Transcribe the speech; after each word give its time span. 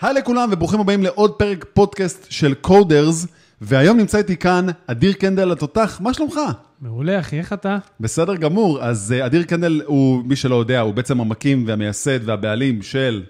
היי 0.00 0.14
לכולם 0.14 0.48
וברוכים 0.52 0.80
הבאים 0.80 1.02
לעוד 1.02 1.32
פרק 1.32 1.64
פודקאסט 1.72 2.26
של 2.30 2.54
Coders, 2.54 3.26
והיום 3.60 3.98
נמצא 3.98 4.18
איתי 4.18 4.36
כאן 4.36 4.66
אדיר 4.86 5.12
קנדל 5.12 5.52
התותח, 5.52 6.00
מה 6.02 6.14
שלומך? 6.14 6.40
מעולה, 6.80 7.20
אחי, 7.20 7.38
איך 7.38 7.52
אתה? 7.52 7.78
בסדר 8.00 8.36
גמור, 8.36 8.82
אז 8.82 9.14
אה, 9.16 9.26
אדיר 9.26 9.42
קנדל 9.42 9.82
הוא, 9.86 10.24
מי 10.24 10.36
שלא 10.36 10.54
יודע, 10.54 10.80
הוא 10.80 10.94
בעצם 10.94 11.20
המקים 11.20 11.64
והמייסד 11.66 12.28
והבעלים 12.28 12.82
של 12.82 13.22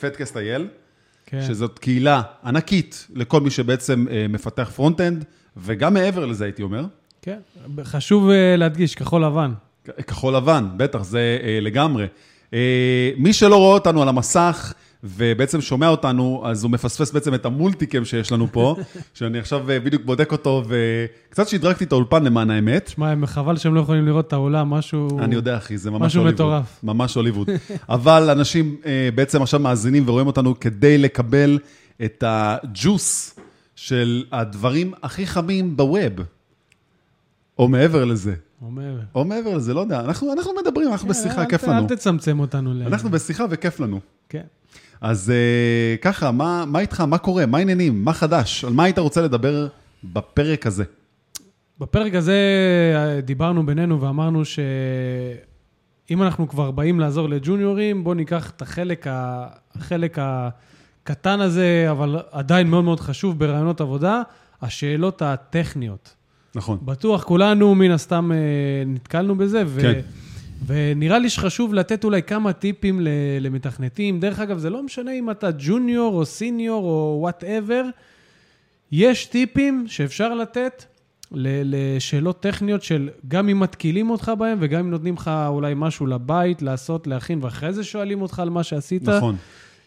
פטקאסט 0.00 0.36
אייל, 0.36 0.66
כן. 1.26 1.42
שזאת 1.46 1.78
קהילה 1.78 2.22
ענקית 2.44 3.06
לכל 3.14 3.40
מי 3.40 3.50
שבעצם 3.50 4.06
אה, 4.10 4.26
מפתח 4.28 4.70
front-end, 4.74 5.24
וגם 5.56 5.94
מעבר 5.94 6.26
לזה 6.26 6.44
הייתי 6.44 6.62
אומר. 6.62 6.84
כן. 7.22 7.38
חשוב 7.84 8.30
אה, 8.30 8.56
להדגיש, 8.56 8.94
כחול 8.94 9.24
לבן. 9.24 9.52
כחול 10.06 10.36
לבן, 10.36 10.66
בטח, 10.76 11.02
זה 11.02 11.38
אה, 11.42 11.58
לגמרי. 11.60 12.06
אה, 12.54 13.10
מי 13.16 13.32
שלא 13.32 13.56
רואה 13.56 13.74
אותנו 13.74 14.02
על 14.02 14.08
המסך 14.08 14.74
ובעצם 15.04 15.60
שומע 15.60 15.88
אותנו, 15.88 16.42
אז 16.44 16.64
הוא 16.64 16.70
מפספס 16.70 17.12
בעצם 17.12 17.34
את 17.34 17.46
המולטיקם 17.46 18.04
שיש 18.04 18.32
לנו 18.32 18.46
פה, 18.52 18.76
שאני 19.14 19.38
עכשיו 19.38 19.70
אה, 19.70 19.80
בדיוק 19.80 20.02
בודק 20.04 20.32
אותו, 20.32 20.62
וקצת 20.68 21.48
שדרגתי 21.48 21.84
את 21.84 21.92
האולפן 21.92 22.24
למען 22.24 22.50
האמת. 22.50 22.88
שמע, 22.88 23.14
חבל 23.26 23.56
שהם 23.56 23.74
לא 23.74 23.80
יכולים 23.80 24.06
לראות 24.06 24.26
את 24.28 24.32
האולם, 24.32 24.70
משהו... 24.70 25.18
אני 25.20 25.34
יודע, 25.34 25.56
אחי, 25.56 25.78
זה 25.78 25.90
ממש 25.90 26.02
משהו 26.06 26.20
הוליווד. 26.20 26.34
מטורף. 26.34 26.80
ממש 26.82 27.14
הוליווד. 27.14 27.48
אבל 27.88 28.30
אנשים 28.30 28.76
אה, 28.86 29.08
בעצם 29.14 29.42
עכשיו 29.42 29.60
מאזינים 29.60 30.08
ורואים 30.08 30.26
אותנו 30.26 30.60
כדי 30.60 30.98
לקבל 30.98 31.58
את 32.04 32.24
הג'וס 32.26 33.38
של 33.76 34.24
הדברים 34.32 34.92
הכי 35.02 35.26
חמים 35.26 35.76
בווב. 35.76 36.12
או 37.58 37.68
מעבר 37.68 38.04
לזה. 38.04 38.34
אומר. 38.62 38.98
או 39.14 39.24
מעבר 39.24 39.56
לזה, 39.56 39.74
לא 39.74 39.80
יודע. 39.80 40.00
אנחנו, 40.00 40.32
אנחנו 40.32 40.52
מדברים, 40.62 40.92
אנחנו 40.92 41.08
בשיחה, 41.08 41.42
אל 41.42 41.48
כיף 41.48 41.64
ת- 41.64 41.68
לנו. 41.68 41.78
אל 41.90 41.96
תצמצם 41.96 42.40
אותנו. 42.40 42.72
אנחנו 42.86 43.10
בשיחה 43.10 43.44
וכיף 43.50 43.80
לנו. 43.80 44.00
כן. 44.28 44.42
אז 45.02 45.30
אה, 45.30 45.96
ככה, 45.96 46.30
מה, 46.30 46.64
מה 46.66 46.78
איתך? 46.78 47.00
מה 47.00 47.18
קורה? 47.18 47.46
מה 47.46 47.58
העניינים? 47.58 48.04
מה 48.04 48.12
חדש? 48.12 48.64
על 48.64 48.72
מה 48.72 48.84
היית 48.84 48.98
רוצה 48.98 49.22
לדבר 49.22 49.66
בפרק 50.04 50.66
הזה? 50.66 50.84
בפרק 51.78 52.14
הזה 52.14 52.36
אה, 52.94 53.20
דיברנו 53.20 53.66
בינינו 53.66 54.00
ואמרנו 54.00 54.42
שאם 54.44 56.22
אנחנו 56.22 56.48
כבר 56.48 56.70
באים 56.70 57.00
לעזור 57.00 57.28
לג'וניורים, 57.28 58.04
בואו 58.04 58.14
ניקח 58.14 58.50
את 58.50 58.62
החלק, 58.62 59.06
ה... 59.06 59.46
החלק 59.74 60.18
הקטן 60.20 61.40
הזה, 61.40 61.86
אבל 61.90 62.18
עדיין 62.30 62.70
מאוד 62.70 62.84
מאוד 62.84 63.00
חשוב 63.00 63.38
ברעיונות 63.38 63.80
עבודה, 63.80 64.22
השאלות 64.62 65.22
הטכניות. 65.22 66.14
נכון. 66.54 66.78
בטוח 66.82 67.24
כולנו 67.24 67.74
מן 67.74 67.90
הסתם 67.90 68.32
אה, 68.32 68.38
נתקלנו 68.86 69.36
בזה, 69.36 69.62
ו... 69.66 69.80
כן. 69.80 70.00
ונראה 70.66 71.18
לי 71.18 71.30
שחשוב 71.30 71.74
לתת 71.74 72.04
אולי 72.04 72.22
כמה 72.22 72.52
טיפים 72.52 73.00
למתכנתים. 73.40 74.20
דרך 74.20 74.40
אגב, 74.40 74.58
זה 74.58 74.70
לא 74.70 74.82
משנה 74.82 75.12
אם 75.12 75.30
אתה 75.30 75.48
junior 75.58 76.14
או 76.14 76.26
senior 76.26 76.84
או 76.84 77.18
whatever, 77.20 77.84
יש 78.92 79.26
טיפים 79.26 79.84
שאפשר 79.88 80.34
לתת 80.34 80.84
לשאלות 81.34 82.40
טכניות 82.40 82.82
של 82.82 83.08
גם 83.28 83.48
אם 83.48 83.60
מתקילים 83.60 84.10
אותך 84.10 84.32
בהם 84.38 84.58
וגם 84.60 84.80
אם 84.80 84.90
נותנים 84.90 85.14
לך 85.14 85.30
אולי 85.48 85.72
משהו 85.76 86.06
לבית 86.06 86.62
לעשות, 86.62 87.06
להכין, 87.06 87.38
ואחרי 87.42 87.72
זה 87.72 87.84
שואלים 87.84 88.22
אותך 88.22 88.38
על 88.38 88.50
מה 88.50 88.62
שעשית. 88.62 89.08
נכון, 89.08 89.36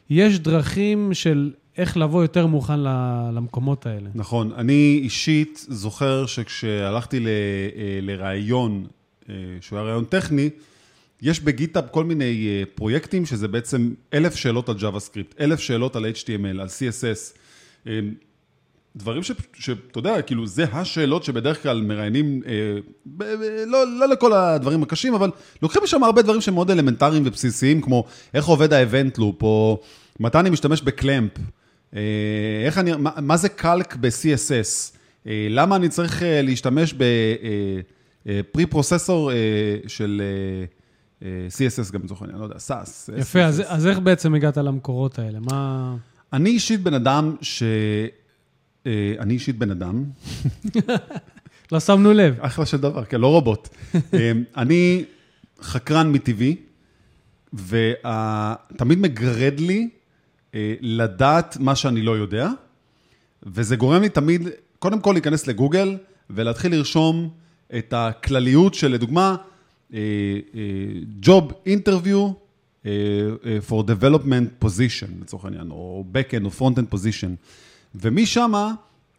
יש 0.09 0.39
דרכים 0.39 1.13
של 1.13 1.51
איך 1.77 1.97
לבוא 1.97 2.21
יותר 2.21 2.47
מוכן 2.47 2.79
למקומות 3.33 3.85
האלה. 3.85 4.09
נכון. 4.15 4.51
אני 4.57 4.99
אישית 5.03 5.65
זוכר 5.69 6.25
שכשהלכתי 6.25 7.19
ל, 7.19 7.27
אה, 7.27 7.31
לראיון, 8.01 8.85
שהוא 9.61 9.79
היה 9.79 9.87
ראיון 9.87 10.05
טכני, 10.05 10.49
יש 11.21 11.39
בגיטאב 11.39 11.83
כל 11.91 12.03
מיני 12.03 12.47
אה, 12.47 12.63
פרויקטים 12.75 13.25
שזה 13.25 13.47
בעצם 13.47 13.93
אלף 14.13 14.35
שאלות 14.35 14.69
על 14.69 14.75
JavaScript, 14.75 15.35
אלף 15.39 15.59
שאלות 15.59 15.95
על 15.95 16.05
HTML, 16.05 16.61
על 16.61 16.67
CSS. 16.67 17.37
אה, 17.87 17.99
דברים 18.95 19.21
שאתה 19.23 19.99
יודע, 19.99 20.21
כאילו, 20.21 20.47
זה 20.47 20.63
השאלות 20.71 21.23
שבדרך 21.23 21.63
כלל 21.63 21.81
מראיינים, 21.81 22.41
אה, 22.47 22.51
ב- 23.05 23.23
ב- 23.23 23.63
לא, 23.67 23.99
לא 23.99 24.07
לכל 24.07 24.33
הדברים 24.33 24.83
הקשים, 24.83 25.13
אבל 25.13 25.31
לוקחים 25.61 25.83
משם 25.83 26.03
הרבה 26.03 26.21
דברים 26.21 26.41
שהם 26.41 26.53
מאוד 26.53 26.71
אלמנטריים 26.71 27.23
ובסיסיים, 27.25 27.81
כמו 27.81 28.05
איך 28.33 28.45
עובד 28.45 28.73
האבנט 28.73 29.17
לופ, 29.17 29.43
או 29.43 29.81
מתי 30.19 30.39
אני 30.39 30.49
משתמש 30.49 30.81
בקלמפ, 30.81 31.31
אה, 31.95 32.01
איך 32.65 32.77
אני, 32.77 32.91
מה, 32.95 33.11
מה 33.21 33.37
זה 33.37 33.49
קלק 33.49 33.95
ב-CSS, 33.95 34.95
אה, 35.27 35.47
למה 35.49 35.75
אני 35.75 35.89
צריך 35.89 36.23
אה, 36.23 36.41
להשתמש 36.41 36.93
פרוססור 36.93 37.03
אה, 37.43 37.94
של 39.87 40.21
אה, 40.21 40.65
אה, 41.27 41.47
CSS 41.49 41.93
גם 41.93 42.03
לצורך 42.03 42.21
העניין, 42.21 42.39
לא 42.39 42.43
יודע, 42.43 42.55
SAS. 42.55 43.11
יפה, 43.17 43.43
אז, 43.43 43.63
אז 43.67 43.87
איך 43.87 43.99
בעצם 43.99 44.35
הגעת 44.35 44.57
למקורות 44.57 45.19
האלה? 45.19 45.39
מה... 45.39 45.95
אני 46.33 46.49
אישית 46.49 46.83
בן 46.83 46.93
אדם 46.93 47.35
ש... 47.41 47.63
אה, 48.87 49.15
אני 49.19 49.33
אישית 49.33 49.57
בן 49.57 49.71
אדם, 49.71 50.03
לא 51.71 51.79
שמנו 51.79 52.13
לב. 52.13 52.35
אחלה 52.39 52.65
של 52.65 52.77
דבר, 52.77 53.05
כן, 53.05 53.21
לא 53.21 53.27
רובוט. 53.27 53.69
אה, 54.13 54.31
אני 54.57 55.03
חקרן 55.61 56.11
מטבעי, 56.11 56.55
ותמיד 57.53 58.99
מגרד 58.99 59.59
לי 59.59 59.89
אה, 60.55 60.73
לדעת 60.81 61.57
מה 61.57 61.75
שאני 61.75 62.01
לא 62.01 62.17
יודע, 62.17 62.49
וזה 63.43 63.75
גורם 63.75 64.01
לי 64.01 64.09
תמיד, 64.09 64.47
קודם 64.79 65.01
כל 65.01 65.11
להיכנס 65.11 65.47
לגוגל 65.47 65.97
ולהתחיל 66.29 66.71
לרשום 66.71 67.29
את 67.77 67.93
הכלליות 67.93 68.73
של, 68.73 68.87
לדוגמה, 68.87 69.35
אה, 69.93 69.99
אה, 70.55 70.59
Job 71.25 71.51
Interview 71.67 72.33
אה, 72.85 72.91
for 73.69 73.83
Development 73.83 74.65
Position, 74.65 75.21
לצורך 75.21 75.45
העניין, 75.45 75.71
או 75.71 76.05
Backend 76.13 76.45
או 76.45 76.49
Frontend 76.59 76.93
Position. 76.93 77.29
ומשם, 77.95 78.53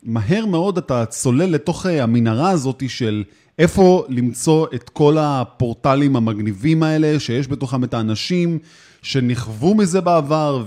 מהר 0.03 0.47
מאוד 0.47 0.79
אתה 0.79 1.07
צולל 1.07 1.51
לתוך 1.51 1.87
המנהרה 1.87 2.51
הזאת 2.51 2.83
של 2.89 3.25
איפה 3.59 4.05
למצוא 4.09 4.67
את 4.75 4.89
כל 4.89 5.17
הפורטלים 5.21 6.17
המגניבים 6.17 6.83
האלה, 6.83 7.21
שיש 7.21 7.49
בתוכם 7.49 7.85
את 7.85 7.95
האנשים 7.95 8.59
שנכוו 9.03 9.75
מזה 9.75 10.01
בעבר, 10.01 10.65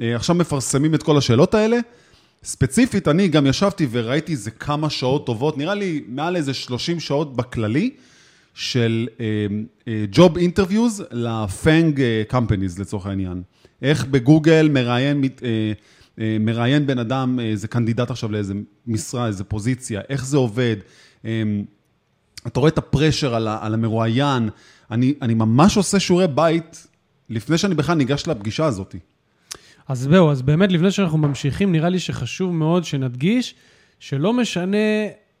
ועכשיו 0.00 0.36
מפרסמים 0.36 0.94
את 0.94 1.02
כל 1.02 1.18
השאלות 1.18 1.54
האלה. 1.54 1.78
ספציפית, 2.44 3.08
אני 3.08 3.28
גם 3.28 3.46
ישבתי 3.46 3.86
וראיתי 3.90 4.32
איזה 4.32 4.50
כמה 4.50 4.90
שעות 4.90 5.26
טובות, 5.26 5.58
נראה 5.58 5.74
לי 5.74 6.04
מעל 6.08 6.36
איזה 6.36 6.54
30 6.54 7.00
שעות 7.00 7.36
בכללי, 7.36 7.90
של 8.54 9.08
Interviews 10.36 11.02
ל-FANG 11.10 11.96
uh, 11.96 12.32
Companies 12.32 12.80
לצורך 12.80 13.06
העניין. 13.06 13.42
איך 13.82 14.04
בגוגל 14.04 14.68
מראיין, 14.72 15.24
uh, 15.24 15.38
uh, 15.38 16.20
מראיין 16.40 16.86
בן 16.86 16.98
אדם, 16.98 17.38
uh, 17.38 17.42
איזה 17.42 17.68
קנדידט 17.68 18.10
עכשיו 18.10 18.32
לאיזה 18.32 18.54
משרה, 18.86 19.26
איזה 19.26 19.44
פוזיציה, 19.44 20.00
איך 20.08 20.26
זה 20.26 20.36
עובד. 20.36 20.76
אתה 22.46 22.60
רואה 22.60 22.68
את 22.68 22.78
הפרשר 22.78 23.34
על, 23.34 23.48
על 23.48 23.74
המרואיין. 23.74 24.48
אני, 24.90 25.14
אני 25.22 25.34
ממש 25.34 25.76
עושה 25.76 26.00
שיעורי 26.00 26.26
בית 26.26 26.86
לפני 27.30 27.58
שאני 27.58 27.74
בכלל 27.74 27.94
ניגש 27.94 28.26
לפגישה 28.26 28.64
הזאת. 28.64 28.94
אז 29.88 29.98
זהו, 30.10 30.30
אז 30.30 30.42
באמת, 30.42 30.72
לפני 30.72 30.90
שאנחנו 30.90 31.18
ממשיכים, 31.18 31.72
נראה 31.72 31.88
לי 31.88 31.98
שחשוב 31.98 32.54
מאוד 32.54 32.84
שנדגיש 32.84 33.54
שלא 34.00 34.32
משנה 34.32 34.76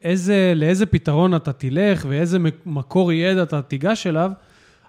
איזה, 0.02 0.52
לאיזה 0.56 0.86
פתרון 0.86 1.34
אתה 1.34 1.52
תלך 1.52 2.06
ואיזה 2.08 2.38
מק- 2.38 2.66
מקור 2.66 3.12
ידע 3.12 3.42
אתה 3.42 3.62
תיגש 3.62 4.06
אליו, 4.06 4.30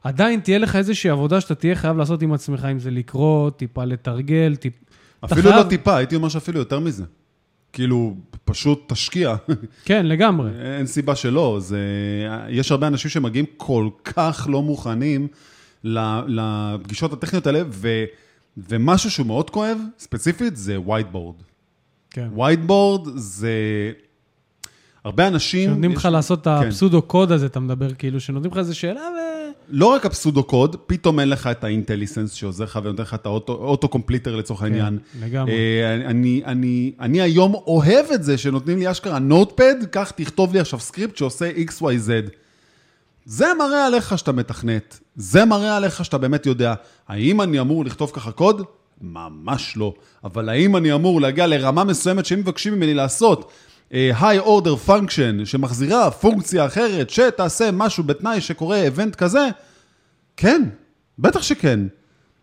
עדיין 0.03 0.39
תהיה 0.39 0.57
לך 0.57 0.75
איזושהי 0.75 1.09
עבודה 1.09 1.41
שאתה 1.41 1.55
תהיה 1.55 1.75
חייב 1.75 1.97
לעשות 1.97 2.21
עם 2.21 2.33
עצמך, 2.33 2.67
אם 2.71 2.79
זה 2.79 2.91
לקרוא, 2.91 3.49
טיפה 3.49 3.85
לתרגל, 3.85 4.55
טיפ... 4.55 4.73
אפילו 5.25 5.41
חייב- 5.41 5.55
לא 5.55 5.69
טיפה, 5.69 5.97
הייתי 5.97 6.15
אומר 6.15 6.29
שאפילו 6.29 6.59
יותר 6.59 6.79
מזה. 6.79 7.03
כאילו, 7.73 8.15
פשוט 8.45 8.83
תשקיע. 8.93 9.35
כן, 9.85 10.05
לגמרי. 10.05 10.49
אין 10.77 10.85
סיבה 10.85 11.15
שלא. 11.15 11.57
זה... 11.61 11.79
יש 12.49 12.71
הרבה 12.71 12.87
אנשים 12.87 13.09
שמגיעים 13.11 13.45
כל 13.57 13.89
כך 14.03 14.47
לא 14.51 14.61
מוכנים 14.61 15.27
לפגישות 16.27 17.13
הטכניות 17.13 17.47
האלה, 17.47 17.61
ו... 17.69 18.03
ומשהו 18.69 19.11
שהוא 19.11 19.27
מאוד 19.27 19.49
כואב, 19.49 19.77
ספציפית, 19.99 20.57
זה 20.57 20.77
whiteboard. 20.87 21.43
כן. 22.09 22.27
whiteboard 22.35 23.09
זה... 23.15 23.51
הרבה 25.03 25.27
אנשים... 25.27 25.69
שנותנים 25.69 25.91
יש- 25.91 25.97
לך 25.97 26.05
לעשות 26.05 26.39
את 26.41 26.43
כן. 26.47 26.67
ה 26.67 26.72
pseudo 26.72 27.01
code 27.01 27.31
הזה, 27.31 27.45
אתה 27.45 27.59
מדבר 27.59 27.93
כאילו, 27.93 28.19
שנותנים 28.19 28.51
לך 28.51 28.57
איזו 28.57 28.75
שאלה 28.79 29.01
ו... 29.01 29.33
לא 29.69 29.85
רק 29.85 30.05
ה 30.05 30.10
pseudo 30.10 30.43
code, 30.43 30.75
פתאום 30.87 31.19
אין 31.19 31.29
לך 31.29 31.47
את 31.47 31.63
ה 31.63 31.68
IntelliSense 31.68 32.31
שעוזר 32.33 32.63
לך 32.63 32.79
ונותן 32.83 33.03
לך 33.03 33.13
את 33.13 33.25
ה 33.25 33.38
auto 33.38 33.87
completer 33.89 34.35
לצורך 34.35 34.63
העניין. 34.63 34.97
לגמרי. 35.21 35.51
אה, 35.53 35.95
אני, 35.95 36.41
אני, 36.45 36.91
אני 36.99 37.21
היום 37.21 37.53
אוהב 37.53 38.05
את 38.13 38.23
זה 38.23 38.37
שנותנים 38.37 38.77
לי 38.79 38.91
אשכרה 38.91 39.19
Notepad, 39.19 39.75
קח 39.91 40.11
תכתוב 40.15 40.53
לי 40.53 40.59
עכשיו 40.59 40.79
script 40.79 41.17
שעושה 41.17 41.51
XYZ. 41.51 42.29
זה 43.25 43.45
מראה 43.59 43.85
עליך 43.85 44.17
שאתה 44.17 44.31
מתכנת, 44.31 44.99
זה 45.15 45.45
מראה 45.45 45.77
עליך 45.77 46.05
שאתה 46.05 46.17
באמת 46.17 46.45
יודע. 46.45 46.73
האם 47.07 47.41
אני 47.41 47.59
אמור 47.59 47.85
לכתוב 47.85 48.11
ככה 48.13 48.31
קוד? 48.31 48.61
ממש 49.01 49.77
לא. 49.77 49.93
אבל 50.23 50.49
האם 50.49 50.75
אני 50.75 50.93
אמור 50.93 51.21
להגיע 51.21 51.47
לרמה 51.47 51.83
מסוימת 51.83 52.25
שהם 52.25 52.39
מבקשים 52.39 52.73
ממני 52.73 52.93
לעשות 52.93 53.51
אה, 53.93 54.11
high 54.19 54.45
order 54.45 54.89
function 54.89 55.45
שמחזירה 55.45 56.11
פונקציה 56.11 56.65
אחרת 56.65 57.09
שתעשה 57.09 57.69
משהו 57.73 58.03
בתנאי 58.03 58.41
שקורה 58.41 58.81
event 58.83 59.15
כזה? 59.15 59.47
כן, 60.37 60.61
בטח 61.19 61.41
שכן. 61.41 61.79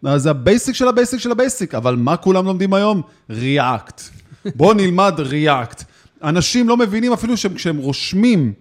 אז 0.04 0.22
זה 0.22 0.30
ה 0.30 0.38
basic 0.38 0.74
של 0.74 0.88
ה 0.88 0.94
basic 0.94 1.20
של 1.20 1.30
ה 1.30 1.37
basic, 1.37 1.74
אבל 1.74 1.96
מה 1.96 2.16
כולם 2.16 2.44
לומדים 2.44 2.74
היום? 2.74 3.02
React. 3.30 4.00
בואו 4.54 4.72
נלמד 4.72 5.14
React. 5.30 5.84
אנשים 6.22 6.68
לא 6.68 6.76
מבינים 6.76 7.12
אפילו 7.12 7.36
שכשהם 7.36 7.76
רושמים, 7.76 8.52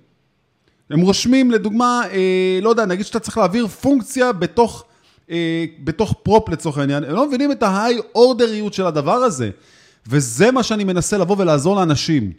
הם 0.90 1.02
רושמים, 1.02 1.52
לדוגמה, 1.52 2.02
אה, 2.12 2.60
לא 2.62 2.70
יודע, 2.70 2.86
נגיד 2.86 3.06
שאתה 3.06 3.20
צריך 3.20 3.38
להעביר 3.38 3.68
פונקציה 3.68 4.32
בתוך, 4.32 4.86
אה, 5.30 5.66
בתוך 5.84 6.14
prop 6.24 6.50
לצורך 6.50 6.78
העניין, 6.78 7.04
הם 7.04 7.16
לא 7.16 7.28
מבינים 7.28 7.52
את 7.52 7.64
ה 7.64 7.98
high 8.16 8.35
order 8.35 8.59
יות 8.59 8.74
של 8.74 8.86
הדבר 8.86 9.16
הזה. 9.16 9.50
וזה 10.08 10.52
מה 10.52 10.64
שאני 10.64 10.84
מנסה 10.84 11.18
לבוא 11.18 11.36
ולעזור 11.40 11.76
לאנשים. 11.76 12.32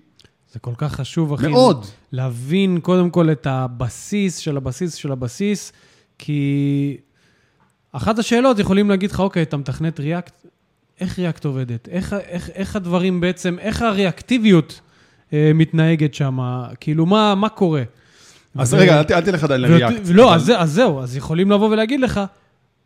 זה 0.52 0.58
כל 0.58 0.74
כך 0.78 0.92
חשוב, 0.94 1.32
אחי. 1.32 1.48
מאוד. 1.48 1.86
להבין 2.12 2.80
קודם 2.80 3.10
כל 3.10 3.30
את 3.32 3.46
הבסיס 3.46 4.36
של 4.36 4.56
הבסיס 4.56 4.94
של 4.94 5.12
הבסיס, 5.12 5.72
כי 6.18 6.96
אחת 7.92 8.18
השאלות 8.18 8.58
יכולים 8.58 8.90
להגיד 8.90 9.10
לך, 9.10 9.20
אוקיי, 9.20 9.42
אתה 9.42 9.56
מתכנת 9.56 10.00
ריאקט, 10.00 10.46
איך 11.00 11.18
ריאקט 11.18 11.44
עובדת? 11.44 11.88
איך, 11.88 12.12
איך, 12.12 12.50
איך 12.50 12.76
הדברים 12.76 13.20
בעצם, 13.20 13.58
איך 13.58 13.82
הריאקטיביות 13.82 14.80
אה, 15.32 15.50
מתנהגת 15.54 16.14
שם? 16.14 16.38
כאילו, 16.80 17.06
מה, 17.06 17.34
מה 17.34 17.48
קורה? 17.48 17.82
אז 18.58 18.74
רגע, 18.74 19.00
אל 19.10 19.20
תלך 19.20 19.44
עדיין 19.44 19.60
לריאקט. 19.60 20.00
לא, 20.10 20.34
אז, 20.34 20.42
זה- 20.44 20.58
אז 20.60 20.72
זהו, 20.72 21.00
אז 21.00 21.16
יכולים 21.16 21.50
לבוא 21.50 21.68
ולהגיד 21.68 22.00
לך, 22.00 22.20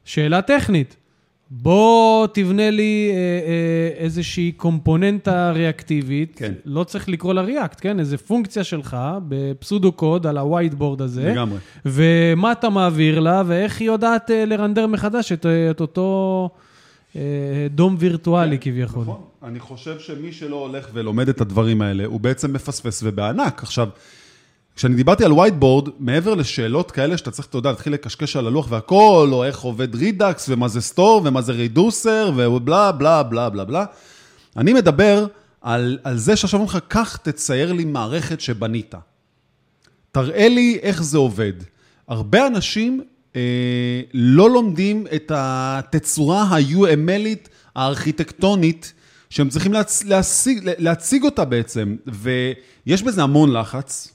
שאלה 0.04 0.42
טכנית, 0.42 0.96
בוא 1.50 2.26
תבנה 2.26 2.70
לי 2.70 3.10
אה, 3.12 3.16
אה, 3.16 4.04
איזושהי 4.04 4.52
קומפוננטה 4.52 5.50
ריאקטיבית, 5.50 6.32
כן. 6.36 6.52
לא 6.64 6.84
צריך 6.84 7.08
לקרוא 7.08 7.34
לה 7.34 7.40
ריאקט, 7.42 7.78
כן? 7.80 8.00
איזה 8.00 8.18
פונקציה 8.18 8.64
שלך 8.64 8.96
בפסודו 9.28 9.92
קוד 9.92 10.26
על 10.26 10.38
ה-whiteboard 10.38 11.02
הזה, 11.02 11.30
לגמרי. 11.32 11.58
ומה 11.86 12.52
אתה 12.52 12.68
מעביר 12.70 13.20
לה, 13.20 13.42
ואיך 13.46 13.80
היא 13.80 13.86
יודעת 13.86 14.30
אה, 14.30 14.44
לרנדר 14.44 14.86
מחדש 14.86 15.32
את, 15.32 15.46
את 15.70 15.80
אותו 15.80 16.50
דום 17.70 17.96
וירטואלי 17.98 18.58
כביכול. 18.60 19.02
נכון. 19.02 19.20
אני 19.42 19.60
חושב 19.60 19.98
שמי 19.98 20.32
שלא 20.32 20.56
הולך 20.56 20.88
ולומד 20.92 21.28
את 21.28 21.40
הדברים 21.40 21.82
האלה, 21.82 22.04
הוא 22.04 22.20
בעצם 22.20 22.52
מפספס 22.52 23.00
ובענק. 23.04 23.62
עכשיו, 23.62 23.88
כשאני 24.76 24.94
דיברתי 24.94 25.24
על 25.24 25.32
whiteboard, 25.32 25.90
מעבר 25.98 26.34
לשאלות 26.34 26.90
כאלה 26.90 27.18
שאתה 27.18 27.30
צריך, 27.30 27.48
אתה 27.48 27.58
יודע, 27.58 27.70
להתחיל 27.70 27.92
לקשקש 27.92 28.36
על 28.36 28.46
הלוח 28.46 28.66
והכל, 28.70 29.28
או 29.32 29.44
איך 29.44 29.60
עובד 29.60 29.94
רידקס, 29.94 30.46
ומה 30.48 30.68
זה 30.68 30.80
סטור, 30.80 31.22
ומה 31.24 31.42
זה 31.42 31.52
רידוסר, 31.52 32.32
ובלה, 32.36 32.92
בלה, 32.92 33.22
בלה, 33.22 33.50
בלה, 33.50 33.64
בלה. 33.64 33.84
אני 34.56 34.72
מדבר 34.72 35.26
על, 35.60 35.98
על 36.04 36.18
זה 36.18 36.36
שעכשיו 36.36 36.60
אומרים 36.60 36.76
לך, 36.76 36.84
קח, 36.88 37.16
תצייר 37.16 37.72
לי 37.72 37.84
מערכת 37.84 38.40
שבנית. 38.40 38.94
תראה 40.12 40.48
לי 40.48 40.78
איך 40.82 41.02
זה 41.02 41.18
עובד. 41.18 41.52
הרבה 42.08 42.46
אנשים 42.46 43.02
אה, 43.36 44.00
לא 44.14 44.50
לומדים 44.50 45.06
את 45.14 45.32
התצורה 45.34 46.42
ה-UMLית, 46.42 47.48
הארכיטקטונית, 47.74 48.92
שהם 49.30 49.48
צריכים 49.48 49.72
להצ... 49.72 50.04
להשיג, 50.04 50.70
להציג 50.78 51.24
אותה 51.24 51.44
בעצם, 51.44 51.96
ויש 52.06 53.02
בזה 53.02 53.22
המון 53.22 53.52
לחץ. 53.52 54.13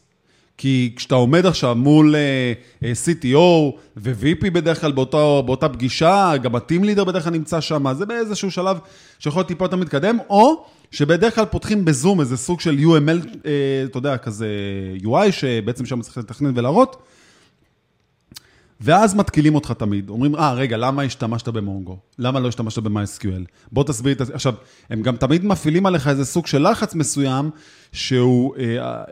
כי 0.62 0.94
כשאתה 0.96 1.16
עומד 1.16 1.46
עכשיו 1.46 1.76
מול 1.76 2.16
אה, 2.16 2.54
אה, 2.84 2.92
CTO 3.06 3.78
ו-VP 3.98 4.50
בדרך 4.52 4.82
כלל 4.82 4.92
באותה, 4.92 5.42
באותה 5.46 5.70
פגישה, 5.70 6.34
גם 6.42 6.56
ה-Team 6.56 6.84
Leader 6.84 7.04
בדרך 7.04 7.24
כלל 7.24 7.34
נמצא 7.34 7.62
שם, 7.62 7.94
זה 7.94 8.06
באיזשהו 8.06 8.52
שלב 8.52 8.80
שיכול 9.20 9.40
להיות 9.40 9.48
טיפה 9.48 9.66
יותר 9.66 9.76
מתקדם, 9.76 10.18
או 10.30 10.66
שבדרך 10.92 11.36
כלל 11.36 11.46
פותחים 11.46 11.86
בזום 11.86 12.20
איזה 12.20 12.38
סוג 12.38 12.60
של 12.60 12.78
UML, 12.78 13.28
אה, 13.46 13.52
אתה 13.86 13.98
יודע, 13.98 14.18
כזה 14.18 14.48
UI, 15.04 15.32
שבעצם 15.32 15.86
שם 15.86 16.02
צריך 16.02 16.18
לתכנן 16.18 16.52
ולהראות, 16.56 17.04
ואז 18.82 19.16
מתקילים 19.16 19.56
אותך 19.56 19.72
תמיד, 19.72 20.10
אומרים, 20.10 20.36
אה, 20.36 20.54
רגע, 20.54 20.78
למה 20.78 21.02
השתמשת 21.02 21.48
במונגו? 21.48 21.98
למה 22.20 22.40
לא 22.40 22.48
השתמשת 22.48 22.84
ב-MySQL? 22.84 23.46
בוא 23.72 23.84
תסביר 23.84 24.14
את 24.22 24.26
זה. 24.26 24.34
עכשיו, 24.34 24.54
הם 24.90 25.02
גם 25.02 25.16
תמיד 25.16 25.46
מפעילים 25.46 25.86
עליך 25.86 26.08
איזה 26.08 26.26
סוג 26.26 26.48
של 26.48 26.70
לחץ 26.70 26.96
מסוים, 26.96 27.50
שהוא... 27.92 28.56
אה, 28.58 29.04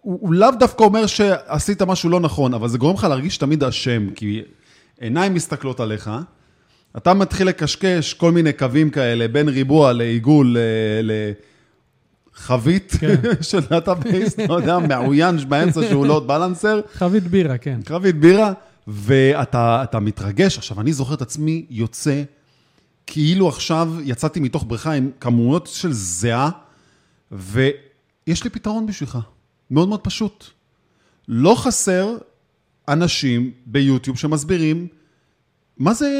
הוא, 0.00 0.18
הוא 0.20 0.34
לאו 0.34 0.50
דווקא 0.58 0.84
אומר 0.84 1.06
שעשית 1.06 1.82
משהו 1.82 2.10
לא 2.10 2.20
נכון, 2.20 2.54
אבל 2.54 2.68
זה 2.68 2.78
גורם 2.78 2.94
לך 2.94 3.04
להרגיש 3.04 3.36
תמיד 3.36 3.64
אשם, 3.64 4.10
כי 4.10 4.42
עיניים 5.00 5.34
מסתכלות 5.34 5.80
עליך, 5.80 6.10
אתה 6.96 7.14
מתחיל 7.14 7.48
לקשקש 7.48 8.14
כל 8.14 8.32
מיני 8.32 8.52
קווים 8.52 8.90
כאלה, 8.90 9.28
בין 9.28 9.48
ריבוע 9.48 9.92
לעיגול 9.92 10.56
ל- 11.02 11.32
לחבית 12.34 12.92
כן. 13.00 13.14
של 13.50 13.60
database, 13.60 14.38
לא 14.38 14.54
יודע, 14.54 14.78
מעוין 14.78 15.36
באמצע 15.48 15.80
שהוא 15.88 16.06
load 16.06 16.24
balancer, 16.26 16.80
חבית 16.92 17.24
בירה, 17.24 17.58
כן. 17.58 17.80
חבית 17.86 18.16
בירה, 18.20 18.52
ואתה 18.88 19.80
אתה 19.82 20.00
מתרגש. 20.00 20.58
עכשיו, 20.58 20.80
אני 20.80 20.92
זוכר 20.92 21.14
את 21.14 21.22
עצמי 21.22 21.66
יוצא, 21.70 22.22
כאילו 23.06 23.48
עכשיו 23.48 23.92
יצאתי 24.04 24.40
מתוך 24.40 24.64
בריכה 24.68 24.92
עם 24.92 25.10
כמויות 25.20 25.66
של 25.66 25.92
זיעה, 25.92 26.50
ויש 27.32 28.44
לי 28.44 28.50
פתרון 28.50 28.86
בשבילך, 28.86 29.18
מאוד 29.70 29.88
מאוד 29.88 30.00
פשוט. 30.00 30.44
לא 31.28 31.54
חסר 31.58 32.16
אנשים 32.88 33.50
ביוטיוב 33.66 34.18
שמסבירים 34.18 34.86
מה 35.78 35.94
זה 35.94 36.10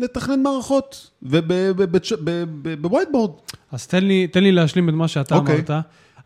לתכנן 0.00 0.42
מערכות 0.42 1.10
וב 1.22 1.54
whiteboard. 1.54 3.30
אז 3.72 3.86
תן 3.86 4.04
לי, 4.04 4.26
תן 4.26 4.42
לי 4.42 4.52
להשלים 4.52 4.88
את 4.88 4.94
מה 4.94 5.08
שאתה 5.08 5.34
אוקיי. 5.34 5.54
אמרת. 5.54 5.70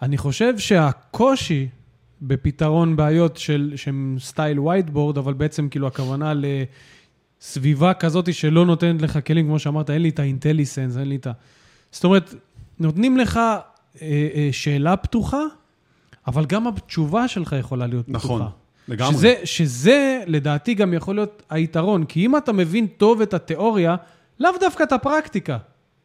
אני 0.02 0.18
חושב 0.18 0.58
שהקושי 0.58 1.68
בפתרון 2.22 2.96
בעיות 2.96 3.36
של, 3.36 3.72
שהם 3.76 4.16
style 4.20 4.58
whiteboard, 4.58 5.18
אבל 5.18 5.34
בעצם 5.34 5.68
כאילו 5.68 5.86
הכוונה 5.86 6.32
לסביבה 7.40 7.94
כזאת 7.94 8.34
שלא 8.34 8.66
נותנת 8.66 9.02
לך 9.02 9.18
כלים, 9.26 9.46
כמו 9.46 9.58
שאמרת, 9.58 9.90
אין 9.90 10.02
לי 10.02 10.08
את 10.08 10.18
ה 10.18 10.24
IntelliSense, 10.24 10.96
אין 10.96 11.08
לי 11.08 11.16
את 11.16 11.26
ה... 11.26 11.32
זאת 11.90 12.04
אומרת, 12.04 12.34
נותנים 12.78 13.16
לך 13.16 13.36
אה, 13.36 13.60
אה, 14.02 14.48
שאלה 14.52 14.96
פתוחה, 14.96 15.42
אבל 16.26 16.44
גם 16.44 16.66
התשובה 16.66 17.28
שלך 17.28 17.56
יכולה 17.58 17.86
להיות 17.86 18.08
נכון, 18.08 18.40
פתוחה. 18.40 18.50
לגמרי. 18.88 19.12
שזה, 19.14 19.34
שזה 19.44 20.22
לדעתי 20.26 20.74
גם 20.74 20.94
יכול 20.94 21.14
להיות 21.14 21.42
היתרון, 21.50 22.04
כי 22.04 22.26
אם 22.26 22.36
אתה 22.36 22.52
מבין 22.52 22.86
טוב 22.86 23.20
את 23.20 23.34
התיאוריה, 23.34 23.96
לאו 24.40 24.50
דווקא 24.60 24.82
את 24.82 24.92
הפרקטיקה, 24.92 25.58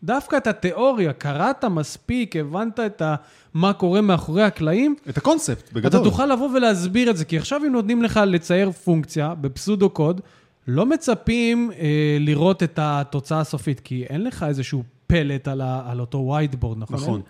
דווקא 0.03 0.37
את 0.37 0.47
התיאוריה, 0.47 1.13
קראת 1.13 1.65
מספיק, 1.65 2.35
הבנת 2.35 2.79
את 2.79 3.01
ה, 3.01 3.15
מה 3.53 3.73
קורה 3.73 4.01
מאחורי 4.01 4.43
הקלעים, 4.43 4.95
את 5.09 5.17
הקונספט, 5.17 5.73
בגדול. 5.73 6.01
אתה 6.01 6.09
תוכל 6.09 6.25
לבוא 6.25 6.49
ולהסביר 6.55 7.09
את 7.09 7.17
זה, 7.17 7.25
כי 7.25 7.37
עכשיו 7.37 7.61
אם 7.67 7.71
נותנים 7.71 8.03
לך 8.03 8.19
לצייר 8.27 8.71
פונקציה 8.71 9.33
בפסודו 9.41 9.89
קוד, 9.89 10.21
לא 10.67 10.85
מצפים 10.85 11.71
אה, 11.79 11.87
לראות 12.19 12.63
את 12.63 12.79
התוצאה 12.81 13.39
הסופית, 13.39 13.79
כי 13.79 14.03
אין 14.09 14.23
לך 14.23 14.43
איזשהו 14.47 14.83
פלט 15.07 15.47
על, 15.47 15.61
ה, 15.61 15.81
על 15.85 15.99
אותו 15.99 16.37
whiteboard, 16.39 16.75
נכון? 16.77 16.95
נכון. 16.97 17.15
אין- 17.15 17.21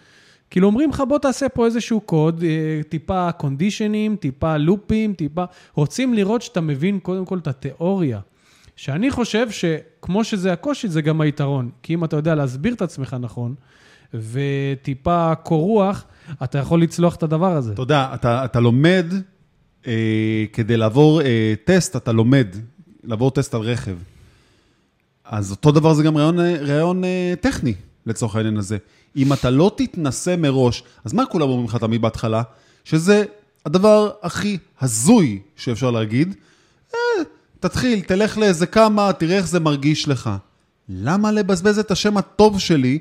כאילו 0.51 0.67
אומרים 0.67 0.89
לך, 0.89 1.03
בוא 1.08 1.20
תעשה 1.20 1.50
פה 1.50 1.65
איזשהו 1.65 2.01
קוד, 2.01 2.43
אה, 2.43 2.84
טיפה 2.89 3.31
קונדישנים, 3.31 4.15
טיפה 4.15 4.58
לופים, 4.58 5.13
טיפה... 5.13 5.43
רוצים 5.75 6.13
לראות 6.13 6.41
שאתה 6.41 6.62
מבין 6.62 7.00
קודם 7.00 7.25
כל 7.25 7.38
את 7.38 7.48
התיאוריה. 7.48 8.20
שאני 8.75 9.12
חושב 9.12 9.48
שכמו 9.51 10.24
שזה 10.24 10.53
הקושי, 10.53 10.88
זה 10.88 11.01
גם 11.01 11.22
היתרון. 11.22 11.70
כי 11.84 11.93
אם 11.93 12.03
אתה 12.03 12.15
יודע 12.15 12.36
להסביר 12.36 12.74
את 12.74 12.81
עצמך 12.81 13.15
נכון, 13.20 13.55
וטיפה 14.13 15.36
קור 15.36 15.62
רוח, 15.62 16.05
אתה 16.43 16.58
יכול 16.58 16.81
לצלוח 16.81 17.15
את 17.15 17.24
הדבר 17.24 17.58
הזה. 17.58 17.74
אתה 17.74 17.81
יודע, 17.81 18.12
אתה, 18.13 18.46
אתה 18.46 18.60
לומד, 18.60 19.05
אה, 19.88 20.46
כדי 20.53 20.77
לעבור 20.77 21.22
אה, 21.22 21.53
טסט, 21.63 21.96
אתה 21.96 22.12
לומד, 22.12 22.48
לעבור 23.03 23.31
טסט 23.31 23.53
על 23.53 23.62
רכב. 23.62 23.96
אז 25.25 25.51
אותו 25.51 25.72
דבר 25.72 25.93
זה 25.93 26.03
גם 26.03 26.17
רעיון, 26.17 26.39
רעיון 26.39 27.03
אה, 27.03 27.34
טכני, 27.41 27.74
לצורך 28.05 28.36
העניין 28.36 28.58
הזה. 28.58 28.77
אם 29.15 29.34
אתה 29.34 29.50
לא 29.50 29.72
תתנסה 29.77 30.36
מראש, 30.38 30.84
אז 31.05 31.13
מה 31.13 31.25
כולם 31.25 31.50
אומרים 31.50 31.67
לך 31.67 31.75
תמיד 31.75 32.01
בהתחלה? 32.01 32.43
שזה 32.84 33.24
הדבר 33.65 34.12
הכי 34.22 34.58
הזוי 34.81 35.39
שאפשר 35.55 35.91
להגיד. 35.91 36.36
אה, 36.93 37.00
תתחיל, 37.60 38.01
תלך 38.01 38.38
לאיזה 38.38 38.65
כמה, 38.65 39.13
תראה 39.13 39.38
איך 39.38 39.48
זה 39.48 39.60
מרגיש 39.60 40.08
לך. 40.08 40.29
למה 40.89 41.31
לבזבז 41.31 41.79
את 41.79 41.91
השם 41.91 42.17
הטוב 42.17 42.60
שלי 42.60 43.00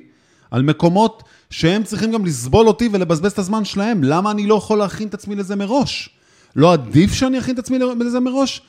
על 0.50 0.62
מקומות 0.62 1.22
שהם 1.50 1.84
צריכים 1.84 2.12
גם 2.12 2.24
לסבול 2.24 2.68
אותי 2.68 2.88
ולבזבז 2.92 3.32
את 3.32 3.38
הזמן 3.38 3.64
שלהם? 3.64 4.04
למה 4.04 4.30
אני 4.30 4.46
לא 4.46 4.54
יכול 4.54 4.78
להכין 4.78 5.08
את 5.08 5.14
עצמי 5.14 5.36
לזה 5.36 5.56
מראש? 5.56 6.10
לא 6.56 6.72
עדיף 6.72 7.12
שאני 7.12 7.38
אכין 7.38 7.54
את 7.54 7.58
עצמי 7.58 7.78
לזה 7.78 8.20
מראש? 8.20 8.62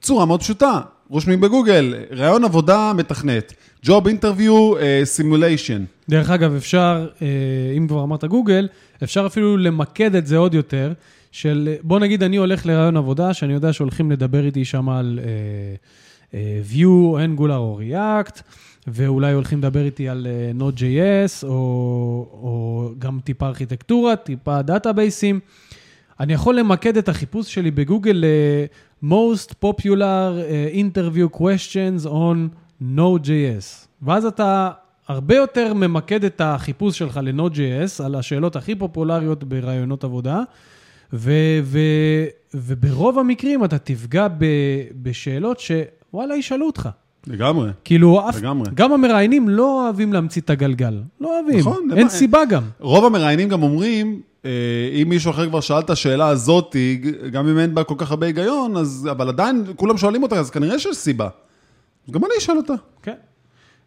צורה 0.00 0.24
מאוד 0.24 0.40
פשוטה, 0.40 0.80
רושמים 1.10 1.40
בגוגל, 1.40 1.94
ראיון 2.10 2.44
עבודה 2.44 2.92
מתכנת, 2.96 3.52
Job 3.86 4.04
Interview 4.04 4.78
אה, 4.80 5.02
Simulation. 5.16 6.08
דרך 6.08 6.30
אגב, 6.30 6.54
אפשר, 6.54 7.08
אה, 7.22 7.26
אם 7.76 7.88
כבר 7.88 8.02
אמרת 8.02 8.24
גוגל, 8.24 8.68
אפשר 9.02 9.26
אפילו 9.26 9.56
למקד 9.56 10.14
את 10.14 10.26
זה 10.26 10.36
עוד 10.36 10.54
יותר, 10.54 10.92
של 11.32 11.74
בוא 11.82 11.98
נגיד 11.98 12.22
אני 12.22 12.36
הולך 12.36 12.66
לרעיון 12.66 12.96
עבודה, 12.96 13.34
שאני 13.34 13.52
יודע 13.52 13.72
שהולכים 13.72 14.10
לדבר 14.10 14.44
איתי 14.44 14.64
שם 14.64 14.88
על 14.88 15.20
אה, 15.22 15.28
אה, 16.34 16.60
View, 16.72 17.16
Angular 17.38 17.56
או 17.56 17.80
React, 17.80 18.40
ואולי 18.86 19.32
הולכים 19.32 19.58
לדבר 19.58 19.84
איתי 19.84 20.08
על 20.08 20.26
אה, 20.26 20.50
Node.js, 20.60 21.46
או, 21.46 21.50
או 22.32 22.90
גם 22.98 23.18
טיפה 23.24 23.46
ארכיטקטורה, 23.46 24.16
טיפה 24.16 24.62
דאטאבייסים. 24.62 25.40
אני 26.20 26.32
יכול 26.32 26.58
למקד 26.58 26.96
את 26.96 27.08
החיפוש 27.08 27.54
שלי 27.54 27.70
בגוגל 27.70 28.24
ל-most 28.24 29.48
popular 29.64 30.32
uh, 30.36 30.74
interview 30.76 31.36
questions 31.38 32.06
on 32.06 32.36
Node.js. 32.96 33.86
ואז 34.02 34.24
אתה 34.24 34.70
הרבה 35.08 35.36
יותר 35.36 35.74
ממקד 35.74 36.24
את 36.24 36.40
החיפוש 36.44 36.98
שלך 36.98 37.20
ל-Node.js 37.22 38.04
על 38.04 38.14
השאלות 38.14 38.56
הכי 38.56 38.74
פופולריות 38.74 39.44
ברעיונות 39.44 40.04
עבודה, 40.04 40.42
ו- 41.12 41.60
ו- 41.62 42.26
וברוב 42.54 43.18
המקרים 43.18 43.64
אתה 43.64 43.78
תפגע 43.78 44.28
ב- 44.28 44.44
בשאלות 45.02 45.60
שוואלה, 45.60 46.36
ישאלו 46.36 46.66
אותך. 46.66 46.88
לגמרי. 47.26 47.70
כאילו, 47.84 48.28
אף, 48.28 48.36
לגמרי. 48.36 48.70
גם 48.74 48.92
המראיינים 48.92 49.48
לא 49.48 49.84
אוהבים 49.84 50.12
להמציא 50.12 50.42
את 50.42 50.50
הגלגל. 50.50 51.02
לא 51.20 51.40
אוהבים. 51.40 51.58
נכון, 51.58 51.88
אין 51.90 51.98
למה- 52.00 52.08
סיבה 52.08 52.44
גם. 52.48 52.62
רוב 52.80 53.04
המראיינים 53.04 53.48
גם 53.48 53.62
אומרים, 53.62 54.06
אה, 54.12 54.29
אם 54.44 55.06
מישהו 55.08 55.30
אחר 55.30 55.48
כבר 55.48 55.60
שאל 55.60 55.78
את 55.78 55.90
השאלה 55.90 56.28
הזאת, 56.28 56.76
גם 57.32 57.48
אם 57.48 57.58
אין 57.58 57.74
בה 57.74 57.84
כל 57.84 57.94
כך 57.98 58.10
הרבה 58.10 58.26
היגיון, 58.26 58.76
אז, 58.76 59.08
אבל 59.10 59.28
עדיין 59.28 59.64
כולם 59.76 59.96
שואלים 59.96 60.22
אותה, 60.22 60.36
אז 60.38 60.50
כנראה 60.50 60.78
שיש 60.78 60.96
סיבה. 60.96 61.28
אז 62.08 62.12
גם 62.12 62.24
אני 62.24 62.32
אשאל 62.38 62.56
אותה. 62.56 62.74
כן. 63.02 63.14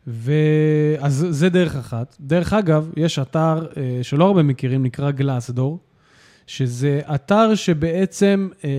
ואז 0.08 1.28
זה 1.30 1.50
דרך 1.50 1.76
אחת. 1.76 2.16
דרך 2.20 2.54
אגב, 2.54 2.90
יש 2.98 3.20
אתר 3.20 3.66
אה, 3.78 4.00
שלא 4.02 4.26
הרבה 4.26 4.44
מכירים, 4.44 4.84
נקרא 4.84 5.12
גלאסדור, 5.12 5.80
שזה 6.48 7.02
אתר 7.16 7.56
שבעצם 7.56 8.50
אה, 8.64 8.70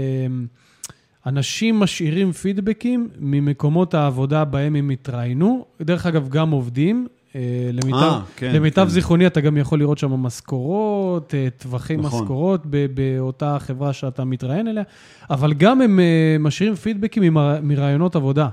אנשים 1.26 1.80
משאירים 1.80 2.32
פידבקים 2.32 3.08
ממקומות 3.18 3.94
העבודה 3.94 4.44
בהם 4.44 4.76
הם 4.76 4.90
התראיינו. 4.90 5.64
דרך 5.82 6.06
אגב, 6.06 6.28
גם 6.28 6.50
עובדים. 6.50 7.06
אה, 7.34 7.70
למיטב, 7.72 7.96
אה, 7.96 8.20
כן, 8.36 8.54
למיטב 8.54 8.82
כן. 8.82 8.88
זיכרוני, 8.88 9.26
אתה 9.26 9.40
גם 9.40 9.56
יכול 9.56 9.78
לראות 9.78 9.98
שם 9.98 10.12
משכורות, 10.12 11.34
אה, 11.34 11.48
טווחי 11.58 11.96
נכון. 11.96 12.20
משכורות 12.22 12.66
באותה 12.94 13.56
חברה 13.60 13.92
שאתה 13.92 14.24
מתראיין 14.24 14.68
אליה, 14.68 14.82
אבל 15.30 15.52
גם 15.52 15.80
הם 15.80 16.00
משאירים 16.40 16.74
פידבקים 16.74 17.36
מרעיונות 17.62 18.16
עבודה. 18.16 18.48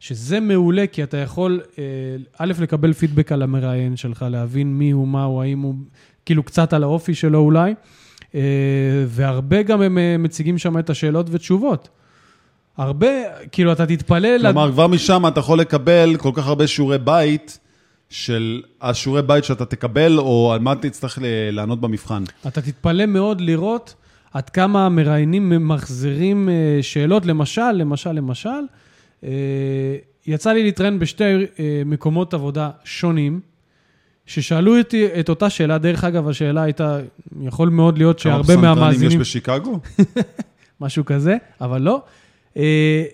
שזה 0.00 0.40
מעולה, 0.40 0.86
כי 0.86 1.02
אתה 1.02 1.16
יכול, 1.16 1.60
א', 2.38 2.52
לקבל 2.60 2.92
פידבק 2.92 3.32
על 3.32 3.42
המראיין 3.42 3.96
שלך, 3.96 4.24
להבין 4.30 4.78
מי 4.78 4.90
הוא, 4.90 5.08
מה 5.08 5.24
הוא, 5.24 5.42
האם 5.42 5.60
הוא, 5.60 5.74
כאילו 6.26 6.42
קצת 6.42 6.72
על 6.72 6.82
האופי 6.82 7.14
שלו 7.14 7.38
אולי, 7.38 7.74
והרבה 9.06 9.62
גם 9.62 9.82
הם 9.82 9.98
מציגים 10.18 10.58
שם 10.58 10.78
את 10.78 10.90
השאלות 10.90 11.26
ותשובות. 11.30 11.88
הרבה, 12.76 13.08
כאילו, 13.52 13.72
אתה 13.72 13.86
תתפלא... 13.86 14.38
כלומר, 14.38 14.72
כבר 14.72 14.86
משם 14.86 15.26
אתה 15.26 15.40
יכול 15.40 15.60
לקבל 15.60 16.16
כל 16.18 16.30
כך 16.34 16.46
הרבה 16.46 16.66
שיעורי 16.66 16.98
בית 16.98 17.58
של 18.10 18.62
השיעורי 18.80 19.22
בית 19.22 19.44
שאתה 19.44 19.64
תקבל, 19.64 20.18
או 20.18 20.52
על 20.52 20.60
מה 20.60 20.74
תצטרך 20.74 21.18
לענות 21.52 21.80
במבחן. 21.80 22.24
אתה 22.46 22.62
תתפלא 22.62 23.06
מאוד 23.06 23.40
לראות 23.40 23.94
עד 24.34 24.50
כמה 24.50 24.86
המראיינים 24.86 25.48
ממחזרים 25.48 26.48
אה, 26.48 26.82
שאלות, 26.82 27.26
למשל, 27.26 27.72
למשל, 27.72 28.12
למשל, 28.12 28.48
אה, 29.24 29.30
יצא 30.26 30.52
לי 30.52 30.62
להתראיין 30.62 30.98
בשתי 30.98 31.24
אה, 31.24 31.82
מקומות 31.86 32.34
עבודה 32.34 32.70
שונים, 32.84 33.40
ששאלו 34.26 34.78
אותי 34.78 35.06
את 35.20 35.28
אותה 35.28 35.50
שאלה, 35.50 35.78
דרך 35.78 36.04
אגב, 36.04 36.28
השאלה 36.28 36.62
הייתה, 36.62 36.98
יכול 37.42 37.68
מאוד 37.68 37.98
להיות 37.98 38.20
כמה 38.20 38.32
שהרבה 38.32 38.42
פסנתרנים 38.44 38.78
מהמאזינים, 38.78 39.10
יש 39.10 39.16
בשיקגו? 39.16 39.80
משהו 40.80 41.04
כזה, 41.04 41.36
אבל 41.60 41.82
לא. 41.82 42.02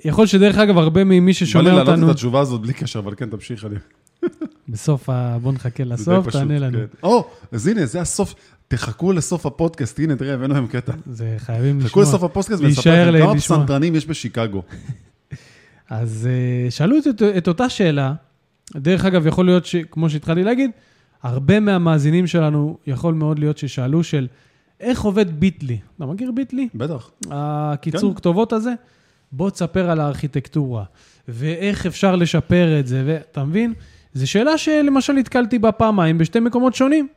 יכול 0.05 0.27
שדרך 0.27 0.59
אגב, 0.59 0.79
הרבה 0.79 1.05
ממי 1.05 1.21
בא 1.21 1.27
לי 1.27 1.35
ששומע 1.35 1.63
לענות 1.63 1.89
אותנו, 1.89 2.07
את 2.07 2.11
התשובה 2.11 2.41
הזאת 2.41 2.61
בלי 2.61 2.73
קשר, 2.73 2.99
אבל 2.99 3.15
כן, 3.15 3.31
תמשיך. 3.31 3.65
אני... 3.65 3.75
בסוף, 4.71 5.11
ה... 5.11 5.39
בוא 5.43 5.53
נחכה 5.53 5.85
לסוף, 5.85 6.31
תענה 6.31 6.59
לנו. 6.59 6.79
כן. 6.79 6.85
או, 7.03 7.29
אז 7.53 7.67
הנה, 7.67 7.87
זה 7.87 8.01
הסוף. 8.01 8.35
תחכו 8.69 9.13
לסוף 9.13 9.47
הפודקאסט, 9.47 9.99
הנה, 9.99 10.17
תראה, 10.17 10.35
הבאנו 10.35 10.55
להם 10.55 10.67
קטע. 10.67 10.93
זה 11.07 11.35
חייבים 11.39 11.77
לשמוע. 11.77 11.91
חכו 11.91 12.01
לסוף 12.01 12.23
הפודקאסט 12.23 12.63
ונספר 12.63 13.11
לכם 13.11 13.25
כמה. 13.25 13.37
פסנתרנים 13.37 13.95
יש 13.95 14.07
בשיקגו. 14.07 14.63
אז 15.91 16.29
אה, 16.31 16.71
שאלו 16.71 16.97
את, 16.99 17.23
את 17.39 17.49
אותה 17.49 17.69
שאלה, 17.69 18.15
דרך 18.77 19.05
אגב, 19.05 19.27
יכול 19.27 19.47
להיות, 19.47 19.67
ש, 19.67 19.77
כמו 19.77 20.11
שהתחלתי 20.11 20.43
להגיד, 20.43 20.71
הרבה 21.23 21.61
מהמאזינים 21.61 22.27
שלנו, 22.27 22.79
יכול 22.87 23.15
מאוד 23.15 23.39
להיות 23.39 23.59
ששאלו 23.59 24.05
של, 24.05 24.27
איך 24.81 25.03
עובד 25.03 25.41
ביטלי? 25.41 25.79
אתה 25.97 26.07
מכיר 26.07 26.33
ביטלי? 26.33 26.69
בטח. 26.75 27.11
הקיצור 27.31 28.13
כן. 28.13 28.17
כתובות 28.17 28.53
הזה? 28.53 28.73
בוא 29.33 29.51
תספר 29.51 29.91
על 29.91 30.01
הארכיטקטורה, 30.01 30.85
ואיך 31.29 31.87
אפשר 31.87 32.17
לשפר 32.17 32.81
את 32.81 32.87
זה, 32.87 33.03
ואתה 33.07 33.45
מבין? 33.45 33.75
זו 34.15 34.31
שאלה 34.31 34.59
שלמשל 34.59 35.13
נתקלתי 35.13 35.59
בה 35.59 35.73
פעמיים 35.73 36.19
בשתי 36.19 36.41
מקומות 36.41 36.75
שונים. 36.75 37.09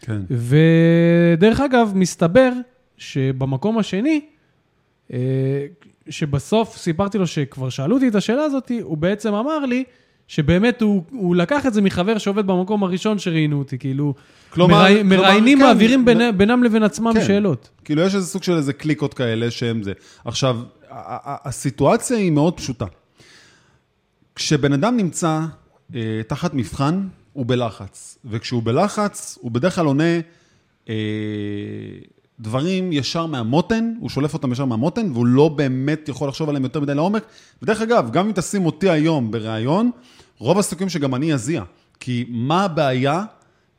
כן. 0.00 0.20
ודרך 0.30 1.60
אגב, 1.60 1.92
מסתבר 1.94 2.52
שבמקום 2.96 3.78
השני, 3.78 4.20
אה, 5.12 5.18
שבסוף 6.08 6.76
סיפרתי 6.76 7.18
לו 7.18 7.26
שכבר 7.26 7.68
שאלו 7.68 7.94
אותי 7.96 8.08
את 8.08 8.14
השאלה 8.14 8.42
הזאת, 8.42 8.70
הוא 8.82 8.98
בעצם 8.98 9.34
אמר 9.34 9.58
לי 9.58 9.84
שבאמת 10.28 10.82
הוא, 10.82 11.02
הוא 11.10 11.36
לקח 11.36 11.66
את 11.66 11.74
זה 11.74 11.82
מחבר 11.82 12.18
שעובד 12.18 12.46
במקום 12.46 12.82
הראשון 12.84 13.18
שראיינו 13.18 13.58
אותי, 13.58 13.78
כאילו, 13.78 14.14
כלומר- 14.50 14.82
מראי- 14.82 15.02
מראיינים 15.02 15.58
כן, 15.58 15.64
מעבירים 15.64 16.04
בין, 16.04 16.38
בינם 16.38 16.62
לבין 16.64 16.82
עצמם 16.82 17.12
כן. 17.14 17.24
שאלות. 17.26 17.70
כאילו, 17.84 18.02
יש 18.02 18.14
איזה 18.14 18.26
סוג 18.26 18.42
של 18.42 18.52
איזה 18.56 18.72
קליקות 18.72 19.14
כאלה 19.14 19.50
שהם 19.50 19.82
זה. 19.82 19.92
עכשיו, 20.24 20.56
הסיטואציה 21.44 22.16
היא 22.16 22.30
מאוד 22.30 22.56
פשוטה. 22.56 22.84
כשבן 24.34 24.72
אדם 24.72 24.96
נמצא 24.96 25.40
אה, 25.94 26.20
תחת 26.26 26.54
מבחן, 26.54 27.08
הוא 27.32 27.46
בלחץ. 27.46 28.18
וכשהוא 28.24 28.62
בלחץ, 28.62 29.38
הוא 29.40 29.50
בדרך 29.50 29.74
כלל 29.74 29.86
עונה 29.86 30.20
אה, 30.88 30.94
דברים 32.40 32.92
ישר 32.92 33.26
מהמותן, 33.26 33.92
הוא 34.00 34.10
שולף 34.10 34.34
אותם 34.34 34.52
ישר 34.52 34.64
מהמותן, 34.64 35.10
והוא 35.12 35.26
לא 35.26 35.48
באמת 35.48 36.08
יכול 36.08 36.28
לחשוב 36.28 36.48
עליהם 36.48 36.64
יותר 36.64 36.80
מדי 36.80 36.94
לעומק. 36.94 37.22
ודרך 37.62 37.80
אגב, 37.80 38.10
גם 38.12 38.26
אם 38.26 38.32
תשים 38.32 38.66
אותי 38.66 38.90
היום 38.90 39.30
בריאיון, 39.30 39.90
רוב 40.38 40.58
הסיכויים 40.58 40.88
שגם 40.88 41.14
אני 41.14 41.34
אזיע. 41.34 41.62
כי 42.00 42.24
מה 42.28 42.64
הבעיה 42.64 43.24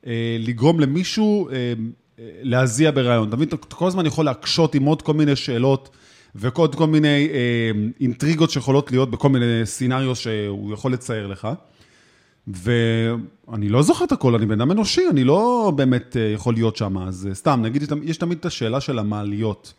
אה, 0.08 0.38
לגרום 0.40 0.80
למישהו 0.80 1.50
אה, 1.50 1.54
אה, 1.54 1.74
להזיע 2.42 2.92
בריאיון? 2.92 3.28
אתה 3.28 3.36
מבין, 3.36 3.48
אתה 3.48 3.58
כל 3.58 3.88
הזמן 3.88 4.06
יכול 4.06 4.26
להקשות 4.26 4.76
עם 4.76 4.84
עוד 4.86 5.02
כל 5.02 5.14
מיני 5.14 5.36
שאלות. 5.36 5.90
ועוד 6.36 6.76
כל 6.76 6.88
מיני 6.88 7.30
אה, 7.34 7.72
אינטריגות 8.00 8.52
שיכולות 8.52 8.92
להיות 8.92 9.12
בכל 9.12 9.30
מיני 9.30 9.62
סצנריו 9.66 10.16
שהוא 10.16 10.74
יכול 10.74 10.94
לצייר 10.94 11.28
לך. 11.28 11.48
ואני 12.48 13.70
לא 13.70 13.82
זוכר 13.82 14.06
את 14.06 14.12
הכל, 14.12 14.36
אני 14.36 14.46
בן 14.46 14.62
אדם 14.62 14.72
אנושי, 14.72 15.02
אני 15.10 15.24
לא 15.24 15.72
באמת 15.76 16.18
אה, 16.18 16.22
יכול 16.22 16.54
להיות 16.54 16.76
שם. 16.76 16.98
אז 16.98 17.28
אה, 17.30 17.36
סתם, 17.36 17.60
נגיד, 17.64 17.84
יש 18.04 18.18
תמיד 18.18 18.38
את 18.38 18.46
השאלה 18.46 18.82
של 18.82 19.00
המעליות. 19.00 19.74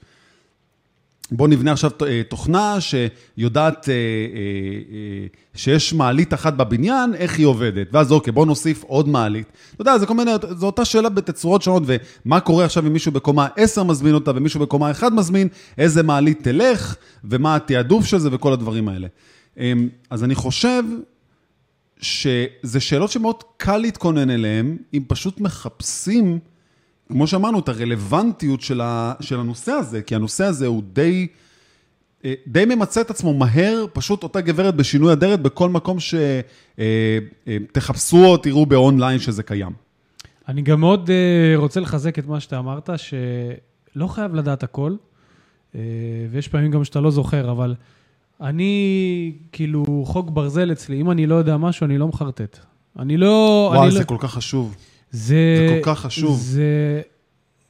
בואו 1.31 1.49
נבנה 1.49 1.73
עכשיו 1.73 1.91
אה, 2.07 2.23
תוכנה 2.29 2.77
שיודעת 2.81 3.89
שיש 5.55 5.93
מעלית 5.93 6.35
אחת 6.35 6.55
בבניין, 6.55 7.15
איך 7.15 7.39
היא 7.39 7.47
עובדת. 7.47 7.87
ואז 7.93 8.13
אוקיי, 8.13 8.33
בואו 8.33 8.45
נוסיף 8.45 8.85
עוד 8.85 9.09
מעלית. 9.09 9.47
אתה 9.75 9.83
יודע, 9.83 9.99
זה 9.99 10.07
כל 10.07 10.15
מיני, 10.15 10.31
זו 10.57 10.67
אותה 10.67 10.85
שאלה 10.85 11.09
בתצורות 11.09 11.63
שונות, 11.63 11.83
ומה 11.87 12.41
קורה 12.41 12.65
עכשיו 12.65 12.87
אם 12.87 12.93
מישהו 12.93 13.13
בקומה 13.13 13.49
10 13.57 13.83
מזמין 13.83 14.15
אותה 14.15 14.31
ומישהו 14.35 14.61
בקומה 14.61 14.91
1 14.91 15.13
מזמין, 15.13 15.49
איזה 15.79 16.03
מעלית 16.03 16.43
תלך, 16.43 16.97
ומה 17.25 17.57
התעדוף 17.57 18.07
של 18.07 18.19
זה 18.19 18.29
וכל 18.33 18.53
הדברים 18.53 18.89
האלה. 18.89 19.09
אה, 19.59 19.73
אז 20.11 20.25
אני 20.25 20.35
חושב 20.35 20.83
שזה 22.03 22.81
שאלות 22.81 23.11
שמאוד 23.11 23.45
קל 23.57 23.77
להתכונן 23.77 24.31
אליהן, 24.31 24.77
אם 24.95 25.03
פשוט 25.09 25.41
מחפשים, 25.41 26.39
כמו 27.09 27.27
שאמרנו, 27.27 27.59
את 27.59 27.69
הרלוונטיות 27.69 28.61
של, 28.61 28.81
ה, 28.81 29.15
של 29.21 29.41
הנושא 29.41 29.73
הזה, 29.73 30.03
כי 30.03 30.15
הנושא 30.15 30.45
הזה 30.45 30.67
הוא 30.67 30.83
די, 30.93 31.27
אה, 32.25 32.35
די 32.47 32.65
ממצה 32.65 33.01
את 33.01 33.11
עצמו 33.11 33.35
מהר, 33.35 33.85
פשוט 33.93 34.23
אותה 34.23 34.41
גברת 34.41 34.75
בשינוי 34.75 35.13
אדרת 35.13 35.43
בכל 35.43 35.69
מקום 35.69 35.97
שתחפשו 36.79 38.25
או 38.25 38.37
תראו 38.37 38.67
באונליין 38.67 39.19
שזה 39.19 39.43
קיים. 39.43 39.73
אני 40.49 40.63
גם 40.63 40.81
מאוד 40.81 41.11
רוצה 41.57 41.81
לחזק 41.81 42.19
את 42.19 42.27
מה 42.27 42.41
שאתה 42.41 42.59
אמרת, 42.59 42.91
שלא 42.97 44.07
חייב 44.07 44.35
לדעת 44.35 44.63
הכל, 44.63 44.97
ויש 46.31 46.49
פעמים 46.49 46.71
גם 46.71 46.85
שאתה 46.85 47.01
לא 47.01 47.11
זוכר, 47.11 47.51
אבל 47.51 47.75
אני, 48.43 49.33
כאילו, 49.53 50.03
חוק 50.07 50.31
ברזל 50.31 50.73
אצלי, 50.73 51.01
אם 51.01 51.11
אני 51.11 51.27
לא 51.27 51.35
יודע 51.35 51.57
משהו, 51.57 51.85
אני 51.85 51.99
לא 51.99 52.09
מחרטט. 52.09 52.59
אני 52.99 53.17
לא... 53.17 53.69
וואי, 53.75 53.83
אני 53.83 53.91
זה 53.91 53.99
לא... 53.99 54.05
כל 54.05 54.17
כך 54.19 54.35
חשוב. 54.35 54.77
זה, 55.11 55.35
זה 55.69 55.81
כל 55.83 55.95
כך 55.95 56.01
חשוב. 56.01 56.41
זה 56.41 57.01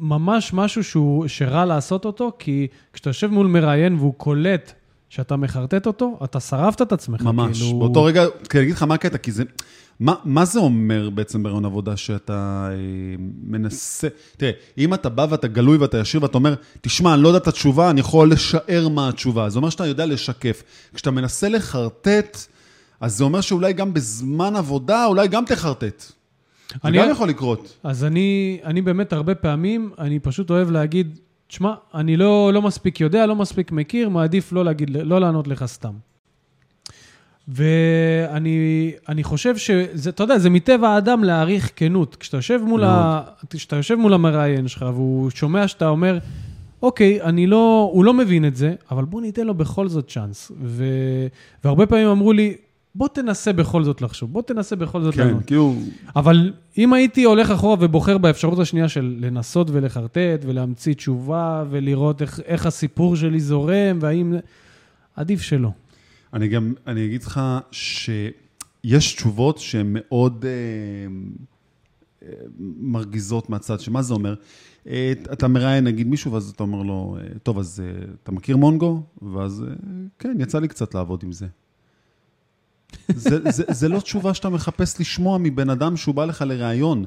ממש 0.00 0.52
משהו 0.52 0.84
שהוא, 0.84 1.28
שרע 1.28 1.64
לעשות 1.64 2.04
אותו, 2.04 2.32
כי 2.38 2.66
כשאתה 2.92 3.10
יושב 3.10 3.26
מול 3.26 3.46
מראיין 3.46 3.94
והוא 3.94 4.14
קולט 4.16 4.72
שאתה 5.08 5.36
מחרטט 5.36 5.86
אותו, 5.86 6.18
אתה 6.24 6.40
שרפת 6.40 6.82
את 6.82 6.92
עצמך. 6.92 7.22
ממש. 7.22 7.62
כאילו... 7.62 7.78
באותו 7.78 8.04
רגע, 8.04 8.24
כי 8.50 8.58
אני 8.58 8.64
אגיד 8.64 8.74
לך 8.76 8.82
מה 8.82 8.94
הקטע, 8.94 9.18
כי 9.18 9.32
זה... 9.32 9.42
מה, 10.02 10.14
מה 10.24 10.44
זה 10.44 10.58
אומר 10.58 11.10
בעצם 11.10 11.42
ברעיון 11.42 11.64
עבודה 11.64 11.96
שאתה 11.96 12.68
אה, 12.70 12.76
מנסה... 13.42 14.08
תראה, 14.36 14.50
אם 14.78 14.94
אתה 14.94 15.08
בא 15.08 15.26
ואתה 15.30 15.48
גלוי 15.48 15.76
ואתה 15.76 15.98
ישיר 15.98 16.22
ואתה 16.22 16.38
אומר, 16.38 16.54
תשמע, 16.80 17.14
אני 17.14 17.22
לא 17.22 17.28
יודע 17.28 17.38
את 17.38 17.48
התשובה, 17.48 17.90
אני 17.90 18.00
יכול 18.00 18.32
לשער 18.32 18.88
מה 18.88 19.08
התשובה. 19.08 19.50
זה 19.50 19.58
אומר 19.58 19.70
שאתה 19.70 19.86
יודע 19.86 20.06
לשקף. 20.06 20.62
כשאתה 20.94 21.10
מנסה 21.10 21.48
לחרטט, 21.48 22.38
אז 23.00 23.16
זה 23.16 23.24
אומר 23.24 23.40
שאולי 23.40 23.72
גם 23.72 23.94
בזמן 23.94 24.56
עבודה, 24.56 25.06
אולי 25.06 25.28
גם 25.28 25.44
תחרטט. 25.44 26.00
זה 26.02 26.78
אני- 26.84 26.98
גם 26.98 27.10
יכול 27.10 27.28
לקרות. 27.28 27.78
אז 27.82 28.04
אני, 28.04 28.58
אני 28.64 28.82
באמת 28.82 29.12
הרבה 29.12 29.34
פעמים, 29.34 29.90
אני 29.98 30.18
פשוט 30.18 30.50
אוהב 30.50 30.70
להגיד, 30.70 31.18
תשמע, 31.46 31.74
אני 31.94 32.16
לא, 32.16 32.50
לא 32.54 32.62
מספיק 32.62 33.00
יודע, 33.00 33.26
לא 33.26 33.36
מספיק 33.36 33.72
מכיר, 33.72 34.08
מעדיף 34.08 34.52
לא, 34.52 34.64
להגיד, 34.64 34.90
לא 34.90 35.20
לענות 35.20 35.48
לך 35.48 35.64
סתם. 35.66 35.92
ואני 37.54 38.92
אני 39.08 39.24
חושב 39.24 39.56
שזה, 39.56 40.10
אתה 40.10 40.22
יודע, 40.22 40.38
זה 40.38 40.50
מטבע 40.50 40.88
האדם 40.88 41.24
להעריך 41.24 41.70
כנות. 41.76 42.16
כשאתה 42.16 42.36
יושב 42.36 42.60
מול, 42.66 42.84
ה, 42.84 43.22
כשאתה 43.50 43.76
יושב 43.76 43.94
מול 43.94 44.14
המראיין 44.14 44.68
שלך 44.68 44.82
והוא 44.94 45.30
שומע 45.30 45.68
שאתה 45.68 45.88
אומר, 45.88 46.18
אוקיי, 46.82 47.22
אני 47.22 47.46
לא, 47.46 47.90
הוא 47.92 48.04
לא 48.04 48.14
מבין 48.14 48.44
את 48.44 48.56
זה, 48.56 48.74
אבל 48.90 49.04
בוא 49.04 49.20
ניתן 49.20 49.46
לו 49.46 49.54
בכל 49.54 49.88
זאת 49.88 50.10
צ'אנס. 50.10 50.52
ו, 50.62 50.84
והרבה 51.64 51.86
פעמים 51.86 52.06
אמרו 52.06 52.32
לי, 52.32 52.54
בוא 52.94 53.08
תנסה 53.08 53.52
בכל 53.52 53.84
זאת 53.84 54.02
לחשוב, 54.02 54.32
בוא 54.32 54.42
תנסה 54.42 54.76
בכל 54.76 55.02
זאת 55.02 55.14
כן, 55.14 55.26
לענות. 55.26 55.44
כאילו, 55.44 55.74
אבל 56.16 56.52
אם 56.78 56.92
הייתי 56.92 57.24
הולך 57.24 57.50
אחורה 57.50 57.76
ובוחר 57.80 58.18
באפשרות 58.18 58.58
השנייה 58.58 58.88
של 58.88 59.16
לנסות 59.20 59.68
ולחרטט 59.70 60.40
ולהמציא 60.42 60.94
תשובה 60.94 61.64
ולראות 61.70 62.22
איך, 62.22 62.40
איך 62.46 62.66
הסיפור 62.66 63.16
שלי 63.16 63.40
זורם 63.40 63.98
והאם... 64.00 64.34
עדיף 65.16 65.40
שלא. 65.42 65.70
אני 66.32 66.48
גם, 66.48 66.74
אני 66.86 67.06
אגיד 67.06 67.22
לך 67.22 67.40
שיש 67.70 69.14
תשובות 69.14 69.58
שהן 69.58 69.86
מאוד 69.90 70.44
אה, 70.44 70.50
אה, 72.22 72.34
מרגיזות 72.80 73.50
מהצד, 73.50 73.80
שמה 73.80 74.02
זה 74.02 74.14
אומר? 74.14 74.34
אה, 74.86 75.12
אתה 75.32 75.48
מראיין 75.48 75.84
נגיד 75.84 76.06
מישהו, 76.06 76.32
ואז 76.32 76.50
אתה 76.50 76.62
אומר 76.62 76.82
לו, 76.82 77.16
אה, 77.20 77.38
טוב, 77.42 77.58
אז 77.58 77.82
אתה 78.22 78.32
מכיר 78.32 78.56
Mongo? 78.56 79.02
ואז, 79.22 79.64
כן, 80.18 80.36
יצא 80.40 80.58
לי 80.58 80.68
קצת 80.68 80.94
לעבוד 80.94 81.22
עם 81.22 81.32
זה. 81.32 81.46
זה, 83.08 83.50
זה, 83.50 83.64
זה 83.68 83.88
לא 83.88 84.00
תשובה 84.00 84.34
שאתה 84.34 84.48
מחפש 84.48 85.00
לשמוע 85.00 85.38
מבן 85.38 85.70
אדם 85.70 85.96
שהוא 85.96 86.14
בא 86.14 86.24
לך 86.24 86.42
לראיון. 86.42 87.04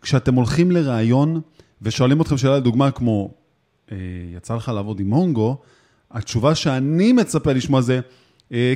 כשאתם 0.00 0.34
הולכים 0.34 0.70
לראיון 0.70 1.40
ושואלים 1.82 2.20
אתכם 2.20 2.36
שאלה 2.36 2.56
לדוגמה 2.56 2.90
כמו, 2.90 3.34
יצא 4.36 4.54
לך 4.54 4.68
לעבוד 4.68 5.00
עם 5.00 5.06
Mongo, 5.06 5.56
התשובה 6.10 6.54
שאני 6.54 7.12
מצפה 7.12 7.52
לשמוע 7.52 7.80
זה, 7.80 8.00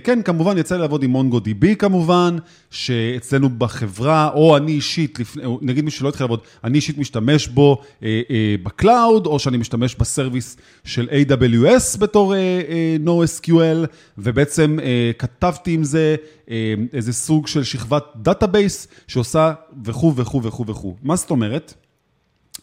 כן, 0.05 0.23
כמובן, 0.23 0.59
יצא 0.59 0.75
לי 0.75 0.81
לעבוד 0.81 1.03
עם 1.03 1.11
MongoDB 1.11 1.77
כמובן, 1.77 2.37
שאצלנו 2.71 3.49
בחברה, 3.49 4.31
או 4.35 4.57
אני 4.57 4.73
אישית, 4.73 5.19
נגיד 5.61 5.85
מי 5.85 5.91
שלא 5.91 6.09
התחיל 6.09 6.25
לעבוד, 6.25 6.41
אני 6.65 6.77
אישית 6.77 6.99
משתמש 6.99 7.49
בו 7.49 7.83
אה, 8.03 8.21
אה, 8.31 8.55
ב 8.63 8.72
cloud, 8.72 9.27
או 9.27 9.39
שאני 9.39 9.57
משתמש 9.57 9.95
ב 9.95 10.03
service 10.03 10.57
של 10.85 11.09
AWS 11.09 11.99
בתור 11.99 12.35
אה, 12.35 12.39
אה, 12.39 12.97
NoSQL, 13.05 13.87
ובעצם 14.19 14.79
אה, 14.83 15.11
כתבתי 15.19 15.73
עם 15.73 15.85
זה 15.85 16.17
אה, 16.51 16.75
איזה 16.93 17.13
סוג 17.13 17.47
של 17.47 17.65
שכבת 17.65 18.05
database 18.17 18.89
שעושה 19.09 19.53
וכו' 19.85 20.17
וכו' 20.17 20.43
וכו' 20.43 20.67
וכו'. 20.67 20.95
מה 21.03 21.17
זאת 21.17 21.31
אומרת? 21.31 21.75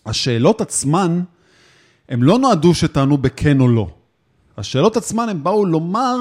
השאלות 0.06 0.62
עצמן, 0.62 1.22
הן 2.10 2.22
לא 2.22 2.40
נועדו 2.40 2.74
שתענו 2.74 3.18
בכן 3.18 3.62
או 3.62 3.68
לא. 3.68 3.88
השאלות 4.58 4.98
עצמן, 4.98 5.30
הם 5.30 5.44
באו 5.44 5.66
לומר 5.66 6.18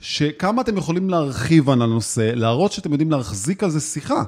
שכמה 0.00 0.62
אתם 0.62 0.76
יכולים 0.76 1.10
להרחיב 1.10 1.70
על 1.70 1.82
הנושא, 1.82 2.32
להראות 2.34 2.72
שאתם 2.72 2.92
יודעים 2.92 3.10
להחזיק 3.10 3.64
על 3.64 3.70
זה 3.70 3.80
שיחה. 3.80 4.22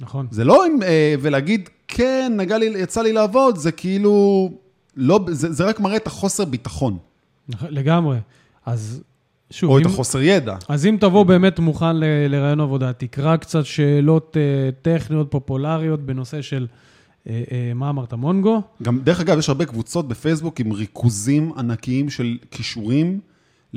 נכון. 0.00 0.26
זה 0.30 0.44
לא 0.44 0.66
אם, 0.66 0.82
אה, 0.82 1.14
ולהגיד, 1.20 1.68
כן, 1.88 2.32
נגע 2.36 2.58
לי, 2.58 2.66
יצא 2.66 3.02
לי 3.02 3.12
לעבוד, 3.12 3.56
זה 3.56 3.72
כאילו, 3.72 4.50
לא, 4.96 5.20
זה, 5.28 5.52
זה 5.52 5.64
רק 5.64 5.80
מראה 5.80 5.96
את 5.96 6.06
החוסר 6.06 6.44
ביטחון, 6.44 6.98
נכון, 7.48 7.68
לגמרי. 7.70 8.18
אז 8.66 9.02
שוב, 9.50 9.70
או 9.70 9.78
אם, 9.78 9.82
את 9.82 9.86
החוסר 9.86 10.22
ידע. 10.22 10.56
אז 10.68 10.86
אם 10.86 10.96
תבוא 11.00 11.22
באמת 11.22 11.58
מוכן 11.58 11.96
ל- 11.96 12.04
לרעיון 12.28 12.60
עבודה, 12.60 12.92
תקרא 12.92 13.36
קצת 13.36 13.64
שאלות 13.64 14.36
אה, 14.36 14.70
טכניות 14.82 15.30
פופולריות 15.30 16.00
בנושא 16.00 16.42
של, 16.42 16.66
אה, 17.28 17.42
אה, 17.52 17.72
מה 17.74 17.90
אמרת, 17.90 18.14
מונגו? 18.14 18.62
גם, 18.82 19.00
דרך 19.00 19.20
אגב, 19.20 19.38
יש 19.38 19.48
הרבה 19.48 19.64
קבוצות 19.64 20.08
בפייסבוק 20.08 20.60
עם 20.60 20.72
ריכוזים 20.72 21.52
ענקיים 21.56 22.10
של 22.10 22.38
כישורים 22.50 23.20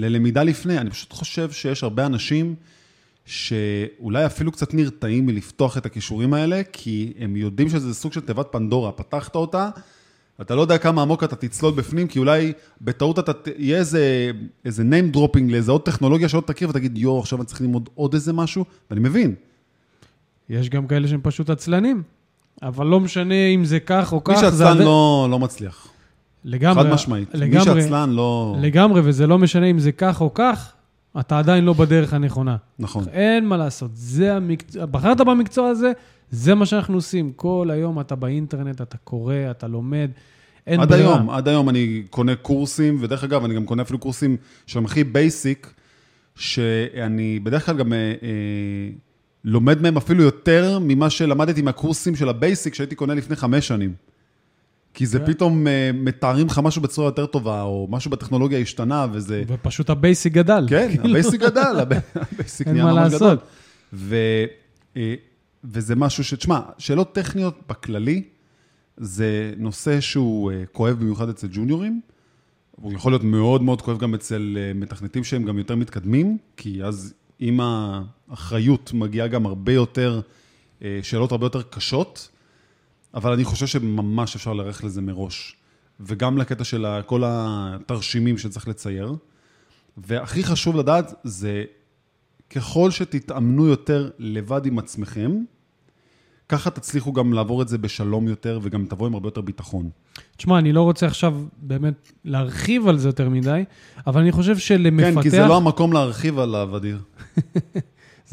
ללמידה 0.01 0.43
לפני. 0.43 0.77
אני 0.77 0.89
פשוט 0.89 1.13
חושב 1.13 1.51
שיש 1.51 1.83
הרבה 1.83 2.05
אנשים 2.05 2.55
שאולי 3.25 4.25
אפילו 4.25 4.51
קצת 4.51 4.73
נרתעים 4.73 5.25
מלפתוח 5.25 5.77
את 5.77 5.85
הכישורים 5.85 6.33
האלה, 6.33 6.61
כי 6.73 7.13
הם 7.19 7.35
יודעים 7.35 7.69
שזה 7.69 7.93
סוג 7.93 8.13
של 8.13 8.21
תיבת 8.21 8.47
פנדורה. 8.51 8.91
פתחת 8.91 9.35
אותה, 9.35 9.69
אתה 10.41 10.55
לא 10.55 10.61
יודע 10.61 10.77
כמה 10.77 11.01
עמוק 11.01 11.23
אתה 11.23 11.35
תצלול 11.35 11.73
בפנים, 11.73 12.07
כי 12.07 12.19
אולי 12.19 12.53
בטעות 12.81 13.19
אתה, 13.19 13.33
ת- 13.33 13.47
יהיה 13.57 13.77
איזה, 13.77 14.31
איזה 14.65 14.83
name 14.83 15.15
dropping 15.15 15.51
לאיזה 15.51 15.71
עוד 15.71 15.81
טכנולוגיה 15.81 16.29
שעוד 16.29 16.43
תכיר, 16.43 16.69
ותגיד, 16.69 16.97
יואו, 16.97 17.19
עכשיו 17.19 17.39
אני 17.39 17.45
צריך 17.45 17.61
ללמוד 17.61 17.89
עוד 17.95 18.13
איזה 18.13 18.33
משהו, 18.33 18.65
ואני 18.91 19.01
מבין. 19.01 19.35
יש 20.49 20.69
גם 20.69 20.87
כאלה 20.87 21.07
שהם 21.07 21.19
פשוט 21.23 21.49
עצלנים, 21.49 22.03
אבל 22.63 22.85
לא 22.87 22.99
משנה 22.99 23.47
אם 23.55 23.65
זה 23.65 23.79
כך 23.79 24.13
או 24.13 24.23
כך. 24.23 24.29
מי 24.33 24.39
זה 24.39 24.41
שעצלן 24.45 24.67
עדיין- 24.67 24.85
לא, 24.85 25.27
לא 25.31 25.39
מצליח. 25.39 25.87
לגמרי, 26.45 26.83
חד 26.83 26.89
משמעית. 26.89 27.35
מי 27.35 27.41
לגמרי, 27.41 27.81
שעצלן 27.81 28.09
לא... 28.09 28.55
לגמרי, 28.61 29.01
וזה 29.03 29.27
לא 29.27 29.37
משנה 29.37 29.65
אם 29.65 29.79
זה 29.79 29.91
כך 29.91 30.21
או 30.21 30.33
כך, 30.33 30.73
אתה 31.19 31.39
עדיין 31.39 31.65
לא 31.65 31.73
בדרך 31.73 32.13
הנכונה. 32.13 32.55
נכון. 32.79 33.03
אין 33.11 33.45
מה 33.45 33.57
לעשות, 33.57 33.91
זה 33.93 34.35
המקצוע, 34.35 34.85
בחרת 34.85 35.21
במקצוע 35.21 35.69
הזה, 35.69 35.91
זה 36.31 36.55
מה 36.55 36.65
שאנחנו 36.65 36.95
עושים. 36.95 37.31
כל 37.35 37.69
היום 37.71 37.99
אתה 37.99 38.15
באינטרנט, 38.15 38.81
אתה 38.81 38.97
קורא, 38.97 39.33
אתה 39.51 39.67
לומד, 39.67 40.11
אין 40.67 40.79
לך 40.79 40.89
ברירה. 40.89 41.15
היום, 41.15 41.29
עד 41.29 41.47
היום 41.47 41.69
אני 41.69 42.03
קונה 42.09 42.35
קורסים, 42.35 42.97
ודרך 43.01 43.23
אגב, 43.23 43.45
אני 43.45 43.55
גם 43.55 43.65
קונה 43.65 43.81
אפילו 43.81 43.99
קורסים 43.99 44.37
שהם 44.65 44.85
הכי 44.85 45.03
basic, 45.03 45.73
שאני 46.35 47.39
בדרך 47.39 47.65
כלל 47.65 47.77
גם 47.77 47.93
אה, 47.93 47.97
אה, 47.97 48.89
לומד 49.43 49.81
מהם 49.81 49.97
אפילו 49.97 50.23
יותר 50.23 50.79
ממה 50.81 51.09
שלמדתי 51.09 51.61
מהקורסים 51.61 52.15
של 52.15 52.29
ה 52.29 52.36
basic 52.36 52.73
שהייתי 52.73 52.95
קונה 52.95 53.13
לפני 53.13 53.35
חמש 53.35 53.67
שנים. 53.67 53.93
כי 54.97 55.05
זה 55.05 55.19
כן. 55.19 55.25
פתאום 55.25 55.67
אה, 55.67 55.91
מתארים 55.93 56.47
לך 56.47 56.59
משהו 56.63 56.81
בצורה 56.81 57.07
יותר 57.07 57.25
טובה, 57.25 57.61
או 57.61 57.87
משהו 57.89 58.11
בטכנולוגיה 58.11 58.59
השתנה, 58.59 59.07
וזה... 59.11 59.43
ופשוט 59.47 59.89
ה 59.89 59.96
basic 59.96 60.33
גדל. 60.33 60.65
כן, 60.69 60.87
כאילו, 60.89 61.09
ה 61.09 61.14
basic 61.14 61.41
גדל, 61.41 61.75
הב- 61.81 61.93
ה 62.15 62.24
basic 62.24 62.67
נהיה 62.67 62.85
ממש. 62.85 63.13
גדול. 63.13 63.37
ו, 63.93 64.15
אה, 64.97 65.15
וזה 65.63 65.95
משהו 65.95 66.23
ש... 66.23 66.33
תשמע, 66.33 66.59
שאלות 66.77 67.15
טכניות 67.15 67.59
בכללי, 67.69 68.23
זה 68.97 69.53
נושא 69.57 70.01
שהוא 70.01 70.51
אה, 70.51 70.63
כואב 70.71 70.99
במיוחד 70.99 71.29
אצל 71.29 71.47
ג'וניורים. 71.51 72.01
הוא 72.71 72.93
יכול 72.93 73.11
להיות 73.11 73.23
מאוד 73.23 73.63
מאוד 73.63 73.81
כואב 73.81 73.97
גם 73.97 74.13
אצל 74.13 74.57
מתכנתים 74.75 75.23
שהם 75.23 75.43
גם 75.43 75.57
יותר 75.57 75.75
מתקדמים, 75.75 76.37
כי 76.57 76.83
אז 76.83 77.13
עם 77.39 77.59
האחריות 77.63 78.93
מגיעה 78.93 79.27
גם 79.27 79.45
הרבה 79.45 79.73
יותר, 79.73 80.21
שאלות 81.01 81.31
הרבה 81.31 81.45
יותר 81.45 81.61
קשות, 81.61 82.29
אבל 83.13 83.33
אני 83.33 83.43
חושב 83.43 83.67
שממש 83.67 84.35
אפשר 84.35 84.53
להיערך 84.53 84.83
לזה 84.83 85.01
מראש. 85.01 85.55
וגם 85.99 86.37
לקטע 86.37 86.63
של 86.63 86.85
כל 87.05 87.23
התרשימים 87.25 88.37
שצריך 88.37 88.67
לצייר. 88.67 89.15
והכי 89.97 90.43
חשוב 90.43 90.75
לדעת 90.75 91.13
זה, 91.23 91.63
ככל 92.49 92.91
שתתאמנו 92.91 93.65
יותר 93.67 94.09
לבד 94.19 94.65
עם 94.65 94.79
עצמכם, 94.79 95.31
ככה 96.49 96.69
תצליחו 96.69 97.13
גם 97.13 97.33
לעבור 97.33 97.61
את 97.61 97.67
זה 97.67 97.77
בשלום 97.77 98.27
יותר, 98.27 98.59
וגם 98.61 98.85
תבואו 98.85 99.07
עם 99.07 99.13
הרבה 99.13 99.27
יותר 99.27 99.41
ביטחון. 99.41 99.89
תשמע, 100.37 100.59
אני 100.59 100.73
לא 100.73 100.81
רוצה 100.81 101.05
עכשיו 101.05 101.35
באמת 101.57 102.11
להרחיב 102.25 102.87
על 102.87 102.97
זה 102.97 103.09
יותר 103.09 103.29
מדי, 103.29 103.63
אבל 104.07 104.21
אני 104.21 104.31
חושב 104.31 104.57
שלמפתח... 104.57 105.15
כן, 105.15 105.21
כי 105.21 105.29
זה 105.29 105.39
לא 105.39 105.57
המקום 105.57 105.93
להרחיב 105.93 106.39
עליו, 106.39 106.77
אדיר. 106.77 107.01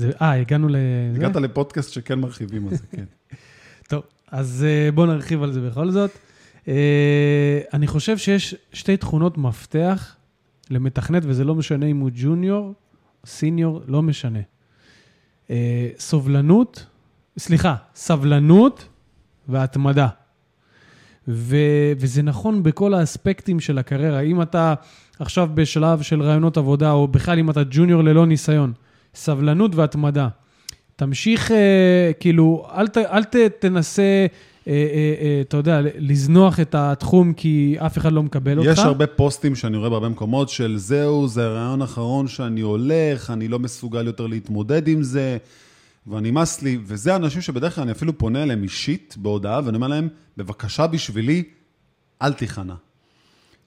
אה, 0.01 0.33
הגענו 0.33 0.69
ל... 0.69 0.77
הגעת 1.17 1.37
לפודקאסט 1.37 1.93
שכן 1.93 2.21
מרחיבים 2.21 2.69
על 2.69 2.77
זה, 2.77 2.87
כן. 2.91 3.05
טוב, 3.89 4.03
אז 4.35 4.67
אה, 4.69 4.93
בואו 4.93 5.07
נרחיב 5.07 5.43
על 5.43 5.53
זה 5.53 5.61
בכל 5.61 5.91
זאת. 5.91 6.11
אה, 6.69 7.61
אני 7.75 7.87
חושב 7.87 8.19
שיש 8.19 8.55
שתי 8.73 8.97
תכונות 8.97 9.39
מפתח 9.39 10.17
למתכנת, 10.71 11.23
וזה 11.27 11.45
לא 11.45 11.55
משנה 11.55 11.87
אם 11.87 11.99
הוא 12.01 12.11
ג'וניור, 12.15 12.75
סיניור, 13.27 13.83
לא 13.87 14.03
משנה. 14.03 14.39
אה, 15.51 15.89
סובלנות, 15.99 16.87
סליחה, 17.39 17.75
סבלנות 17.95 18.89
והתמדה. 19.49 20.09
ו, 21.29 21.57
וזה 21.99 22.23
נכון 22.23 22.63
בכל 22.63 22.95
האספקטים 22.95 23.61
של 23.61 23.79
הקריירה. 23.79 24.21
אם 24.21 24.43
אתה 24.43 24.75
עכשיו 25.19 25.51
בשלב 25.55 26.03
של 26.03 26.23
רעיונות 26.23 26.57
עבודה, 26.57 26.91
או 26.91 27.09
בכלל 27.09 27.39
אם 27.39 27.51
אתה 27.51 27.61
ג'וניור 27.71 28.03
ללא 28.03 28.27
ניסיון, 28.27 28.73
סבלנות 29.15 29.75
והתמדה. 29.75 30.29
תמשיך, 30.97 31.51
אה, 31.51 32.11
כאילו, 32.21 32.67
אל, 32.75 32.89
ת, 32.89 32.97
אל 32.97 33.25
ת, 33.25 33.37
תנסה, 33.59 34.27
אה, 34.69 34.73
אה, 34.73 35.15
אה, 35.21 35.41
אתה 35.41 35.57
יודע, 35.57 35.81
לזנוח 35.99 36.61
את 36.61 36.75
התחום 36.75 37.33
כי 37.33 37.77
אף 37.79 37.99
אחד 37.99 38.13
לא 38.13 38.23
מקבל 38.23 38.59
אותך. 38.59 38.71
יש 38.71 38.79
הרבה 38.79 39.07
פוסטים 39.07 39.55
שאני 39.55 39.77
רואה 39.77 39.91
בהרבה 39.91 40.09
מקומות 40.09 40.49
של 40.49 40.77
זהו, 40.77 41.29
זה 41.29 41.47
הרעיון 41.47 41.83
האחרון 41.83 42.29
שאני 42.29 42.61
הולך, 42.61 43.31
אני 43.31 43.49
לא 43.49 43.59
מסוגל 43.59 44.07
יותר 44.07 44.27
להתמודד 44.27 44.89
עם 44.89 45.03
זה, 45.03 45.37
ונמאס 46.07 46.63
לי, 46.63 46.79
וזה 46.85 47.17
אנשים 47.17 47.41
שבדרך 47.41 47.75
כלל 47.75 47.83
אני 47.83 47.93
אפילו 47.93 48.19
פונה 48.19 48.43
אליהם 48.43 48.63
אישית 48.63 49.15
בהודעה, 49.19 49.61
ואני 49.65 49.77
אומר 49.77 49.89
להם, 49.89 50.09
בבקשה 50.37 50.87
בשבילי, 50.87 51.43
אל 52.23 52.33
תיכנע. 52.33 52.75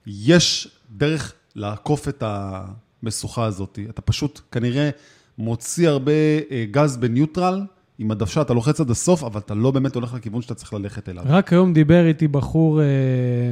יש 0.06 0.68
דרך 0.90 1.32
לעקוף 1.54 2.08
את 2.08 2.22
המשוכה 2.26 3.44
הזאת. 3.44 3.78
אתה 3.90 4.02
פשוט 4.02 4.40
כנראה 4.52 4.90
מוציא 5.38 5.88
הרבה 5.88 6.12
אה, 6.50 6.64
גז 6.70 6.96
בניוטרל, 6.96 7.62
עם 7.98 8.10
הדוושה 8.10 8.40
אתה 8.40 8.54
לוחץ 8.54 8.80
עד 8.80 8.90
הסוף, 8.90 9.24
אבל 9.24 9.40
אתה 9.40 9.54
לא 9.54 9.70
באמת 9.70 9.94
הולך 9.94 10.14
לכיוון 10.14 10.42
שאתה 10.42 10.54
צריך 10.54 10.72
ללכת 10.72 11.08
אליו. 11.08 11.24
רק 11.26 11.52
היום 11.52 11.72
דיבר 11.72 12.06
איתי 12.06 12.28
בחור 12.28 12.80
אה, 12.80 12.86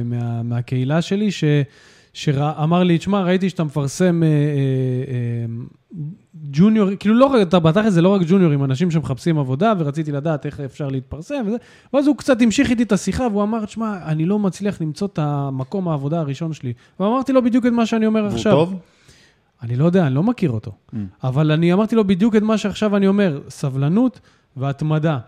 מה, 0.05 0.43
מהקהילה 0.43 1.01
שלי, 1.01 1.31
ש, 1.31 1.43
שאמר 2.13 2.83
לי, 2.83 2.97
תשמע, 2.97 3.21
ראיתי 3.21 3.49
שאתה 3.49 3.63
מפרסם 3.63 4.23
אה, 4.23 4.27
אה, 4.27 4.33
אה, 5.13 5.45
ג'וניור, 6.35 6.89
כאילו 6.99 7.15
לא 7.15 7.41
אתה 7.41 7.59
בתכל'ס 7.59 7.93
זה 7.93 8.01
לא 8.01 8.09
רק 8.09 8.21
ג'וניורים, 8.27 8.63
אנשים 8.63 8.91
שמחפשים 8.91 9.39
עבודה, 9.39 9.73
ורציתי 9.79 10.11
לדעת 10.11 10.45
איך 10.45 10.59
אפשר 10.59 10.87
להתפרסם 10.87 11.43
וזה, 11.47 11.57
ואז 11.93 12.07
הוא 12.07 12.17
קצת 12.17 12.41
המשיך 12.41 12.69
איתי 12.69 12.83
את 12.83 12.91
השיחה, 12.91 13.27
והוא 13.31 13.43
אמר, 13.43 13.65
תשמע, 13.65 13.97
אני 14.05 14.25
לא 14.25 14.39
מצליח 14.39 14.81
למצוא 14.81 15.07
את 15.07 15.19
המקום 15.19 15.87
העבודה 15.87 16.19
הראשון 16.19 16.53
שלי. 16.53 16.73
ואמרתי 16.99 17.33
לו 17.33 17.43
בדיוק 17.43 17.65
את 17.65 17.71
מה 17.71 17.85
שאני 17.85 18.05
אומר 18.05 18.21
והוא 18.23 18.33
עכשיו. 18.33 18.51
טוב? 18.51 18.75
אני 19.61 19.75
לא 19.75 19.85
יודע, 19.85 20.07
אני 20.07 20.15
לא 20.15 20.23
מכיר 20.23 20.51
אותו. 20.51 20.71
Mm. 20.71 20.97
אבל 21.23 21.51
אני 21.51 21.73
אמרתי 21.73 21.95
לו 21.95 22.07
בדיוק 22.07 22.35
את 22.35 22.41
מה 22.41 22.57
שעכשיו 22.57 22.95
אני 22.95 23.07
אומר, 23.07 23.41
סבלנות 23.49 24.19
והתמדה. 24.57 25.19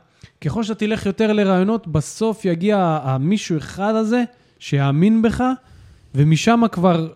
ככל 0.42 0.64
שאתה 0.64 0.80
תלך 0.80 1.06
יותר 1.06 1.34
לרעיונות, 1.34 1.88
בסוף 1.88 2.46
יגיע 2.46 3.00
המישהו 3.04 3.58
אחד 3.58 3.96
הזה 3.96 4.24
שיאמין 4.60 5.22
בך, 5.22 5.44
ומשם 6.16 6.62
כבר 6.72 7.08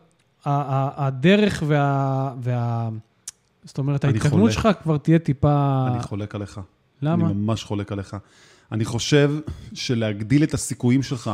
הדרך 0.45 1.63
וה... 1.67 2.33
וה... 2.41 2.89
זאת 3.63 3.77
אומרת, 3.77 4.03
ההתקדמות. 4.03 4.51
שלך 4.51 4.69
כבר 4.83 4.97
תהיה 4.97 5.19
טיפה... 5.19 5.85
אני 5.93 6.03
חולק 6.03 6.35
עליך. 6.35 6.61
למה? 7.01 7.25
אני 7.25 7.33
ממש 7.33 7.63
חולק 7.63 7.91
עליך. 7.91 8.17
אני 8.71 8.85
חושב 8.85 9.31
שלהגדיל 9.73 10.43
את 10.43 10.53
הסיכויים 10.53 11.03
שלך 11.03 11.31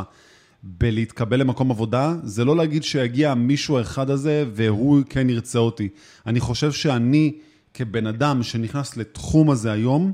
בלהתקבל 0.63 1.39
למקום 1.39 1.71
עבודה, 1.71 2.15
זה 2.23 2.45
לא 2.45 2.57
להגיד 2.57 2.83
שיגיע 2.83 3.33
מישהו 3.33 3.77
האחד 3.77 4.09
הזה 4.09 4.45
והוא 4.53 5.01
כן 5.09 5.29
ירצה 5.29 5.59
אותי. 5.59 5.89
אני 6.27 6.39
חושב 6.39 6.71
שאני, 6.71 7.33
כבן 7.73 8.07
אדם 8.07 8.43
שנכנס 8.43 8.97
לתחום 8.97 9.49
הזה 9.49 9.71
היום, 9.71 10.11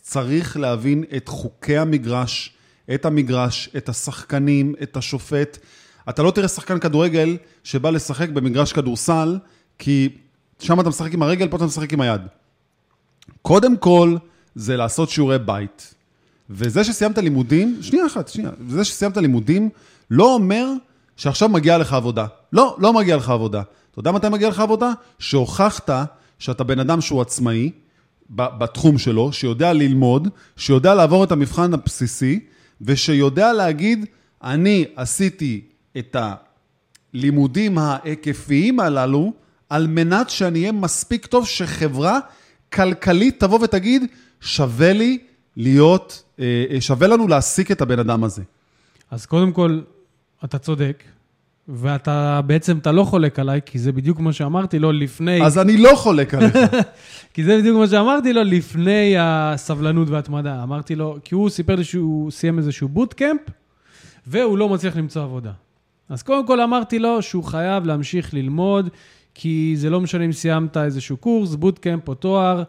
צריך 0.00 0.56
להבין 0.56 1.04
את 1.16 1.28
חוקי 1.28 1.78
המגרש, 1.78 2.54
את 2.94 3.04
המגרש, 3.04 3.68
את 3.76 3.88
השחקנים, 3.88 4.74
את 4.82 4.96
השופט. 4.96 5.58
אתה 6.08 6.22
לא 6.22 6.30
תראה 6.30 6.48
שחקן 6.48 6.78
כדורגל 6.78 7.36
שבא 7.64 7.90
לשחק 7.90 8.28
במגרש 8.28 8.72
כדורסל, 8.72 9.38
כי 9.78 10.08
שם 10.58 10.80
אתה 10.80 10.88
משחק 10.88 11.14
עם 11.14 11.22
הרגל, 11.22 11.48
פה 11.48 11.56
אתה 11.56 11.64
משחק 11.64 11.92
עם 11.92 12.00
היד. 12.00 12.20
קודם 13.42 13.76
כל, 13.76 14.16
זה 14.54 14.76
לעשות 14.76 15.10
שיעורי 15.10 15.38
בית. 15.38 15.94
וזה 16.50 16.84
שסיימת 16.84 17.18
לימודים, 17.18 17.78
שנייה 17.80 18.06
אחת, 18.06 18.28
שנייה, 18.28 18.50
זה 18.68 18.84
שסיימת 18.84 19.16
לימודים, 19.16 19.68
לא 20.10 20.34
אומר 20.34 20.66
שעכשיו 21.16 21.48
מגיעה 21.48 21.78
לך 21.78 21.92
עבודה. 21.92 22.26
לא, 22.52 22.76
לא 22.78 22.92
מגיע 22.92 23.16
לך 23.16 23.30
עבודה. 23.30 23.62
אתה 23.90 24.00
יודע 24.00 24.12
מתי 24.12 24.28
מגיע 24.28 24.48
לך 24.48 24.60
עבודה? 24.60 24.92
שהוכחת 25.18 25.90
שאתה 26.38 26.64
בן 26.64 26.78
אדם 26.78 27.00
שהוא 27.00 27.20
עצמאי, 27.20 27.70
בתחום 28.30 28.98
שלו, 28.98 29.32
שיודע 29.32 29.72
ללמוד, 29.72 30.28
שיודע 30.56 30.94
לעבור 30.94 31.24
את 31.24 31.32
המבחן 31.32 31.74
הבסיסי, 31.74 32.40
ושיודע 32.80 33.52
להגיד, 33.52 34.06
אני 34.42 34.84
עשיתי 34.96 35.60
את 35.98 36.16
הלימודים 37.14 37.78
ההיקפיים 37.78 38.80
הללו, 38.80 39.32
על 39.68 39.86
מנת 39.86 40.30
שאני 40.30 40.58
אהיה 40.58 40.72
מספיק 40.72 41.26
טוב 41.26 41.46
שחברה 41.46 42.18
כלכלית 42.72 43.40
תבוא 43.40 43.58
ותגיד, 43.62 44.02
שווה 44.40 44.92
לי 44.92 45.18
להיות, 45.56 46.22
שווה 46.80 47.08
לנו 47.08 47.28
להעסיק 47.28 47.70
את 47.70 47.80
הבן 47.80 47.98
אדם 47.98 48.24
הזה. 48.24 48.42
אז 49.10 49.26
קודם 49.26 49.52
כל, 49.52 49.80
אתה 50.44 50.58
צודק, 50.58 51.04
ואתה 51.68 52.40
בעצם, 52.46 52.78
אתה 52.78 52.92
לא 52.92 53.04
חולק 53.04 53.38
עליי, 53.38 53.60
כי 53.66 53.78
זה 53.78 53.92
בדיוק 53.92 54.20
מה 54.20 54.32
שאמרתי 54.32 54.78
לו 54.78 54.92
לפני... 54.92 55.46
אז 55.46 55.58
אני 55.58 55.76
לא 55.76 55.90
חולק 55.94 56.34
עליך. 56.34 56.56
כי 57.34 57.44
זה 57.44 57.58
בדיוק 57.58 57.78
מה 57.78 57.86
שאמרתי 57.86 58.32
לו 58.32 58.42
לפני 58.44 59.14
הסבלנות 59.18 60.08
וההתמדה. 60.08 60.62
אמרתי 60.62 60.94
לו, 60.94 61.16
כי 61.24 61.34
הוא 61.34 61.50
סיפר 61.50 61.74
לי 61.74 61.84
שהוא 61.84 62.30
סיים 62.30 62.58
איזשהו 62.58 62.88
bootcamp, 62.88 63.40
והוא 64.26 64.58
לא 64.58 64.68
מצליח 64.68 64.96
למצוא 64.96 65.22
עבודה. 65.22 65.52
אז 66.08 66.22
קודם 66.22 66.46
כל 66.46 66.60
אמרתי 66.60 66.98
לו 66.98 67.22
שהוא 67.22 67.44
חייב 67.44 67.86
להמשיך 67.86 68.34
ללמוד, 68.34 68.88
כי 69.34 69.74
זה 69.76 69.90
לא 69.90 70.00
משנה 70.00 70.24
אם 70.24 70.32
סיימת 70.32 70.76
איזשהו 70.76 71.16
קורס, 71.16 71.54
bootcamp 71.54 72.08
או 72.08 72.14
תואר, 72.14 72.62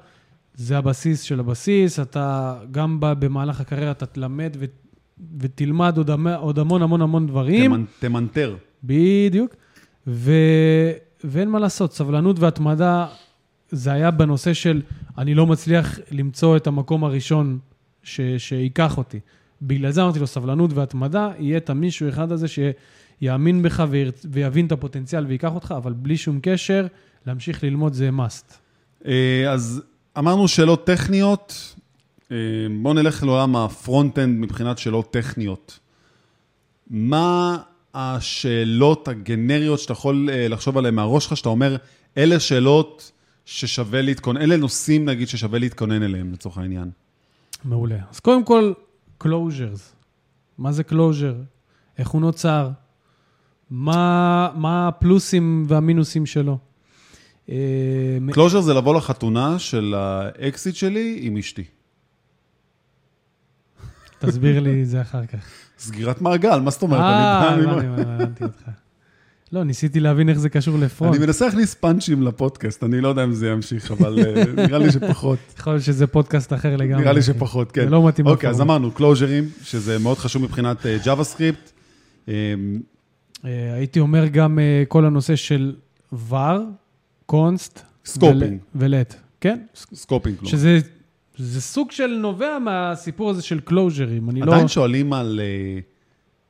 זה 0.55 0.77
הבסיס 0.77 1.21
של 1.21 1.39
הבסיס. 1.39 1.99
אתה 1.99 2.57
גם 2.71 2.97
במהלך 2.99 3.61
הקריירה 3.61 3.91
אתה 3.91 4.05
תלמד 4.05 4.55
ו- 4.59 4.65
ותלמד 5.39 5.97
עוד, 5.97 6.09
עוד 6.39 6.59
המון 6.59 6.81
המון 6.81 7.01
המון 7.01 7.27
דברים. 7.27 7.73
תמנ- 7.73 7.85
תמנטר. 7.99 8.55
בדיוק. 8.83 9.55
ו... 10.07 10.31
ואין 11.23 11.49
מה 11.49 11.59
לעשות, 11.59 11.93
סבלנות 11.93 12.39
והתמדה, 12.39 13.07
זה 13.69 13.91
היה 13.91 14.11
בנושא 14.11 14.53
של 14.53 14.81
אני 15.17 15.35
לא 15.35 15.45
מצליח 15.47 15.99
למצוא 16.11 16.57
את 16.57 16.67
המקום 16.67 17.03
הראשון 17.03 17.59
ש... 18.03 18.21
שייקח 18.37 18.97
אותי. 18.97 19.19
בגלל 19.61 19.91
זה 19.91 20.03
אמרתי 20.03 20.19
לו, 20.19 20.27
סבלנות 20.27 20.73
והתמדה, 20.73 21.31
יהיה 21.39 21.57
את 21.57 21.69
המישהו 21.69 22.09
אחד 22.09 22.31
הזה 22.31 22.45
שיאמין 22.47 23.61
בך 23.61 23.83
ויר... 23.89 24.11
ויבין 24.31 24.65
את 24.65 24.71
הפוטנציאל 24.71 25.25
וייקח 25.25 25.51
אותך, 25.55 25.73
אבל 25.77 25.93
בלי 25.93 26.17
שום 26.17 26.39
קשר, 26.41 26.87
להמשיך 27.27 27.63
ללמוד 27.63 27.93
זה 27.93 28.09
must. 28.09 28.53
אה, 29.07 29.51
אז 29.51 29.81
אמרנו 30.17 30.47
שאלות 30.47 30.85
טכניות, 30.85 31.75
אה, 32.31 32.37
בואו 32.81 32.93
נלך 32.93 33.23
לעולם 33.23 33.55
ה 33.55 33.64
front-end 33.64 34.39
מבחינת 34.39 34.77
שאלות 34.77 35.11
טכניות. 35.11 35.79
מה 36.89 37.57
השאלות 37.93 39.07
הגנריות 39.07 39.79
שאתה 39.79 39.93
יכול 39.93 40.29
אה, 40.31 40.47
לחשוב 40.47 40.77
עליהן 40.77 40.95
מהראש 40.95 41.23
שלך, 41.23 41.37
שאתה 41.37 41.49
אומר, 41.49 41.75
אלה 42.17 42.39
שאלות 42.39 43.11
ששווה 43.45 44.01
להתכונן, 44.01 44.41
אלה 44.41 44.57
נושאים 44.57 45.05
נגיד 45.05 45.27
ששווה 45.27 45.59
להתכונן 45.59 46.03
אליהם 46.03 46.33
לצורך 46.33 46.57
העניין. 46.57 46.91
מעולה. 47.63 47.97
אז 48.11 48.19
קודם 48.19 48.43
כל, 48.43 48.73
closures. 49.23 49.81
מה 50.57 50.71
זה 50.71 50.83
closure? 50.89 51.43
איך 51.97 52.07
הוא 52.07 52.21
נוצר? 52.21 52.69
מה, 53.69 54.49
מה 54.55 54.87
הפלוסים 54.87 55.65
והמינוסים 55.67 56.25
שלו? 56.25 56.57
אה, 57.49 58.17
closure 58.31 58.61
זה 58.61 58.73
לבוא 58.73 58.95
לחתונה 58.95 59.59
של 59.59 59.93
האקסית 59.97 60.75
שלי 60.75 61.19
עם 61.21 61.37
אשתי. 61.37 61.63
תסביר 64.19 64.59
לי 64.59 64.81
את 64.81 64.87
זה 64.87 65.01
אחר 65.01 65.25
כך. 65.25 65.45
סגירת 65.79 66.21
מעגל, 66.21 66.59
מה 66.59 66.71
זאת 66.71 66.81
אומרת? 66.81 66.99
אה, 66.99 67.53
הבנתי, 67.53 68.43
אותך. 68.43 68.69
לא, 69.51 69.63
ניסיתי 69.63 69.99
להבין 69.99 70.29
איך 70.29 70.37
זה 70.37 70.49
קשור 70.49 70.79
ל 70.79 70.84
front. 70.84 71.15
אני 71.15 71.25
מנסה 71.25 71.45
להכניס 71.45 71.75
פאנצ'ים 71.75 72.23
לפודקאסט, 72.23 72.83
אני 72.83 73.01
לא 73.01 73.07
יודע 73.07 73.23
אם 73.23 73.33
זה 73.33 73.49
ימשיך, 73.49 73.91
אבל 73.91 74.19
אה, 74.19 74.43
נראה 74.67 74.77
לי 74.77 74.91
שפחות. 74.91 75.39
יכול 75.57 75.73
להיות 75.73 75.83
שזה 75.83 76.07
פודקאסט 76.07 76.53
אחר 76.53 76.75
לגמרי. 76.75 77.01
נראה 77.01 77.13
לי 77.13 77.21
שפחות, 77.21 77.71
כן. 77.71 77.83
זה 77.83 77.89
לא 77.89 78.07
מתאים 78.07 78.27
אוקיי, 78.27 78.49
אז. 78.49 78.61
אמרנו 78.61 78.91
קלוז'רים, 78.91 79.49
שזה 79.63 79.99
מאוד 79.99 80.17
חשוב 80.17 80.43
מבחינת 80.43 80.85
אה, 80.85 80.97
JavaScript. 81.03 81.71
אה, 82.29 82.33
אה, 83.45 83.73
הייתי 83.73 83.99
אומר 83.99 84.27
גם 84.27 84.59
אה, 84.59 84.83
כל 84.87 85.05
הנושא 85.05 85.35
של 85.35 85.75
var, 86.31 86.59
const. 87.25 87.79
scoping. 88.05 88.59
ו 88.75 88.83
let. 88.83 89.15
כן? 89.41 89.59
scoping. 89.93 90.37
שזה 90.45 90.79
זה 91.37 91.61
סוג 91.61 91.91
של 91.91 92.07
נובע 92.07 92.59
מהסיפור 92.59 93.29
הזה 93.29 93.41
של 93.41 93.59
קלוז'רים. 93.59 94.29
אני 94.29 94.41
לא... 94.41 94.51
עדיין 94.51 94.67
שואלים 94.67 95.13
על 95.13 95.39
אה, 95.43 95.79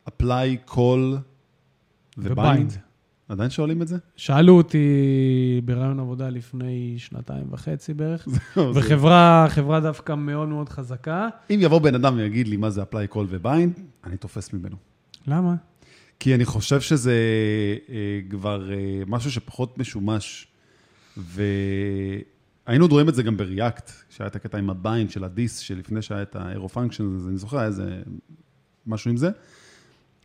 apply, 0.09 0.71
call 0.71 1.17
ו 2.17 2.26
bind? 2.26 2.73
עדיין 3.29 3.49
שואלים 3.49 3.81
את 3.81 3.87
זה? 3.87 3.97
שאלו 4.15 4.57
אותי 4.57 4.87
בראיון 5.65 5.99
עבודה 5.99 6.29
לפני 6.29 6.95
שנתיים 6.97 7.47
וחצי 7.51 7.93
בערך, 7.93 8.27
לא, 8.57 8.71
וחברה 8.75 9.45
חברה 9.49 9.79
דווקא 9.79 10.13
מאוד 10.15 10.47
מאוד 10.47 10.69
חזקה. 10.69 11.27
אם 11.49 11.59
יבוא 11.61 11.79
בן 11.79 11.95
אדם 11.95 12.15
ויגיד 12.17 12.47
לי 12.47 12.57
מה 12.57 12.69
זה 12.69 12.81
apply, 12.81 13.13
call 13.13 13.25
ו 13.27 13.36
bind, 13.36 13.79
אני 14.03 14.17
תופס 14.17 14.53
ממנו. 14.53 14.75
למה? 15.27 15.55
כי 16.19 16.35
אני 16.35 16.45
חושב 16.45 16.81
שזה 16.81 17.13
אה, 17.89 18.19
כבר 18.29 18.71
אה, 18.71 19.03
משהו 19.07 19.31
שפחות 19.31 19.77
משומש. 19.77 20.47
והיינו 21.17 22.87
רואים 22.87 23.09
את 23.09 23.15
זה 23.15 23.23
גם 23.23 23.37
ב 23.37 23.45
React, 23.45 23.91
שהיה 24.09 24.27
את 24.27 24.35
הקטע 24.35 24.57
עם 24.57 24.69
ה 24.69 24.78
bind 24.78 25.11
של 25.11 25.23
ה 25.23 25.29
this, 25.29 25.57
שלפני 25.57 26.01
שהיה 26.01 26.21
את 26.21 26.35
ה 26.35 26.41
arrow 26.41 26.69
function, 26.69 27.15
אז 27.15 27.27
אני 27.27 27.37
זוכר, 27.37 27.57
היה 27.57 27.67
איזה 27.67 28.01
משהו 28.87 29.11
עם 29.11 29.17
זה. 29.17 29.29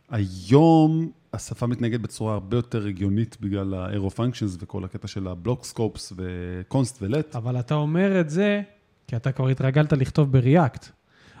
היום 0.09 1.11
השפה 1.33 1.67
מתנהגת 1.67 1.99
בצורה 1.99 2.33
הרבה 2.33 2.57
יותר 2.57 2.87
הגיונית 2.87 3.37
בגלל 3.41 3.73
ה 3.73 3.79
arrow 3.79 4.09
functions 4.09 4.57
וכל 4.59 4.83
הקטע 4.83 5.07
של 5.07 5.27
ה 5.27 5.33
block 5.33 5.65
scopes 5.65 6.13
ו 6.15 6.29
const 6.29 7.01
ו 7.01 7.08
let. 7.08 7.35
אבל 7.35 7.59
אתה 7.59 7.75
אומר 7.75 8.21
את 8.21 8.29
זה, 8.29 8.61
כי 9.07 9.15
אתה 9.15 9.31
כבר 9.31 9.47
התרגלת 9.47 9.93
לכתוב 9.93 10.31
ב 10.31 10.39
React. 10.39 10.89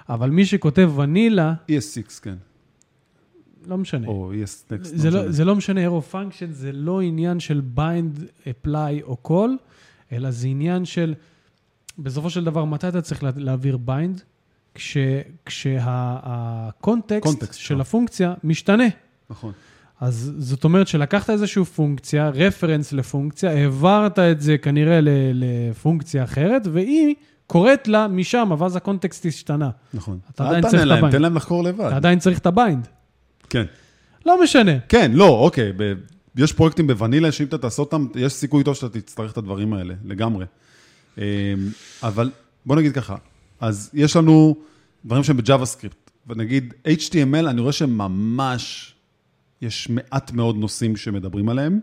אבל 0.09 0.29
מי 0.29 0.45
שכותב 0.45 0.91
vanilla, 0.97 1.53
ES6, 1.71 2.21
כן. 2.21 2.35
לא 3.67 3.77
משנה. 3.77 4.07
או 4.07 4.31
ES 4.33 4.71
Next. 4.73 4.83
זה 4.83 5.09
לא, 5.11 5.31
זה 5.31 5.45
לא 5.45 5.55
משנה, 5.55 5.81
arrow 5.81 6.01
function 6.01 6.51
זה 6.51 6.71
לא 6.71 7.01
עניין 7.01 7.39
של 7.39 7.61
bind, 7.77 8.21
apply 8.47 9.03
או 9.03 9.17
call, 9.27 9.49
אלא 10.11 10.31
זה 10.31 10.47
עניין 10.47 10.85
של, 10.85 11.13
בסופו 11.99 12.29
של 12.29 12.43
דבר, 12.43 12.65
מתי 12.65 12.87
אתה 12.87 13.01
צריך 13.01 13.23
לה- 13.23 13.31
להעביר 13.35 13.77
bind? 13.87 14.21
כש, 14.75 14.97
כשה 15.45 16.19
context 16.19 17.23
context, 17.23 17.59
של 17.59 17.73
נכון. 17.73 17.81
הפונקציה 17.81 18.33
משתנה. 18.43 18.83
נכון. 19.29 19.51
אז 20.01 20.33
זאת 20.37 20.63
אומרת 20.63 20.87
שלקחת 20.87 21.29
איזושהי 21.29 21.65
פונקציה, 21.65 22.29
reference 22.29 22.93
לפונקציה, 22.93 23.51
העברת 23.51 24.19
את 24.19 24.41
זה 24.41 24.57
כנראה 24.57 24.99
לפונקציה 25.33 26.23
אחרת, 26.23 26.61
והיא 26.71 27.15
קוראת 27.47 27.87
לה 27.87 28.07
משם, 28.07 28.51
ואז 28.59 28.75
ה 28.75 28.81
context 28.81 29.25
השתנה. 29.25 29.69
נכון. 29.93 30.19
אתה 30.35 30.47
עדיין 30.49 30.63
צריך 30.69 30.81
את 30.83 30.87
ה 30.91 30.94
bind. 30.94 31.11
תן 31.11 31.21
להם 31.21 31.35
לחקור 31.35 31.63
לבד. 31.63 31.85
אתה 31.85 31.95
עדיין 31.95 32.19
צריך 32.19 32.39
את 32.39 32.45
ה 32.45 32.52
bind. 32.52 32.87
כן. 33.51 33.63
לא 34.25 34.43
משנה. 34.43 34.79
כן, 34.89 35.11
לא, 35.13 35.27
אוקיי, 35.27 35.73
ב... 35.77 35.93
יש 36.35 36.53
פרויקטים 36.53 36.87
בוונילה 36.87 37.31
שאם 37.31 37.45
אתה 37.45 37.57
תעשה 37.57 37.81
אותם, 37.81 38.07
יש 38.15 38.33
סיכוי 38.33 38.63
טוב 38.63 38.75
שאתה 38.75 38.99
תצטרך 38.99 39.31
את 39.31 39.37
הדברים 39.37 39.73
האלה, 39.73 39.93
לגמרי. 40.05 40.45
אמ, 41.17 41.23
אבל 42.03 42.31
בוא 42.65 42.75
נגיד 42.75 42.93
ככה, 42.93 43.15
אז 43.59 43.89
יש 43.93 44.15
לנו 44.15 44.55
דברים 45.05 45.23
שהם 45.23 45.37
ב 45.37 45.65
JavaScript, 45.65 46.11
ונגיד 46.27 46.73
HTML, 46.87 47.49
אני 47.49 47.61
רואה 47.61 47.71
שממש 47.71 48.95
יש 49.61 49.89
מעט 49.89 50.31
מאוד 50.31 50.55
נושאים 50.55 50.95
שמדברים 50.95 51.49
עליהם. 51.49 51.79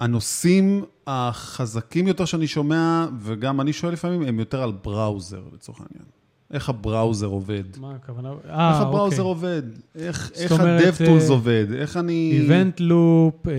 הנושאים 0.00 0.84
החזקים 1.06 2.08
יותר 2.08 2.24
שאני 2.24 2.46
שומע, 2.46 3.06
וגם 3.20 3.60
אני 3.60 3.72
שואל 3.72 3.92
לפעמים, 3.92 4.22
הם 4.22 4.38
יותר 4.38 4.62
על 4.62 4.72
browser, 4.72 5.42
לצורך 5.52 5.80
העניין. 5.80 6.17
איך 6.52 6.68
ה 6.68 6.75
browser 6.75 7.26
עובד? 7.26 7.62
מה 7.80 7.94
הכוונה? 7.94 8.28
איך 8.30 8.50
אה, 8.50 8.78
ה 8.78 8.84
browser 8.84 9.22
אוקיי. 9.22 9.50
עובד? 9.50 9.62
איך 9.94 10.30
זאת 10.34 10.38
איך 10.38 10.52
אומרת, 10.52 10.84
ה-DevTools 10.84 11.22
אה, 11.22 11.28
עובד? 11.28 11.66
איך 11.74 11.96
אני... 11.96 12.30
event 12.32 12.80
loop, 12.80 13.48
אה, 13.48 13.52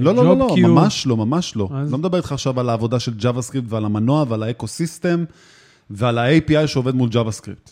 לא, 0.00 0.14
לא, 0.14 0.24
לא, 0.24 0.36
לא. 0.36 0.56
ממש 0.58 1.06
לא, 1.06 1.16
ממש 1.16 1.56
לא. 1.56 1.68
אז? 1.74 1.92
לא 1.92 1.98
מדבר 1.98 2.16
איתך 2.18 2.32
עכשיו 2.32 2.60
על 2.60 2.68
העבודה 2.68 3.00
של 3.00 3.12
JavaScript 3.20 3.64
ועל 3.68 3.84
המנוע 3.84 4.24
ועל 4.28 4.42
ה 4.42 4.50
ecosystem 4.50 5.24
ועל 5.90 6.18
ה-API 6.18 6.66
שעובד 6.66 6.94
מול 6.94 7.08
JavaScript. 7.12 7.70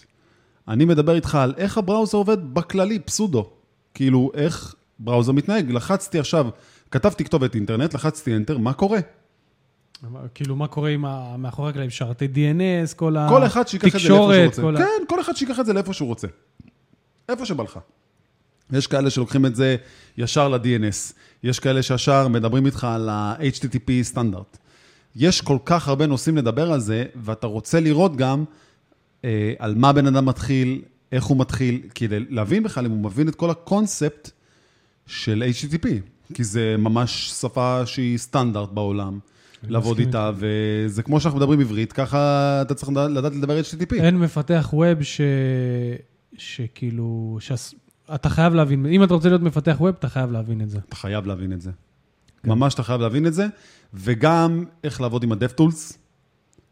אני 0.69 0.85
מדבר 0.85 1.15
איתך 1.15 1.35
על 1.35 1.55
איך 1.57 1.79
ה 1.79 1.84
browser 1.84 2.19
עובד 2.19 2.55
בכללי, 2.55 2.99
pseudo. 2.99 3.51
כאילו, 3.95 4.31
איך 4.35 4.75
בראוזר 4.99 5.33
מתנהג. 5.33 5.71
לחצתי 5.71 6.19
עכשיו, 6.19 6.49
כתבתי 6.91 7.25
כתובת 7.25 7.55
אינטרנט, 7.55 7.95
לחצתי 7.95 8.37
Enter, 8.37 8.59
מה 8.59 8.73
קורה? 8.73 8.99
כאילו, 10.35 10.57
מה 10.57 10.67
קורה 10.67 10.91
עם 10.91 11.05
מאחורי 11.39 11.71
הקלעים? 11.71 11.91
שרתי 11.91 12.29
DNS, 12.35 12.95
כל 12.97 13.17
ה... 13.17 13.29
כל 13.29 13.47
אחד 13.47 13.69
שיקח 13.69 13.97
את 13.97 14.01
זה 14.01 14.09
לאיפה 14.09 14.09
שהוא 14.09 14.45
רוצה. 14.47 14.63
כל. 14.63 14.75
כן, 14.79 15.05
כל 15.09 15.21
אחד 15.21 15.37
שיקח 15.37 15.61
את 15.61 15.67
זה 15.67 15.73
לאיפה 15.73 15.93
שהוא 15.93 16.09
רוצה. 16.09 16.29
איפה 17.29 17.47
שבא 17.47 17.63
לך. 17.65 17.79
יש 18.73 18.87
כאלה 18.87 19.11
שלוקחים 19.11 19.47
את 19.47 19.57
זה 19.57 19.77
ישר 20.19 20.49
ל-DNS, 20.49 21.13
יש 21.43 21.59
כאלה 21.59 21.83
שישר 21.83 22.29
מדברים 22.29 22.67
איתך 22.67 22.85
על 22.85 23.09
ה-HTTP 23.09 23.91
סטנדרט. 24.03 24.59
יש 25.17 25.41
כל 25.41 25.59
כך 25.65 25.89
הרבה 25.89 26.07
נושאים 26.07 26.37
לדבר 26.37 26.73
על 26.73 26.81
זה, 26.81 27.05
ואתה 27.17 27.47
רוצה 27.47 27.81
לראות 27.81 28.17
גם 28.17 28.45
אה, 29.25 29.53
על 29.59 29.75
מה 29.75 29.93
בן 29.93 30.07
אדם 30.07 30.27
מתחיל, 30.27 30.83
איך 31.13 31.25
הוא 31.25 31.39
מתחיל, 31.39 31.81
כדי 31.95 32.21
להבין 32.29 32.63
בכלל 32.63 32.85
אם 32.85 32.91
הוא 32.91 33.01
מבין 33.05 33.29
את 33.29 33.35
כל 33.35 33.51
הקונספט 33.51 34.31
של 35.07 35.45
HTTP, 35.59 35.87
כי 36.35 36.45
זה 36.45 36.77
ממש 36.79 37.31
שפה 37.31 37.87
שהיא 37.87 38.19
סטנדרט 38.19 38.69
בעולם. 38.69 39.19
לעבוד 39.69 39.93
מסכים 39.93 40.07
איתה, 40.07 40.31
וזה 40.37 41.03
כמו 41.03 41.21
שאנחנו 41.21 41.39
מדברים 41.39 41.61
עברית, 41.61 41.93
ככה 41.93 42.63
אתה 42.63 42.75
צריך 42.75 42.93
לדעת 42.93 43.35
לדבר 43.35 43.61
HTTP. 43.61 43.95
אין 43.95 44.19
מפתח 44.19 44.71
ווב 44.73 45.03
ש... 45.03 45.21
שכאילו... 46.37 47.39
שס... 47.41 47.75
אתה 48.15 48.29
חייב 48.29 48.55
להבין, 48.55 48.87
אם 48.87 49.05
אתה 49.05 49.15
רוצה 49.15 49.29
להיות 49.29 49.43
מפתח 49.43 49.77
ווב, 49.81 49.95
אתה 49.99 50.09
חייב 50.09 50.33
להבין 50.33 50.61
את 50.61 50.71
זה. 50.71 50.79
אתה 50.89 50.97
חייב 50.97 51.27
להבין 51.27 51.53
את 51.53 51.61
זה. 51.61 51.71
ממש 52.45 52.75
אתה 52.75 52.83
חייב 52.83 53.01
להבין 53.01 53.27
את 53.27 53.35
זה, 53.35 53.47
וגם 53.95 54.65
איך 54.85 55.01
לעבוד 55.01 55.23
עם 55.23 55.33
ה-DevTools, 55.33 55.95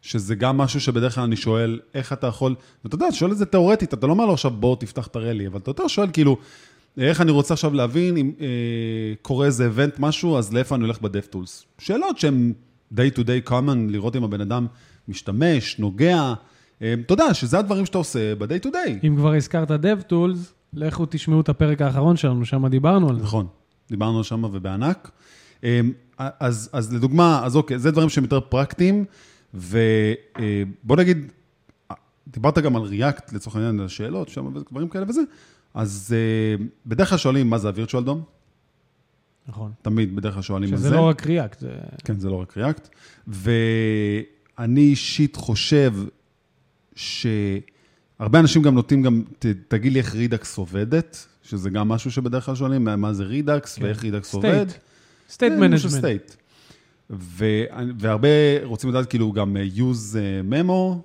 שזה 0.03 0.35
גם 0.35 0.59
משהו 0.59 0.81
שבדרך 0.81 1.15
כלל 1.15 1.25
אני 1.25 1.37
שואל, 1.37 1.81
איך 1.95 2.13
אתה 2.13 2.27
יכול, 2.27 2.55
ואתה 2.85 2.95
יודע, 2.95 3.09
אתה 3.09 3.17
שואל 3.17 3.33
את 3.33 3.39
זה 3.39 3.47
תיאורטית, 3.47 3.95
אתה 3.95 4.07
לא 4.07 4.13
אומר 4.13 4.27
לו 4.27 4.33
עכשיו, 4.33 4.51
בוא 4.51 4.77
תפתח 4.77 5.07
את 5.07 5.17
הרלי, 5.17 5.47
אבל 5.47 5.59
אתה 5.59 5.71
יותר 5.71 5.87
שואל 5.87 6.09
כאילו, 6.13 6.37
איך 6.99 7.21
אני 7.21 7.31
רוצה 7.31 7.55
עכשיו 7.55 7.75
להבין 7.75 8.17
אם 8.17 8.33
אה, 8.41 8.47
קורה 9.23 9.47
איזה 9.47 9.65
איבנט 9.65 9.99
משהו, 9.99 10.39
אז 10.39 10.53
לאיפה 10.53 10.75
אני 10.75 10.85
הולך 10.85 11.03
ב-DevTools? 11.03 11.65
שאלות 11.79 12.19
שהן 12.19 12.53
day 12.95 13.17
to 13.17 13.21
day 13.21 13.51
common, 13.51 13.77
לראות 13.89 14.17
אם 14.17 14.25
הבן 14.25 14.41
אדם 14.41 14.67
משתמש, 15.09 15.79
נוגע, 15.79 16.35
אה, 16.83 16.95
אתה 17.01 17.15
יודע, 17.15 17.35
שזה 17.35 17.59
הדברים 17.59 17.87
שאתה 17.87 17.99
עושה 17.99 18.35
ב-day 18.35 18.67
to 18.67 18.69
day. 18.69 19.07
אם 19.07 19.17
כבר 19.17 19.35
הזכרת 19.35 19.71
DevTools, 19.71 20.39
לכו 20.73 21.07
תשמעו 21.11 21.41
את 21.41 21.49
הפרק 21.49 21.83
האחרון 21.83 22.17
שלנו, 22.17 22.45
שם 22.45 22.67
דיברנו 22.67 23.09
על 23.09 23.17
זה. 23.17 23.23
נכון, 23.23 23.47
דיברנו 23.89 24.25
שם 24.25 24.45
ובענק. 24.45 25.11
אמ, 25.63 25.93
אז, 26.19 26.71
אז 26.73 26.95
לדוגמה, 26.95 27.41
אז 27.45 27.57
אוקיי, 27.57 27.79
זה 27.79 27.91
דברים 27.91 28.09
שהם 28.09 28.25
יותר 28.25 28.41
פרקטיים, 28.41 29.05
ובוא 29.55 30.97
נגיד, 30.97 31.33
דיברת 32.29 32.59
גם 32.59 32.77
על 32.77 32.83
React, 32.83 33.35
לצורך 33.35 33.57
העניין, 33.57 33.81
על 33.81 33.89
שאלות 33.89 34.29
שם 34.29 34.57
ודברים 34.57 34.89
כאלה 34.89 35.05
וזה, 35.09 35.21
אז 35.75 36.15
אה, 36.17 36.65
בדרך 36.87 37.09
כלל 37.09 37.19
שואלים 37.19 37.51
מה 37.51 37.59
זה 37.59 37.69
ה-Virtual 37.69 38.07
DOM, 38.07 38.19
נכון. 39.49 39.73
תמיד 39.83 40.17
בדרך 40.17 40.35
כלל 40.35 40.43
שואלים 40.43 40.73
על 40.73 40.79
זה. 40.79 40.89
שזה 40.89 40.97
לא 40.97 41.01
רק 41.01 41.23
React, 41.27 41.59
זה... 41.59 41.71
כן, 42.05 42.19
זה 42.19 42.29
לא 42.29 42.35
רק 42.41 42.59
React. 42.59 42.89
ואני 43.29 44.81
אישית 44.81 45.37
חושב 45.37 45.93
שהרבה 46.95 48.39
אנשים 48.41 48.63
גם 48.63 48.75
נוטים 48.75 49.03
גם, 49.03 49.23
ת, 49.39 49.47
תגיד 49.69 49.93
לי 49.93 49.99
איך 49.99 50.15
רידקס 50.15 50.59
עובדת, 50.59 51.27
שזה 51.43 51.71
גם 51.71 51.89
משהו 51.89 52.11
שבדרך 52.11 52.45
כלל 52.47 52.55
שואלים, 52.55 52.85
מה- 52.85 52.97
מה 52.97 53.13
זה 53.13 53.25
רידקס 53.25 53.77
כן. 53.79 53.85
ואיך 53.85 54.03
רידקס 54.03 54.35
State. 54.35 54.37
עובד. 54.37 54.67
Management. 55.41 56.01
state. 56.03 56.35
ו- 57.11 57.65
והרבה 57.99 58.29
רוצים 58.65 58.91
לדעת 58.91 59.07
כאילו 59.11 59.33
גם 59.33 59.57
אה, 59.57 59.67
use 59.77 60.17
אה, 60.17 60.61
memo 60.63 60.97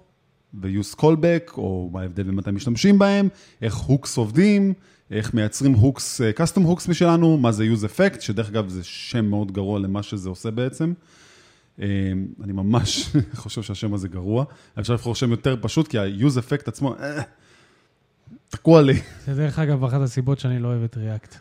ו-use 0.62 1.00
callback, 1.00 1.54
או 1.58 1.90
מה 1.94 2.02
ההבדל 2.02 2.30
ומתי 2.30 2.52
משתמשים 2.52 3.00
בהם, 3.00 3.28
איך 3.62 3.76
הוקס 3.76 4.18
עובדים, 4.18 4.74
איך 5.14 5.34
מייצרים 5.34 5.74
הוקס, 5.74 6.22
custom 6.22 6.62
hooks 6.62 6.90
משלנו, 6.90 7.38
מה 7.38 7.52
זה 7.52 7.64
use 7.64 7.84
effect, 7.86 8.22
שדרך 8.22 8.50
אגב 8.50 8.70
זה 8.70 8.84
שם 8.84 9.26
מאוד 9.26 9.52
גרוע 9.52 9.80
למה 9.80 10.04
שזה 10.04 10.30
עושה 10.30 10.52
בעצם. 10.52 10.94
אה, 11.82 11.88
אני 12.44 12.54
ממש 12.54 13.10
חושב 13.36 13.62
שהשם 13.62 13.94
הזה 13.94 14.08
גרוע. 14.08 14.46
אפשר 14.80 14.94
לבחור 14.94 15.16
שם 15.16 15.32
יותר 15.32 15.56
פשוט, 15.62 15.88
כי 15.88 16.00
ה-use 16.00 16.38
effect 16.38 16.64
עצמו, 16.66 16.96
אה, 16.96 17.22
תקוע 18.50 18.82
לי. 18.82 19.02
זה 19.26 19.34
דרך 19.34 19.60
אגב 19.60 19.84
אחת 19.84 20.02
הסיבות 20.02 20.40
שאני 20.40 20.60
לא 20.60 20.68
אוהב 20.68 20.84
את 20.84 20.98
React. 20.98 21.36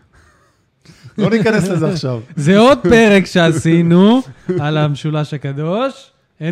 לא 1.19 1.31
ניכנס 1.31 1.69
לזה 1.69 1.93
עכשיו. 1.93 2.21
זה 2.37 2.59
עוד 2.59 2.79
פרק 2.83 3.27
שעשינו 3.27 4.21
על 4.61 4.77
המשולש 4.77 5.35
הקדוש, 5.35 6.12
View 6.41 6.45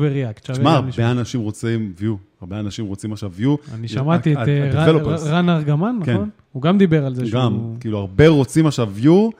ו-React. 0.00 0.46
שווה 0.46 0.54
תשמע. 0.54 0.72
הרבה 0.74 1.10
אנשים 1.10 1.40
רוצים 1.40 1.92
view, 1.98 2.04
הרבה 2.40 2.60
אנשים 2.60 2.86
רוצים 2.86 3.12
עכשיו 3.12 3.32
view. 3.38 3.74
אני 3.74 3.88
שמעתי 3.88 4.32
את 4.32 4.36
ה- 4.36 4.48
אה, 4.48 4.82
ה- 4.84 5.16
רן- 5.30 5.48
ארגמן, 5.48 5.96
כן. 6.04 6.12
נכון? 6.14 6.30
הוא 6.52 6.62
גם 6.62 6.78
דיבר 6.78 7.06
על 7.06 7.14
זה 7.14 7.26
שהוא... 7.26 7.42
גם, 7.42 7.74
כאילו, 7.80 7.98
הרבה 7.98 8.28
רוצים 8.28 8.66
עכשיו 8.66 8.88
view, 9.02 9.30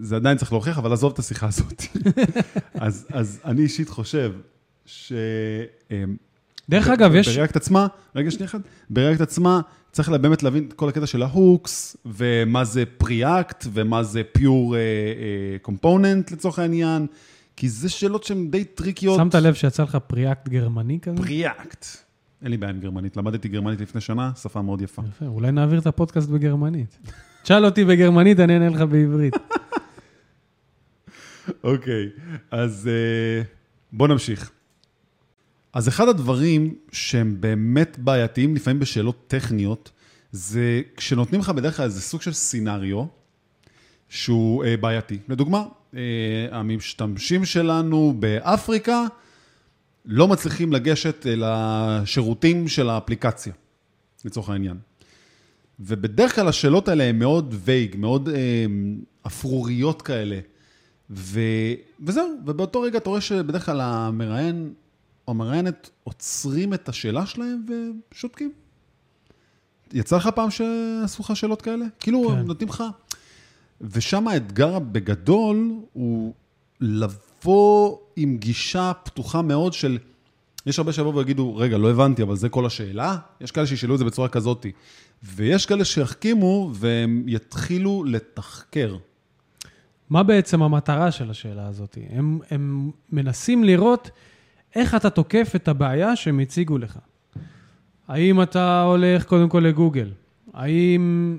זה 0.00 0.16
עדיין 0.16 0.36
צריך 0.38 0.52
להוכיח, 0.52 0.78
אבל 0.78 0.92
עזוב 0.92 1.12
את 1.12 1.18
השיחה 1.18 1.46
הזאת. 1.46 1.82
אז, 2.74 3.06
אני 3.44 3.62
אישית 3.62 3.88
חושב 3.88 4.32
ש... 4.86 5.12
אמ, 5.90 6.16
דרך 6.68 6.88
אגב, 6.88 7.14
יש... 7.14 7.28
בריאקט 7.28 7.56
עצמה, 7.56 7.86
רגע 8.16 8.30
שנייה 8.30 8.46
אחת, 8.48 8.60
ב 8.90 8.95
React 8.95 9.20
עצמה 9.20 9.60
צריך 9.92 10.08
באמת 10.08 10.42
להבין 10.42 10.64
את 10.68 10.72
כל 10.72 10.88
הקטע 10.88 11.06
של 11.06 11.22
ה 11.22 11.33
hooks, 11.33 11.96
ומה 12.06 12.64
זה 12.64 12.84
Preact, 12.98 13.66
ומה 13.72 14.02
זה 14.02 14.22
pure 14.32 14.76
component 15.62 16.30
לצורך 16.32 16.58
העניין, 16.58 17.06
כי 17.56 17.68
זה 17.68 17.88
שאלות 17.88 18.24
שהן 18.24 18.50
די 18.50 18.64
טריקיות. 18.64 19.16
שמת 19.16 19.34
לב 19.34 19.54
שיצא 19.54 19.82
לך 19.82 19.98
Preact 20.06 20.48
גרמני 20.48 21.00
כזה? 21.00 21.16
Preact. 21.16 21.86
אין 22.42 22.50
לי 22.50 22.56
בעיה 22.56 22.72
עם 22.72 22.80
גרמנית, 22.80 23.16
למדתי 23.16 23.48
גרמנית 23.48 23.80
לפני 23.80 24.00
שנה, 24.00 24.30
שפה 24.42 24.62
מאוד 24.62 24.82
יפה. 24.82 25.02
יפה, 25.08 25.26
אולי 25.26 25.52
נעביר 25.52 25.78
את 25.78 25.86
הפודקאסט 25.86 26.28
בגרמנית. 26.28 26.98
תשאל 27.42 27.64
אותי 27.64 27.84
בגרמנית, 27.84 28.40
אני 28.40 28.54
אענה 28.54 28.68
לך 28.68 28.80
בעברית. 28.80 29.34
אוקיי, 31.64 32.08
אז 32.50 32.88
אה, 32.88 33.42
בוא 33.92 34.08
נמשיך. 34.08 34.50
אז 35.72 35.88
אחד 35.88 36.08
הדברים 36.08 36.74
שהם 36.92 37.36
באמת 37.40 37.98
בעייתיים, 37.98 38.54
לפעמים 38.54 38.80
בשאלות 38.80 39.24
טכניות, 39.26 39.90
זה 40.32 40.82
כשנותנים 40.96 41.40
לך 41.40 41.48
בדרך 41.48 41.76
כלל 41.76 41.84
איזה 41.84 42.00
סוג 42.00 42.22
של 42.22 42.32
סינריו 42.32 43.04
שהוא 44.08 44.64
אה, 44.64 44.76
בעייתי. 44.76 45.18
לדוגמה, 45.28 45.64
המשתמשים 46.50 47.44
שלנו 47.44 48.14
באפריקה 48.18 49.06
לא 50.04 50.28
מצליחים 50.28 50.72
לגשת 50.72 51.26
אל 51.26 51.42
השירותים 51.46 52.68
של 52.68 52.88
האפליקציה, 52.88 53.52
לצורך 54.24 54.48
העניין. 54.48 54.76
ובדרך 55.80 56.34
כלל 56.34 56.48
השאלות 56.48 56.88
האלה 56.88 57.04
הן 57.04 57.18
מאוד 57.18 57.54
וייג, 57.58 57.96
מאוד 57.96 58.28
אה, 58.28 58.66
אפרוריות 59.26 60.02
כאלה. 60.02 60.40
ו... 61.10 61.40
וזהו, 62.06 62.38
ובאותו 62.46 62.80
רגע 62.80 62.98
אתה 62.98 63.10
רואה 63.10 63.20
שבדרך 63.20 63.66
כלל 63.66 63.80
המראיין 63.80 64.72
או 65.28 65.32
המראיינת 65.32 65.90
עוצרים 66.04 66.74
את 66.74 66.88
השאלה 66.88 67.26
שלהם 67.26 67.64
ושותקים. 68.12 68.52
יצא 69.92 70.16
לך 70.16 70.28
פעם 70.34 70.50
שעשו 70.50 71.22
לך 71.22 71.36
שאלות 71.36 71.62
כאלה? 71.62 71.84
כאילו. 72.00 72.28
כן. 72.28 72.38
נותנים 72.38 72.68
לך... 72.68 72.84
ושם 73.82 74.28
האתגר 74.28 74.78
בגדול 74.78 75.72
הוא 75.92 76.34
לבוא 76.80 77.98
עם 78.16 78.36
גישה 78.36 78.92
פתוחה 79.04 79.42
מאוד 79.42 79.72
של... 79.72 79.98
יש 80.66 80.78
הרבה 80.78 80.92
שיבואו 80.92 81.14
ויגידו, 81.14 81.56
רגע, 81.56 81.78
לא 81.78 81.90
הבנתי, 81.90 82.22
אבל 82.22 82.36
זה 82.36 82.48
כל 82.48 82.66
השאלה? 82.66 83.16
יש 83.40 83.50
כאלה 83.50 83.66
שישאלו 83.66 83.94
את 83.94 83.98
זה 83.98 84.04
בצורה 84.04 84.28
כזאת. 84.28 84.66
ויש 85.22 85.66
כאלה 85.66 85.84
שיחכימו 85.84 86.70
והם 86.74 87.24
יתחילו 87.26 88.04
לתחקר. 88.04 88.96
מה 90.10 90.22
בעצם 90.22 90.62
המטרה 90.62 91.10
של 91.10 91.30
השאלה 91.30 91.66
הזאת? 91.66 91.98
הם, 92.10 92.38
הם 92.50 92.90
מנסים 93.12 93.64
לראות 93.64 94.10
איך 94.76 94.94
אתה 94.94 95.10
תוקף 95.10 95.52
את 95.56 95.68
הבעיה 95.68 96.16
שהם 96.16 96.38
הציגו 96.38 96.78
לך. 96.78 96.98
האם 98.08 98.42
אתה 98.42 98.82
הולך 98.82 99.24
קודם 99.24 99.48
כל 99.48 99.60
לגוגל? 99.60 100.10
האם 100.52 101.38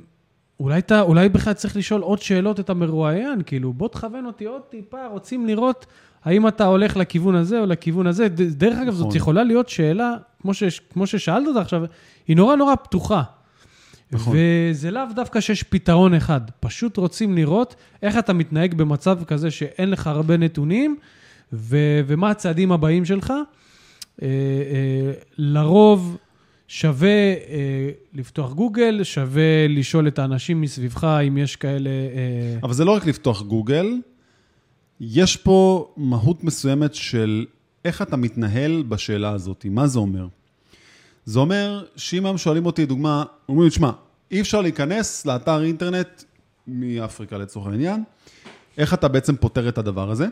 אולי, 0.59 0.79
אתה, 0.79 1.01
אולי 1.01 1.29
בכלל 1.29 1.53
צריך 1.53 1.77
לשאול 1.77 2.01
עוד 2.01 2.21
שאלות 2.21 2.59
את 2.59 2.69
המרואיין, 2.69 3.41
כאילו, 3.45 3.73
בוא 3.73 3.87
תכוון 3.87 4.25
אותי 4.25 4.45
עוד 4.45 4.61
טיפה, 4.61 5.07
רוצים 5.07 5.47
לראות 5.47 5.85
האם 6.25 6.47
אתה 6.47 6.65
הולך 6.65 6.97
לכיוון 6.97 7.35
הזה 7.35 7.59
או 7.59 7.65
לכיוון 7.65 8.07
הזה. 8.07 8.27
דרך 8.29 8.77
אגב, 8.77 8.93
זאת 8.93 9.07
נכון. 9.07 9.17
יכולה 9.17 9.43
להיות 9.43 9.69
שאלה, 9.69 10.15
כמו, 10.41 10.53
ש, 10.53 10.63
כמו 10.93 11.07
ששאלת 11.07 11.47
אותה 11.47 11.61
עכשיו, 11.61 11.83
היא 12.27 12.35
נורא 12.35 12.55
נורא 12.55 12.75
פתוחה. 12.75 13.23
נכון. 14.11 14.35
וזה 14.37 14.91
לאו 14.91 15.03
דווקא 15.15 15.41
שיש 15.41 15.63
פתרון 15.63 16.13
אחד, 16.13 16.41
פשוט 16.59 16.97
רוצים 16.97 17.35
לראות 17.35 17.75
איך 18.03 18.17
אתה 18.17 18.33
מתנהג 18.33 18.73
במצב 18.73 19.23
כזה 19.23 19.51
שאין 19.51 19.89
לך 19.89 20.07
הרבה 20.07 20.37
נתונים, 20.37 20.97
ו- 21.53 22.01
ומה 22.07 22.29
הצעדים 22.29 22.71
הבאים 22.71 23.05
שלך. 23.05 23.31
אה, 24.21 24.27
אה, 24.27 25.11
לרוב 25.37 26.17
שווה 26.75 27.09
אה, 27.09 27.89
לפתוח 28.13 28.53
גוגל, 28.53 29.03
שווה 29.03 29.67
לשאול 29.69 30.07
את 30.07 30.19
האנשים 30.19 30.61
מסביבך 30.61 31.03
אם 31.27 31.37
יש 31.37 31.55
כאלה... 31.55 31.89
אה, 31.89 32.59
אבל 32.63 32.73
זה 32.73 32.85
לא 32.85 32.91
רק 32.91 33.05
לפתוח 33.05 33.41
גוגל, 33.41 33.87
יש 34.99 35.37
פה 35.37 35.87
מהות 35.97 36.43
מסוימת 36.43 36.95
של 36.95 37.45
איך 37.85 38.01
אתה 38.01 38.17
מתנהל 38.17 38.83
בשאלה 38.89 39.29
הזאת. 39.29 39.65
מה 39.69 39.87
זה 39.87 39.99
אומר? 39.99 40.27
זה 41.25 41.39
אומר 41.39 41.85
שאם 41.95 42.25
היום 42.25 42.37
שואלים 42.37 42.65
אותי, 42.65 42.85
דוגמה, 42.85 43.23
אומרים 43.49 43.65
לי, 43.65 43.69
תשמע, 43.69 43.91
אי 44.31 44.41
אפשר 44.41 44.61
להיכנס 44.61 45.25
לאתר 45.25 45.63
אינטרנט 45.63 46.23
מאפריקה 46.67 47.37
לצורך 47.37 47.67
העניין, 47.67 48.03
איך 48.77 48.93
אתה 48.93 49.07
בעצם 49.07 49.35
פותר 49.35 49.69
את 49.69 49.77
הדבר 49.77 50.11
הזה? 50.11 50.27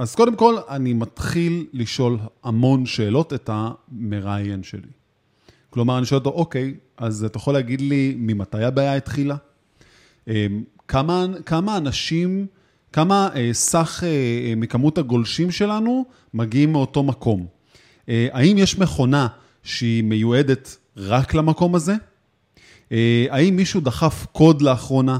אה, 0.00 0.02
אז 0.02 0.14
קודם 0.14 0.36
כל, 0.36 0.56
אני 0.68 0.92
מתחיל 0.92 1.66
לשאול 1.72 2.18
המון 2.44 2.86
שאלות 2.86 3.32
את 3.32 3.50
המראיין 3.52 4.62
שלי. 4.62 4.88
כלומר, 5.70 5.98
אני 5.98 6.06
שואל 6.06 6.18
אותו, 6.18 6.30
אוקיי, 6.30 6.74
אז 6.96 7.24
אתה 7.24 7.36
יכול 7.36 7.54
להגיד 7.54 7.80
לי 7.80 8.14
ממתי 8.18 8.64
הבעיה 8.64 8.96
התחילה? 8.96 9.36
אה, 10.28 10.46
כמה, 10.88 11.26
כמה 11.46 11.76
אנשים, 11.76 12.46
כמה 12.92 13.28
אה, 13.34 13.50
סך 13.52 14.02
אה, 14.06 14.54
מכמות 14.56 14.98
הגולשים 14.98 15.50
שלנו 15.50 16.04
מגיעים 16.34 16.72
מאותו 16.72 17.02
מקום? 17.02 17.46
אה, 18.08 18.28
האם 18.32 18.58
יש 18.58 18.78
מכונה 18.78 19.26
שהיא 19.62 20.04
מיועדת 20.04 20.76
רק 20.96 21.34
למקום 21.34 21.74
הזה? 21.74 21.94
אה, 22.92 23.26
האם 23.30 23.56
מישהו 23.56 23.80
דחף 23.80 24.26
קוד 24.32 24.62
לאחרונה? 24.62 25.18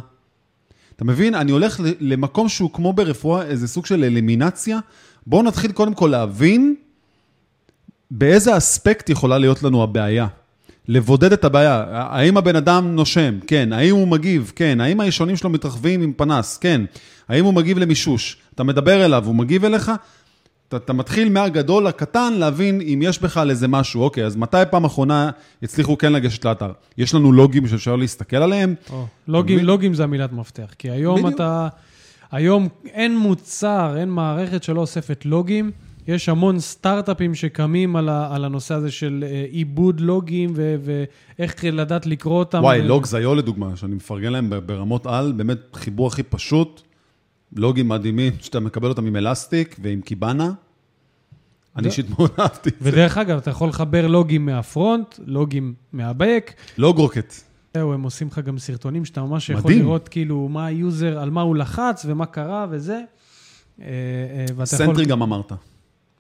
אתה 1.01 1.09
מבין? 1.09 1.35
אני 1.35 1.53
הולך 1.53 1.81
למקום 2.01 2.49
שהוא 2.49 2.71
כמו 2.73 2.93
ברפואה, 2.93 3.43
איזה 3.43 3.69
סוג 3.69 3.87
של 3.87 4.05
אלימינציה. 4.05 4.79
בואו 5.27 5.43
נתחיל 5.43 5.73
קודם 5.73 5.95
כל 5.95 6.07
להבין 6.07 6.75
באיזה 8.11 8.57
אספקט 8.57 9.11
יכולה 9.11 9.39
להיות 9.39 9.63
לנו 9.63 9.83
הבעיה. 9.83 10.27
לבודד 10.89 11.33
את 11.33 11.45
הבעיה. 11.45 11.85
האם 11.91 12.37
הבן 12.37 12.57
אדם 12.57 12.95
נושם? 12.95 13.39
כן. 13.47 13.73
האם 13.73 13.95
הוא 13.95 14.09
מגיב? 14.09 14.53
כן. 14.57 14.81
האם 14.81 15.01
הישונים 15.01 15.37
שלו 15.37 15.51
מתרחבים 15.51 16.03
עם 16.03 16.13
פנס? 16.13 16.57
כן. 16.57 16.81
האם 17.29 17.45
הוא 17.45 17.55
מגיב 17.55 17.79
למישוש? 17.79 18.37
אתה 18.55 18.65
מדבר 18.65 19.05
אליו, 19.05 19.27
הוא 19.27 19.35
מגיב 19.35 19.65
אליך? 19.65 19.93
אתה, 20.71 20.77
אתה 20.77 20.93
מתחיל 20.93 21.29
מהגדול 21.29 21.87
לקטן 21.87 22.33
להבין 22.33 22.81
אם 22.81 23.01
יש 23.03 23.23
בכלל 23.23 23.51
איזה 23.51 23.69
משהו. 23.69 24.03
אוקיי, 24.03 24.25
אז 24.25 24.37
מתי 24.37 24.57
פעם 24.71 24.85
אחרונה 24.85 25.31
הצליחו 25.63 25.99
כן 25.99 26.13
לגשת 26.13 26.45
לאתר? 26.45 26.73
יש 26.99 27.15
לנו 27.15 27.33
לוגים 27.33 27.69
שאפשר 27.69 27.97
להסתכל 27.97 28.37
עליהם? 28.37 28.75
או, 28.91 29.07
לוגים, 29.29 29.57
מבין? 29.57 29.67
לוגים 29.67 29.95
זה 29.95 30.05
המילת 30.05 30.33
מפתח, 30.33 30.75
כי 30.79 30.91
היום 30.91 31.17
בדיוק. 31.17 31.35
אתה... 31.35 31.69
היום 32.33 32.69
אין 32.87 33.19
מוצר, 33.19 33.95
אין 33.97 34.09
מערכת 34.09 34.63
שלא 34.63 34.81
אוספת 34.81 35.27
לוגים. 35.27 35.71
יש 36.09 36.29
המון 36.29 36.61
סטארט-אפים 36.61 37.35
שקמים 37.35 37.97
על, 37.97 38.09
ה, 38.09 38.35
על 38.35 38.45
הנושא 38.45 38.75
הזה 38.75 38.91
של 38.91 39.25
אה, 39.27 39.45
עיבוד 39.51 40.01
לוגים 40.01 40.53
ו, 40.55 40.77
ואיך 41.39 41.65
לדעת 41.65 42.07
לקרוא 42.07 42.39
אותם. 42.39 42.59
וואי, 42.63 42.81
ו- 42.81 42.85
Logz 42.85 43.15
היו 43.15 43.35
לדוגמה, 43.35 43.77
שאני 43.77 43.95
מפרגן 43.95 44.33
להם 44.33 44.53
ברמות 44.67 45.07
על, 45.07 45.33
באמת 45.37 45.59
חיבור 45.75 46.07
הכי 46.07 46.23
פשוט, 46.23 46.83
לוגים 47.57 47.89
מדהימים, 47.89 48.33
שאתה 48.41 48.61
מקבל 48.61 48.89
אותם 48.89 49.07
עם 49.07 49.17
Elastic 49.17 49.77
ועם 49.83 50.01
Kibana. 50.01 50.53
אני 51.77 51.87
אישית 51.87 52.11
מאוד 52.11 52.31
אהבתי 52.39 52.69
את 52.69 52.75
זה. 52.81 52.89
ודרך 52.91 53.19
אגב, 53.19 53.39
אתה 53.39 53.51
יכול 53.51 53.69
לחבר 53.69 54.07
לוגים 54.07 54.47
מה 54.47 54.64
front, 54.64 55.15
לוגים 55.27 55.75
מה 55.93 56.10
back. 56.10 56.53
LogRocket. 56.79 57.35
זהו, 57.75 57.93
הם 57.93 58.03
עושים 58.03 58.27
לך 58.27 58.39
גם 58.39 58.59
סרטונים 58.59 59.05
שאתה 59.05 59.23
ממש 59.23 59.51
יכול 59.51 59.71
מדהים. 59.71 59.85
לראות 59.85 60.09
כאילו 60.09 60.49
מה 60.49 60.67
ה 60.67 60.76
user, 60.76 61.19
על 61.19 61.31
מה 61.31 61.41
הוא 61.41 61.57
לחץ 61.57 62.07
ומה 62.09 62.27
קרה 62.27 62.67
וזה. 62.71 63.01
אה, 63.81 63.87
אה, 64.59 64.67
Sentry 64.67 65.05
גם 65.05 65.23
אמרת. 65.23 65.53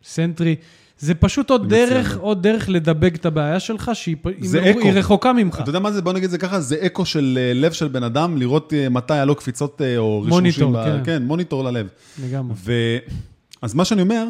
Sentry. 0.04 0.56
זה 1.00 1.14
פשוט 1.14 1.50
עוד. 1.50 1.68
דרך, 1.68 2.16
עוד 2.16 2.42
דרך 2.42 2.68
לדבג 2.68 3.14
את 3.14 3.26
הבעיה 3.26 3.60
שלך, 3.60 3.90
שהיא 3.94 4.16
היא- 4.24 4.92
רחוקה 4.92 5.32
ממך. 5.32 5.60
אתה 5.60 5.70
יודע 5.70 5.78
מה 5.78 5.92
זה? 5.92 6.02
בוא 6.02 6.12
נגיד 6.12 6.24
את 6.24 6.30
זה 6.30 6.38
ככה, 6.38 6.60
זה 6.60 6.76
אקו 6.86 7.04
של 7.04 7.38
אה, 7.40 7.52
לב 7.54 7.72
של 7.72 7.88
בן 7.88 8.02
אדם, 8.02 8.36
לראות 8.36 8.72
אה, 8.76 8.88
מתי 8.88 9.14
היה 9.14 9.24
לו 9.24 9.34
קפיצות 9.34 9.80
אה, 9.82 9.98
או 9.98 10.20
רישושים. 10.20 10.38
מוניטור, 10.38 10.72
ב- 10.72 10.84
כן. 10.84 11.00
כן, 11.04 11.22
מוניטור 11.22 11.64
ללב. 11.64 11.86
לגמרי. 12.24 12.54
ו... 12.64 12.72
אז 13.62 13.74
מה 13.74 13.84
שאני 13.84 14.02
אומר, 14.02 14.24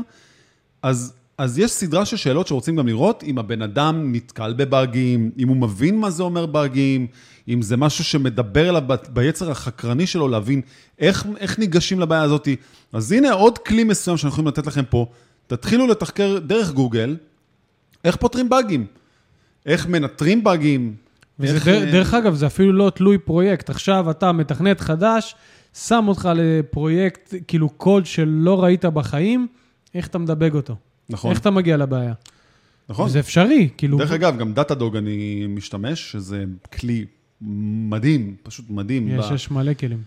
אז, 0.83 1.13
אז 1.39 1.59
יש 1.59 1.71
סדרה 1.71 2.05
של 2.05 2.17
שאלות 2.17 2.47
שרוצים 2.47 2.77
גם 2.77 2.87
לראות 2.87 3.23
אם 3.27 3.39
הבן 3.39 3.63
אדם 3.63 4.13
נתקל 4.13 4.53
בבאגים, 4.57 5.31
אם 5.39 5.49
הוא 5.49 5.57
מבין 5.57 5.99
מה 5.99 6.11
זה 6.11 6.23
אומר 6.23 6.47
באגים, 6.47 7.07
אם 7.49 7.63
זה 7.63 7.77
משהו 7.77 8.05
שמדבר 8.05 8.69
אליו 8.69 8.83
ביצר 9.13 9.51
החקרני 9.51 10.07
שלו, 10.07 10.29
להבין 10.29 10.61
איך, 10.99 11.27
איך 11.39 11.59
ניגשים 11.59 12.01
לבעיה 12.01 12.23
הזאת. 12.23 12.49
אז 12.93 13.13
הנה 13.13 13.33
עוד 13.33 13.59
כלי 13.59 13.85
מסוים 13.85 14.17
שאנחנו 14.17 14.35
יכולים 14.35 14.49
לתת 14.49 14.67
לכם 14.67 14.83
פה. 14.91 15.07
תתחילו 15.51 15.87
לתחקר 15.87 16.39
דרך 16.39 16.73
גוגל, 16.73 17.17
איך 18.05 18.17
פותרים 18.17 18.49
באגים, 18.49 18.87
איך 19.67 19.87
מנטרים 19.87 20.45
באגים. 20.45 20.95
וזה 21.39 21.55
איך, 21.55 21.69
דר, 21.69 21.87
אה, 21.87 21.93
דרך 21.93 22.15
אגב, 22.15 22.35
זה 22.35 22.47
אפילו 22.47 22.73
לא 22.73 22.91
תלוי 22.95 23.19
פרויקט. 23.19 23.71
עכשיו 23.71 24.11
אתה 24.11 24.33
מתכנת 24.33 24.81
חדש, 24.81 25.35
שם 25.75 26.05
אותך 26.09 26.29
לפרויקט, 26.35 27.35
כאילו 27.49 27.69
קוד 27.69 28.07
שלא 28.07 28.63
ראית 28.63 28.85
בחיים, 28.85 29.47
איך 29.95 30.07
אתה 30.07 30.19
מדבג 30.19 30.55
אותו? 30.55 30.77
נכון, 31.09 31.31
איך 31.31 31.41
אתה 31.41 31.51
מגיע 31.51 31.77
לבעיה? 31.77 32.13
נכון. 32.89 33.07
וזה 33.07 33.21
אפשרי, 33.21 33.69
כאילו... 33.77 33.99
דרך 33.99 34.13
אגב, 34.13 34.39
גם 34.39 34.53
Datadog 34.53 34.97
אני 34.97 35.47
משתמש, 35.49 36.13
שזה 36.13 36.45
כלי 36.79 37.05
מדהים, 37.41 38.37
פשוט 38.43 38.65
מדהים. 38.71 39.09
יש, 39.09 39.31
ב- 39.31 39.35
יש 39.35 39.51
מלא 39.51 39.75
כלים. 39.75 40.03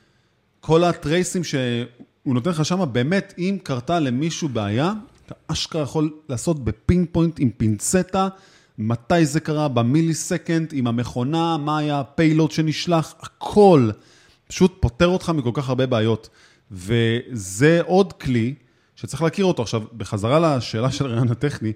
כל 0.59 0.83
הטרייסים 0.83 1.43
שהוא 1.43 2.33
נותן 2.33 2.49
לך 2.49 2.65
שם, 2.65 2.85
באמת, 2.91 3.33
אם 3.37 3.57
קרתה 3.63 3.99
למישהו 3.99 4.49
בעיה, 4.49 4.93
אתה 5.25 5.35
אשכרה 5.47 5.81
יכול 5.81 6.13
לעשות 6.29 6.63
ב 6.63 7.07
pinpoint 7.11 7.39
עם 7.39 7.49
פינצטה, 7.57 8.27
מתי 8.77 9.25
זה 9.25 9.39
קרה, 9.39 9.67
ב 9.67 10.13
millisecond, 10.13 10.69
עם 10.73 10.87
המכונה, 10.87 11.57
מה 11.57 11.77
היה 11.77 11.99
ה 11.99 12.06
payload 12.06 12.51
שנשלח, 12.51 13.13
הכל. 13.19 13.89
פשוט 14.47 14.77
פותר 14.79 15.07
אותך 15.07 15.29
מכל 15.29 15.51
כך 15.53 15.69
הרבה 15.69 15.85
בעיות. 15.85 16.29
וזה 16.71 17.81
עוד 17.85 18.13
כלי 18.13 18.53
שצריך 18.95 19.21
להכיר 19.21 19.45
אותו. 19.45 19.61
עכשיו, 19.63 19.83
בחזרה 19.97 20.57
לשאלה 20.57 20.91
של 20.91 21.05
הראיון 21.05 21.31
הטכני, 21.31 21.73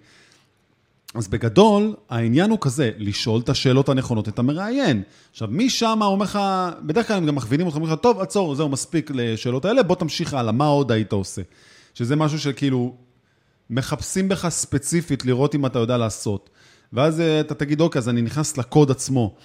אז 1.15 1.27
בגדול, 1.27 1.95
העניין 2.09 2.49
הוא 2.49 2.57
כזה, 2.61 2.91
לשאול 2.97 3.41
את 3.41 3.49
השאלות 3.49 3.89
הנכונות 3.89 4.29
את 4.29 4.39
המראיין. 4.39 5.03
עכשיו, 5.31 5.47
משם 5.51 5.99
אומר 6.01 6.23
לך, 6.23 6.39
בדרך 6.81 7.07
כלל 7.07 7.17
הם 7.17 7.25
גם 7.25 7.35
מכווינים 7.35 7.65
אותך, 7.65 7.75
אומרים 7.75 7.93
לך, 7.93 7.99
טוב, 8.01 8.19
עצור, 8.19 8.55
זהו, 8.55 8.69
מספיק 8.69 9.11
לשאלות 9.13 9.65
האלה, 9.65 9.83
בוא 9.83 9.95
תמשיך 9.95 10.33
הלאה, 10.33 10.51
מה 10.51 10.65
עוד 10.65 10.91
היית 10.91 11.11
עושה? 11.11 11.41
שזה 11.93 12.15
משהו 12.15 12.39
שכאילו, 12.39 12.95
מחפשים 13.69 14.29
בך 14.29 14.49
ספציפית 14.49 15.25
לראות 15.25 15.55
אם 15.55 15.65
אתה 15.65 15.79
יודע 15.79 15.97
לעשות. 15.97 16.49
ואז 16.93 17.21
אה, 17.21 17.39
אתה 17.39 17.55
תגיד, 17.55 17.81
אוקיי, 17.81 17.99
אז 17.99 18.09
אני 18.09 18.21
נכנס 18.21 18.57
לקוד 18.57 18.91
עצמו. 18.91 19.35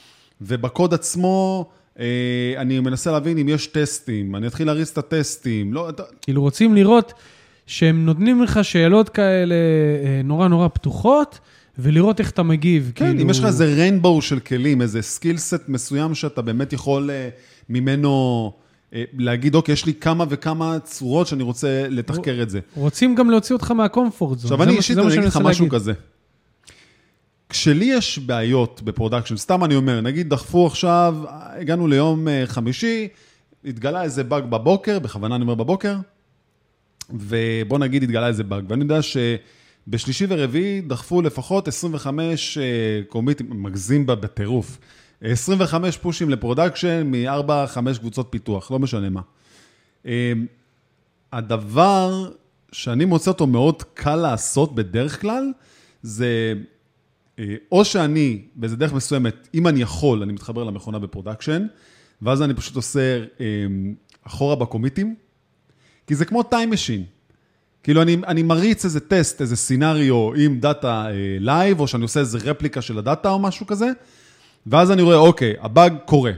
ובקוד 0.41 0.95
עצמו, 0.95 1.67
אה, 1.99 2.55
אני 2.57 2.81
מנסה 2.81 3.13
להבין 3.13 3.39
אם 3.39 3.49
יש 3.49 3.67
טסטים, 3.67 4.37
אני 4.37 4.47
אתחיל 4.47 4.67
להריץ 4.67 4.91
את 4.91 4.99
הטסטים. 4.99 5.75
לא, 5.75 5.89
אתה... 5.89 6.03
כאילו 6.23 6.43
רוצים 6.43 6.75
לראות 6.75 7.13
שהם 7.67 8.07
נותנים 8.07 8.43
לך 8.43 8.65
שאלות 8.65 9.09
כאלה 9.09 9.55
אה, 9.55 10.21
נורא 10.25 10.49
נורא 10.49 10.69
פתוחות, 10.69 11.39
ולראות 11.79 12.21
איך 12.21 12.31
אתה 12.31 12.43
מגיב. 12.43 12.93
כן, 12.95 13.07
כאילו... 13.07 13.23
אם 13.23 13.31
יש 13.31 13.39
לך 13.39 13.45
איזה 13.45 13.65
rainbow 13.65 14.23
של 14.23 14.41
כלים, 14.41 14.83
איזה 14.83 15.03
skill 15.03 15.37
set 15.37 15.69
מסוים 15.69 16.15
שאתה 16.15 16.43
באמת 16.43 16.73
יכול 16.73 17.11
ממנו 17.69 18.53
להגיד, 18.93 19.55
אוקיי, 19.55 19.73
יש 19.73 19.87
לי 19.87 19.95
כמה 19.95 20.25
וכמה 20.29 20.79
צורות 20.85 21.27
שאני 21.27 21.43
רוצה 21.43 21.87
לתחקר 21.89 22.43
את 22.43 22.51
זה. 22.51 22.61
רוצים 22.75 23.15
גם 23.15 23.31
להוציא 23.31 23.55
אותך 23.55 23.71
מה 23.71 23.86
comfort 23.86 24.39
zone. 24.39 24.53
עכשיו, 24.53 24.63
אני 24.63 24.77
אישית, 24.77 24.99
אני 24.99 25.07
אגיד 25.07 25.25
לך 25.25 25.37
משהו. 25.37 25.69
כזה. 25.69 25.93
כשלי 27.49 27.85
יש 27.85 28.19
בעיות 28.19 28.83
ב 28.85 28.89
production, 28.89 29.37
סתם 29.37 29.65
אני 29.65 29.75
אומר, 29.75 30.01
נגיד 30.01 30.29
דחפו 30.29 30.67
עכשיו, 30.67 31.17
הגענו 31.29 31.89
ליום 31.89 32.29
אה, 32.29 32.43
חמישי, 32.47 33.09
התגלה 33.65 34.03
איזה 34.03 34.25
באג 34.25 34.45
בבוקר, 34.45 34.99
בכוונה 34.99 35.35
אני 35.35 35.43
אומר 35.43 35.55
בבוקר, 35.55 35.97
ובוא 37.11 37.79
נגיד 37.79 38.03
התגלה 38.03 38.29
איזה 38.29 38.45
באג, 38.45 38.65
ואני 38.69 38.83
יודע 38.83 38.99
שבשלישי 39.03 40.27
ורביעי 40.29 40.81
דחפו 40.81 41.23
לפחות 41.23 41.69
25 41.69 42.59
קומיטים, 43.09 43.47
מגזים 43.51 44.07
בטירוף, 44.07 44.79
25 45.23 45.97
פושים 45.97 46.31
ל 46.31 46.37
production 46.37 47.03
מ-4-5 47.07 47.99
קבוצות 47.99 48.27
פיתוח, 48.31 48.71
לא 48.71 48.79
משנה 48.79 49.11
מה. 49.11 49.21
אה, 50.07 50.33
הדבר 51.33 52.31
שאני 52.73 53.05
מוצא 53.05 53.31
אותו 53.31 53.47
מאוד 53.47 53.83
קל 53.83 54.17
לעשות 54.17 54.75
בדרך 54.75 55.21
כלל, 55.21 55.53
זה 56.03 56.55
אה, 57.39 57.55
או 57.73 57.85
שאני, 57.85 58.43
באיזה 58.55 58.77
דרך 58.77 58.93
מסוימת, 58.93 59.49
אם 59.55 59.69
אני 59.69 59.83
יכול, 59.83 60.23
אני 60.23 60.33
מתחבר 60.33 60.65
למכונה 60.65 60.99
ב 60.99 61.05
production, 61.05 61.67
ואז 62.23 62.43
אני 62.43 62.55
פשוט 62.55 62.77
עושה 62.77 63.25
אה, 63.41 63.47
אחורה 64.27 64.57
בקומיטים, 64.57 65.15
כי 66.07 66.15
זה 66.15 66.25
כמו 66.25 66.43
time 66.43 66.71
machine. 66.71 67.05
כאילו, 67.83 68.03
אני, 68.03 68.17
אני 68.27 68.43
מריץ 68.43 68.85
איזה 68.85 69.01
טסט, 69.01 69.41
איזה 69.41 69.57
scenario 69.57 70.35
עם 70.35 70.61
דאטה 70.61 71.07
live, 71.41 71.81
או 71.81 71.89
שאני 71.89 72.03
עושה 72.03 72.21
איזה 72.21 72.39
רפליקה 72.39 72.83
של 72.83 72.99
הדאטה 72.99 73.31
או 73.31 73.39
משהו 73.39 73.67
כזה, 73.67 73.91
ואז 74.67 74.91
אני 74.91 75.03
רואה, 75.03 75.17
אוקיי, 75.17 75.55
הבאג 75.61 75.95
קורה. 76.05 76.33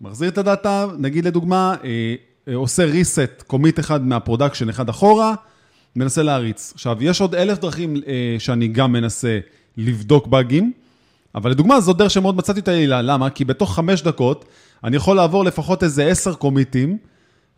מחזיר 0.00 0.28
את 0.28 0.38
הדאטה, 0.38 0.86
נגיד 0.98 1.24
לדוגמה, 1.24 1.74
אה, 1.84 2.14
אה, 2.48 2.54
עושה 2.54 2.92
reset 2.92 3.44
commit 3.46 3.78
אחד 3.78 4.06
מה 4.06 4.15
production, 4.15 4.68
אחד 4.68 4.88
אחורה, 4.88 5.34
מנסה 5.96 6.22
להריץ. 6.22 6.72
עכשיו, 6.74 6.96
יש 7.00 7.20
עוד 7.20 7.34
אלף 7.34 7.58
דרכים 7.58 7.96
אה, 7.96 8.36
שאני 8.38 8.68
גם 8.68 8.92
מנסה 8.92 9.38
לבדוק 9.76 10.26
באגים, 10.26 10.72
אבל 11.34 11.50
לדוגמה, 11.50 11.80
זו 11.80 11.92
דרך 11.92 12.10
שמאוד 12.10 12.36
מצאתי 12.36 12.60
אותה 12.60 12.68
יעילה. 12.68 13.02
למה? 13.02 13.30
כי 13.30 13.44
בתוך 13.44 13.74
חמש 13.74 14.02
דקות 14.02 14.44
אני 14.84 14.96
יכול 14.96 15.16
לעבור 15.16 15.44
לפחות 15.44 15.82
איזה 15.82 16.06
עשר 16.06 16.34
קומיטים, 16.34 16.98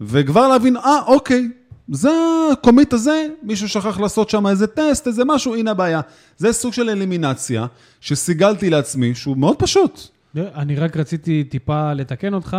וכבר 0.01 0.49
להבין, 0.49 0.77
אה, 0.77 0.99
אוקיי, 1.07 1.49
זה 1.93 2.11
ה 2.53 2.59
commit 2.59 2.93
הזה, 2.93 3.27
מישהו 3.43 3.69
שכח 3.69 4.01
לעשות 4.01 4.31
שם 4.31 4.47
איזה 4.47 4.67
טסט, 4.67 5.07
איזה 5.07 5.23
משהו, 5.27 5.55
הנה 5.55 5.71
הבעיה. 5.71 6.01
זה 6.37 6.53
סוג 6.53 6.73
של 6.73 6.91
אלימינציה 6.91 7.67
שסיגלתי 8.01 8.71
לעצמי, 8.71 9.15
שהוא 9.15 9.37
מאוד 9.37 9.57
פשוט. 9.59 10.01
אני 10.37 10.77
רק 10.77 10.97
רציתי 10.97 11.45
טיפה 11.45 11.93
לתקן 11.93 12.35
אותך. 12.35 12.57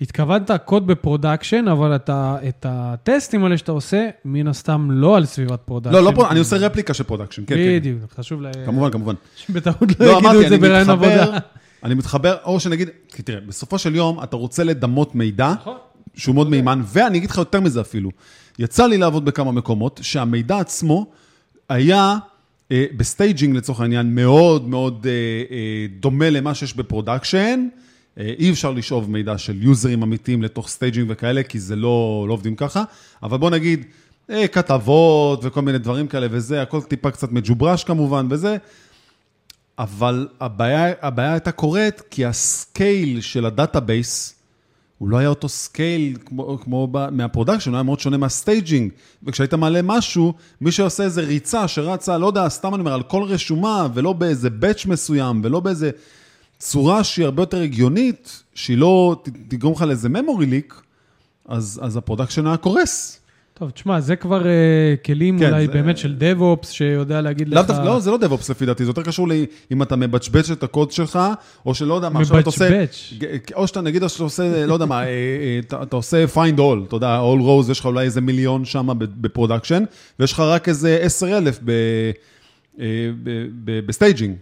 התכוונת 0.00 0.50
קוד 0.64 0.86
ב 0.86 0.93
production, 0.93 1.68
אבל 1.68 1.96
אתה, 1.96 2.36
את 2.48 2.66
הטסטים 2.68 3.44
האלה 3.44 3.58
שאתה 3.58 3.72
עושה, 3.72 4.08
מן 4.24 4.48
הסתם 4.48 4.88
לא 4.90 5.16
על 5.16 5.24
סביבת 5.24 5.60
production. 5.64 5.96
לא, 5.96 6.02
לא, 6.04 6.12
פה, 6.14 6.30
אני 6.30 6.38
עושה 6.38 6.56
רפליקה 6.56 6.94
של 6.94 7.04
production, 7.04 7.42
כן, 7.46 7.54
כן. 7.54 7.76
בדיוק, 7.76 7.98
חשוב 8.16 8.42
ל... 8.42 8.50
כמובן, 8.66 8.90
כמובן. 8.90 9.14
שבטעות 9.36 10.00
לא 10.00 10.18
יגידו 10.18 10.42
את 10.42 10.48
זה 10.48 10.58
בראיון 10.58 10.90
עבודה. 10.90 11.38
אני 11.84 11.94
מתחבר, 11.94 12.36
או 12.44 12.60
שנגיד, 12.60 12.88
תראה, 13.08 13.40
בסופו 13.40 13.78
של 13.78 13.94
יום 13.94 14.22
אתה 14.22 14.36
רוצה 14.36 14.64
לדמות 14.64 15.14
מידע, 15.14 15.52
נכון. 15.52 15.76
שהוא 16.14 16.34
מאוד 16.34 16.50
מהימן, 16.50 16.82
ואני 16.86 17.18
אגיד 17.18 17.30
לך 17.30 17.38
יותר 17.38 17.60
מזה 17.60 17.80
אפילו. 17.80 18.10
יצא 18.58 18.86
לי 18.86 18.98
לעבוד 18.98 19.24
בכמה 19.24 19.52
מקומות, 19.52 20.00
שהמידע 20.02 20.58
עצמו 20.58 21.06
היה 21.68 22.18
אה, 22.72 22.84
ב 22.96 23.04
staging 23.04 23.56
לצורך 23.56 23.80
העניין, 23.80 24.14
מאוד 24.14 24.68
מאוד 24.68 25.06
אה, 25.06 25.12
אה, 25.56 25.86
דומה 26.00 26.30
למה 26.30 26.54
שיש 26.54 26.76
ב 26.76 26.84
production. 26.84 27.68
אה, 28.18 28.32
אי 28.38 28.50
אפשר 28.50 28.70
לשאוב 28.70 29.10
מידע 29.10 29.38
של 29.38 29.62
יוזרים 29.62 30.02
אמיתיים 30.02 30.42
לתוך 30.42 30.68
staging 30.68 31.06
וכאלה, 31.10 31.42
כי 31.42 31.60
זה 31.60 31.76
לא, 31.76 32.24
לא 32.28 32.32
עובדים 32.32 32.56
ככה. 32.56 32.84
אבל 33.22 33.38
בוא 33.38 33.50
נגיד, 33.50 33.84
אה, 34.30 34.48
כתובות 34.48 35.40
וכל 35.42 35.62
מיני 35.62 35.78
דברים 35.78 36.06
כאלה 36.06 36.26
וזה, 36.30 36.62
הכל 36.62 36.82
טיפה 36.82 37.10
קצת 37.10 37.32
מג'וברש 37.32 37.84
כמובן 37.84 38.26
וזה. 38.30 38.56
אבל 39.78 40.28
הבעיה, 40.40 40.92
הבעיה 41.02 41.32
הייתה 41.32 41.52
קורית 41.52 42.00
כי 42.10 42.24
ה 42.26 42.42
scale 42.42 43.20
של 43.20 43.46
ה 43.46 43.55
database, 43.55 44.34
הוא 45.02 45.08
לא 45.08 45.16
היה 45.16 45.28
אותו 45.28 45.48
scale 45.48 46.16
כמו, 46.24 46.58
כמו 46.62 46.88
ב, 46.90 47.10
מה 47.10 47.19
production, 47.19 47.70
הוא 47.70 47.76
היה 47.76 47.82
מאוד 47.82 48.00
שונה 48.00 48.16
מה 48.16 48.31
staging. 48.31 48.92
וכשהיית 49.22 49.54
מעלה 49.54 49.80
משהו, 49.82 50.34
מי 50.60 50.72
שעושה 50.72 51.04
איזה 51.04 51.20
ריצה 51.20 51.68
שרצה, 51.68 52.18
לא 52.18 52.26
יודע, 52.26 52.48
סתם 52.48 52.74
אני 52.74 52.80
אומר, 52.80 52.92
על 52.92 53.02
כל 53.02 53.22
רשומה, 53.22 53.88
ולא 53.94 54.12
באיזה 54.12 54.50
batch 54.50 54.86
מסוים, 54.86 55.40
ולא 55.44 55.60
באיזה 55.60 55.90
צורה 56.58 57.04
שהיא 57.04 57.24
הרבה 57.24 57.42
יותר 57.42 57.60
הגיונית, 57.60 58.42
שהיא 58.54 58.78
לא 58.78 59.22
תגרום 59.48 59.74
לך 59.74 59.82
לאיזה 59.82 60.08
memory 60.08 60.72
leak, 60.72 60.74
אז, 61.48 61.80
אז 61.82 61.96
ה 61.96 62.01
production 62.01 62.46
היה 62.46 62.56
קורס. 62.56 63.20
טוב, 63.62 63.70
תשמע, 63.70 64.00
זה 64.00 64.16
כבר 64.16 64.42
uh, 64.42 64.46
כלים 65.06 65.38
כן, 65.38 65.48
אולי 65.52 65.66
זה- 65.66 65.72
באמת 65.72 65.98
של 65.98 66.16
DevOps, 66.20 66.66
שיודע 66.66 67.20
להגיד 67.20 67.48
לאו 67.48 67.62
לך... 67.62 67.70
לא, 67.84 68.00
זה 68.00 68.10
לא 68.10 68.16
DevOps 68.16 68.50
לפי 68.50 68.66
דעתי, 68.66 68.84
זה 68.84 68.90
יותר 68.90 69.02
קשור 69.02 69.28
לאם 69.28 69.82
אתה 69.82 69.96
מבצ'בץ' 69.96 70.50
את 70.50 70.62
הקוד 70.62 70.92
שלך, 70.92 71.18
או 71.66 71.74
שלא 71.74 71.94
יודע 71.94 72.08
מה, 72.08 72.20
עכשיו 72.20 72.38
אתה 72.38 72.48
עושה... 72.48 72.70
מבצ'בץ'. 72.70 73.12
או 73.54 73.66
שאתה, 73.66 73.80
נגיד 73.80 74.06
שאתה 74.06 74.22
עושה, 74.22 74.66
לא 74.66 74.74
יודע 74.74 74.86
מה, 74.86 75.02
אה, 75.02 75.06
אה, 75.08 75.60
אתה 75.66 75.82
אתה 75.82 75.96
עושה 75.96 76.24
find 76.34 76.58
all, 76.58 76.86
אתה 76.86 76.96
יודע, 76.96 77.20
all 77.20 77.40
rows, 77.42 77.70
יש 77.70 77.80
לך 77.80 77.86
אולי 77.86 78.04
איזה 78.04 78.20
מיליון 78.20 78.64
שם 78.64 78.88
ב 78.98 79.05
production, 79.05 79.84
ויש 80.18 80.32
לך 80.32 80.40
רק 80.40 80.68
איזה 80.68 80.98
10,000 81.02 81.58
ב- 81.64 82.10
ב- 82.78 82.82
ב- 83.64 83.86
ב 83.86 83.92
staging. 83.92 84.36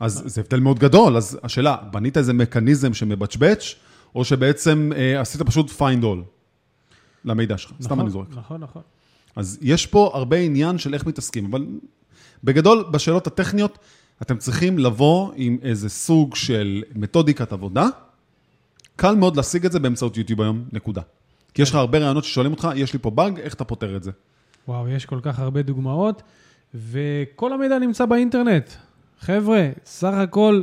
אז 0.00 0.22
זה 0.26 0.40
הבדל 0.40 0.60
מאוד 0.60 0.78
גדול, 0.78 1.16
אז 1.16 1.38
השאלה, 1.42 1.76
בנית 1.92 2.16
איזה 2.16 2.32
מכניזם 2.32 2.94
שמבצ'בץ', 2.94 3.74
או 4.14 4.24
שבעצם 4.24 4.90
אה, 4.96 5.20
עשית 5.20 5.42
פשוט 5.42 5.70
find 5.70 6.02
all 6.02 6.41
למידע 7.24 7.58
שלך, 7.58 7.72
סתם 7.80 7.84
נכון, 7.84 8.00
אני 8.00 8.10
זורק. 8.10 8.26
נכון, 8.36 8.60
נכון. 8.60 8.82
אז 9.36 9.58
יש 9.62 9.86
פה 9.86 10.10
הרבה 10.14 10.36
עניין 10.36 10.78
של 10.78 10.94
איך 10.94 11.06
מתעסקים, 11.06 11.46
אבל 11.46 11.66
בגדול, 12.44 12.84
בשאלות 12.90 13.26
הטכניות, 13.26 13.78
אתם 14.22 14.36
צריכים 14.36 14.78
לבוא 14.78 15.32
עם 15.36 15.58
איזה 15.62 15.88
סוג 15.88 16.36
של 16.36 16.82
מתודיקת 16.94 17.52
עבודה. 17.52 17.86
קל 18.96 19.14
מאוד 19.14 19.36
להשיג 19.36 19.66
את 19.66 19.72
זה 19.72 19.80
באמצעות 19.80 20.16
יוטיוב 20.16 20.40
היום, 20.40 20.64
נקודה. 20.72 21.02
כי 21.54 21.62
יש 21.62 21.70
לך 21.70 21.74
הרבה 21.74 21.98
רעיונות 21.98 22.24
ששואלים 22.24 22.52
אותך, 22.52 22.68
יש 22.74 22.92
לי 22.92 22.98
פה 22.98 23.10
באג, 23.10 23.38
איך 23.38 23.54
אתה 23.54 23.64
פותר 23.64 23.96
את 23.96 24.02
זה? 24.02 24.10
וואו, 24.68 24.88
יש 24.88 25.06
כל 25.06 25.20
כך 25.22 25.38
הרבה 25.38 25.62
דוגמאות, 25.62 26.22
וכל 26.74 27.52
המידע 27.52 27.78
נמצא 27.78 28.06
באינטרנט. 28.06 28.70
חבר'ה, 29.20 29.70
סך 29.84 30.12
הכל, 30.14 30.62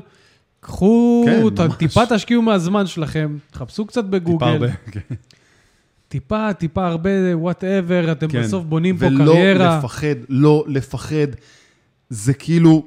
קחו, 0.59 1.25
כן. 1.55 1.67
טיפה 1.77 2.01
תשקיעו 2.09 2.41
מהזמן 2.41 2.87
שלכם, 2.87 3.37
תחפשו 3.51 3.85
קצת 3.85 4.03
טיפה 4.03 4.17
בגוגל, 4.17 4.45
הרבה, 4.45 4.71
כן. 4.91 5.15
טיפה, 6.09 6.53
טיפה 6.53 6.87
הרבה, 6.87 7.09
וואטאבר, 7.33 8.11
אתם 8.11 8.27
כן. 8.27 8.41
בסוף 8.41 8.63
בונים 8.63 8.97
פה 8.97 9.05
ולא 9.05 9.25
קריירה. 9.25 9.77
לפחד, 9.77 10.15
לא 10.29 10.63
לפחד. 10.67 11.27
זה 12.09 12.33
כאילו, 12.33 12.85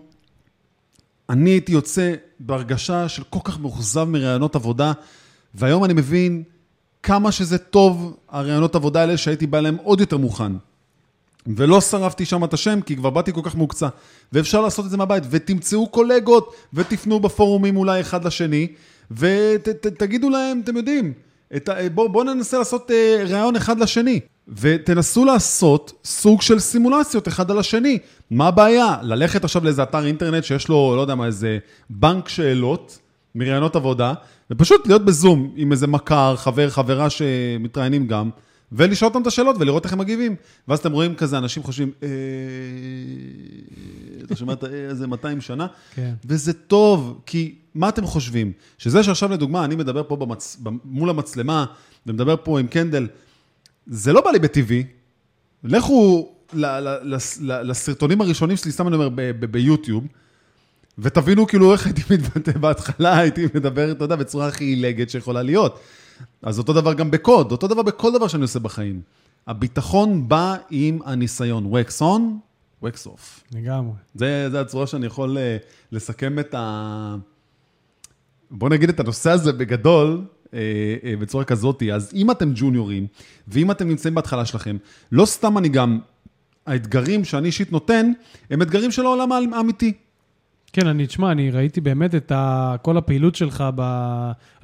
אני 1.31 1.51
הייתי 1.51 1.73
יוצא 1.73 2.14
בהרגשה 2.41 3.09
של 3.09 3.23
כל 3.31 3.39
כך 3.45 3.61
מאוכזב 3.61 4.05
מראיונות 4.05 4.57
עבודה, 4.57 4.93
והיום 5.55 5.85
אני 5.85 5.93
מבין 5.93 6.43
כמה 7.03 7.33
שזה 7.33 7.59
טוב, 7.59 8.16
הראיונות 8.29 8.75
עבודה 8.75 9.01
האלה 9.01 9.16
שהייתי 9.16 9.47
בא 9.47 9.59
אליהם 9.59 9.77
עוד 9.83 10.01
יותר 10.01 10.16
מוכן. 10.16 10.53
ולא 11.47 11.81
שרפתי 11.81 12.25
שם 12.25 12.45
את 12.45 12.55
השם, 12.55 12.81
כי 12.81 12.97
כבר 12.97 13.11
באתי 13.11 13.33
כל 13.33 13.41
כך 13.45 13.55
מוקצע. 13.55 13.89
ואפשר 14.33 14.61
לעשות 14.61 14.85
את 14.85 14.91
זה 14.91 14.97
מהבית, 14.97 15.25
ותמצאו 15.31 15.87
קולגות, 15.89 16.55
ותפנו 16.75 17.20
בפורומים 17.20 17.77
אולי 17.77 18.01
אחד 18.01 18.25
לשני, 18.25 18.68
ותגידו 19.11 20.31
להם, 20.31 20.61
אתם 20.64 20.77
יודעים, 20.77 21.12
בואו 21.94 22.09
בוא 22.09 22.24
ננסה 22.24 22.59
לעשות 22.59 22.90
אה, 22.90 23.24
ראיון 23.28 23.57
אחד 23.57 23.80
לשני. 23.80 24.20
ותנסו 24.48 25.24
לעשות 25.24 25.92
סוג 26.05 26.42
של 26.42 26.59
סימולציות 26.59 27.28
אחד 27.28 27.50
על 27.50 27.59
השני. 27.59 27.98
מה 28.30 28.48
הבעיה? 28.48 28.96
ללכת 29.03 29.44
עכשיו 29.44 29.64
לאיזה 29.64 29.82
אתר 29.82 30.07
אינטרנט 30.07 30.44
שיש 30.44 30.68
לו, 30.68 30.92
לא 30.96 31.00
יודע 31.00 31.14
מה, 31.14 31.26
איזה 31.26 31.59
בנק 31.90 32.28
שאלות 32.28 32.98
מראיונות 33.34 33.76
עבודה, 33.76 34.12
ופשוט 34.50 34.86
להיות 34.86 35.05
בזום 35.05 35.53
עם 35.57 35.72
איזה 35.72 35.86
מכר, 35.86 36.36
חבר, 36.36 36.70
חברה 36.70 37.11
שמתראיינים 37.11 38.07
גם, 38.07 38.30
ולשאול 38.73 39.09
אותם 39.09 39.23
את 39.23 39.27
השאלות 39.27 39.57
ולראות 39.59 39.85
איך 39.85 39.93
הם 39.93 39.99
מגיבים. 39.99 40.37
ואז 40.68 40.79
אתם 40.79 40.93
רואים 40.93 41.14
כזה, 41.14 41.39
אנשים 41.39 41.62
חושבים, 41.62 41.91
אה... 42.03 42.09
אתה 44.25 44.37
שומע 44.37 44.53
את 44.53 44.64
האה 44.64 44.91
הזה 44.91 45.07
200 45.07 45.41
שנה? 45.41 45.66
כן. 45.95 46.14
וזה 46.25 46.53
טוב, 46.53 47.20
כי 47.27 47.55
מה 47.75 47.89
אתם 47.89 48.07
חושבים? 48.07 48.53
שזה 48.79 49.03
שעכשיו 49.03 49.33
לדוגמה, 49.33 49.64
אני 49.64 49.77
מדבר 49.77 50.03
פה 50.09 50.16
במצ... 50.16 50.57
מול 50.85 51.11
המצלמה, 51.11 51.64
ומדבר 52.07 52.37
פה 52.43 52.61
עם 52.61 52.66
קנדל, 52.66 53.09
זה 53.87 54.12
לא 54.12 54.20
בא 54.20 54.31
לי 54.31 54.39
בטבעי. 54.39 54.85
לכו 55.64 56.33
לסרטונים 57.43 58.20
הראשונים 58.20 58.57
שלי, 58.57 58.73
סתם 58.73 58.89
אני 58.89 58.97
אומר, 58.97 59.09
ביוטיוב, 59.51 60.07
ותבינו 60.99 61.47
כאילו 61.47 61.73
איך 61.73 61.87
הייתי 61.87 62.03
מתבטא 62.11 62.59
בהתחלה, 62.59 63.18
הייתי 63.18 63.47
מדבר, 63.55 63.93
אתה 63.93 64.05
יודע, 64.05 64.16
בצורה 64.16 64.49
הכי 64.49 64.64
עילגת 64.64 65.11
שיכולה 65.11 65.43
להיות. 65.43 65.81
אז 66.43 66.59
אותו 66.59 66.73
דבר 66.73 66.95
גם 66.95 67.11
בקוד, 67.11 67.53
אותו 67.53 67.68
דבר 67.68 67.83
בכל 67.83 68.12
דבר 68.12 68.29
שאני 68.29 68.43
עושה 68.43 68.59
בחיים. 68.59 69.01
הביטחון 69.47 70.29
בא 70.29 70.57
עם 70.70 70.99
הניסיון. 71.05 71.73
wax 71.73 72.01
on, 72.01 72.20
wax 72.85 73.07
off. 73.07 73.55
לגמרי. 73.55 73.95
זה, 74.14 74.49
זה 74.51 74.61
הצורה 74.61 74.87
שאני 74.87 75.07
יכול 75.07 75.39
אה, 75.39 75.57
לסכם 75.93 76.39
את 76.39 76.55
ה... 76.55 77.16
בוא 78.51 78.68
נגיד 78.68 78.89
את 78.89 79.01
הנושא 79.01 79.31
הזה 79.31 79.53
בגדול, 79.53 80.25
אה, 80.55 80.59
אה, 81.05 81.16
בצורה 81.16 81.45
כזאת. 81.45 81.83
אז 81.95 82.11
אם 82.14 82.31
אתם 82.31 82.53
ג'וניורים, 82.55 83.07
ואם 83.49 83.70
אתם 83.70 83.89
נמצאים 83.89 84.14
בהתחלה 84.14 84.45
שלכם, 84.45 84.77
לא 85.12 85.27
סתם 85.27 85.59
אני 85.59 85.68
גם, 85.68 85.99
האתגרים 86.66 87.25
שאני 87.25 87.47
אישית 87.47 87.73
נותן, 87.73 88.12
הם 88.51 88.62
אתגרים 88.62 88.91
של 88.91 89.05
העולם 89.05 89.33
האמיתי. 89.33 89.93
כן, 90.73 90.87
אני, 90.87 91.07
תשמע, 91.07 91.33
אני 91.33 91.51
ראיתי 91.51 91.81
באמת 91.81 92.14
את 92.14 92.33
ה, 92.33 92.75
כל 92.83 92.97
הפעילות 92.97 93.35
שלך, 93.35 93.64
ב, 93.75 93.81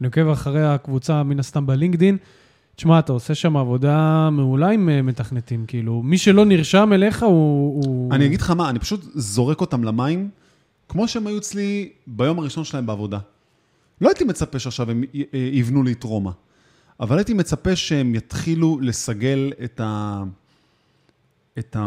אני 0.00 0.06
עוקב 0.06 0.28
אחרי 0.28 0.66
הקבוצה, 0.66 1.22
מן 1.22 1.40
הסתם 1.40 1.66
בלינקדין. 1.66 2.16
תשמע, 2.76 2.98
אתה 2.98 3.12
עושה 3.12 3.34
שם 3.34 3.56
עבודה 3.56 4.28
מעולה 4.32 4.68
עם 4.70 4.88
אה, 4.88 5.02
מתכנתים, 5.02 5.64
כאילו, 5.66 6.02
מי 6.02 6.18
שלא 6.18 6.44
נרשם 6.44 6.90
אליך 6.92 7.22
הוא... 7.22 7.30
הוא... 7.84 8.12
אני 8.14 8.26
אגיד 8.26 8.40
לך 8.40 8.50
מה, 8.50 8.70
אני 8.70 8.78
פשוט 8.78 9.00
זורק 9.14 9.60
אותם 9.60 9.84
למים, 9.84 10.30
כמו 10.88 11.08
שהם 11.08 11.26
היו 11.26 11.38
אצלי 11.38 11.88
ביום 12.06 12.38
הראשון 12.38 12.64
שלהם 12.64 12.86
בעבודה. 12.86 13.18
לא 14.00 14.08
הייתי 14.08 14.24
מצפה 14.24 14.58
שעכשיו 14.58 14.90
הם 14.90 15.04
י- 15.14 15.22
אה, 15.34 15.38
יבנו 15.52 15.82
לי 15.82 15.94
טרומה, 15.94 16.30
אבל 17.00 17.18
הייתי 17.18 17.34
מצפה 17.34 17.76
שהם 17.76 18.14
יתחילו 18.14 18.78
לסגל 18.82 19.52
את 19.64 19.80
ה... 19.84 20.22
את 21.58 21.76
ה... 21.76 21.86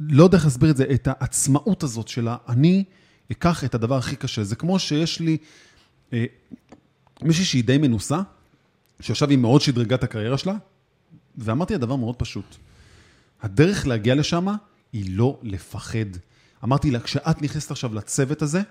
לא 0.00 0.24
יודע 0.24 0.36
איך 0.36 0.44
להסביר 0.44 0.70
את 0.70 0.76
זה, 0.76 0.84
את 0.94 1.08
העצמאות 1.10 1.82
הזאת 1.82 2.08
של 2.08 2.28
אני 2.48 2.84
אקח 3.32 3.64
את 3.64 3.74
הדבר 3.74 3.96
הכי 3.96 4.16
קשה. 4.16 4.44
זה 4.44 4.56
כמו 4.56 4.78
שיש 4.78 5.20
לי 5.20 5.36
אה, 6.12 6.24
מישהי 7.22 7.44
שהיא 7.44 7.64
די 7.64 7.78
מנוסה, 7.78 8.20
שעכשיו 9.00 9.30
היא 9.30 9.38
מאוד 9.38 9.60
שדרגה 9.60 9.96
את 9.96 10.04
הקריירה 10.04 10.38
שלה, 10.38 10.54
ואמרתי 11.38 11.72
לה 11.72 11.78
דבר 11.78 11.96
מאוד 11.96 12.16
פשוט. 12.16 12.56
הדרך 13.42 13.86
להגיע 13.86 14.14
לשם 14.14 14.46
היא 14.92 15.16
לא 15.16 15.38
לפחד. 15.42 16.08
אמרתי 16.64 16.90
לה, 16.90 17.00
כשאת 17.00 17.42
נכנסת 17.42 17.70
עכשיו 17.70 17.94
לצוות 17.94 18.42
הזה, 18.42 18.62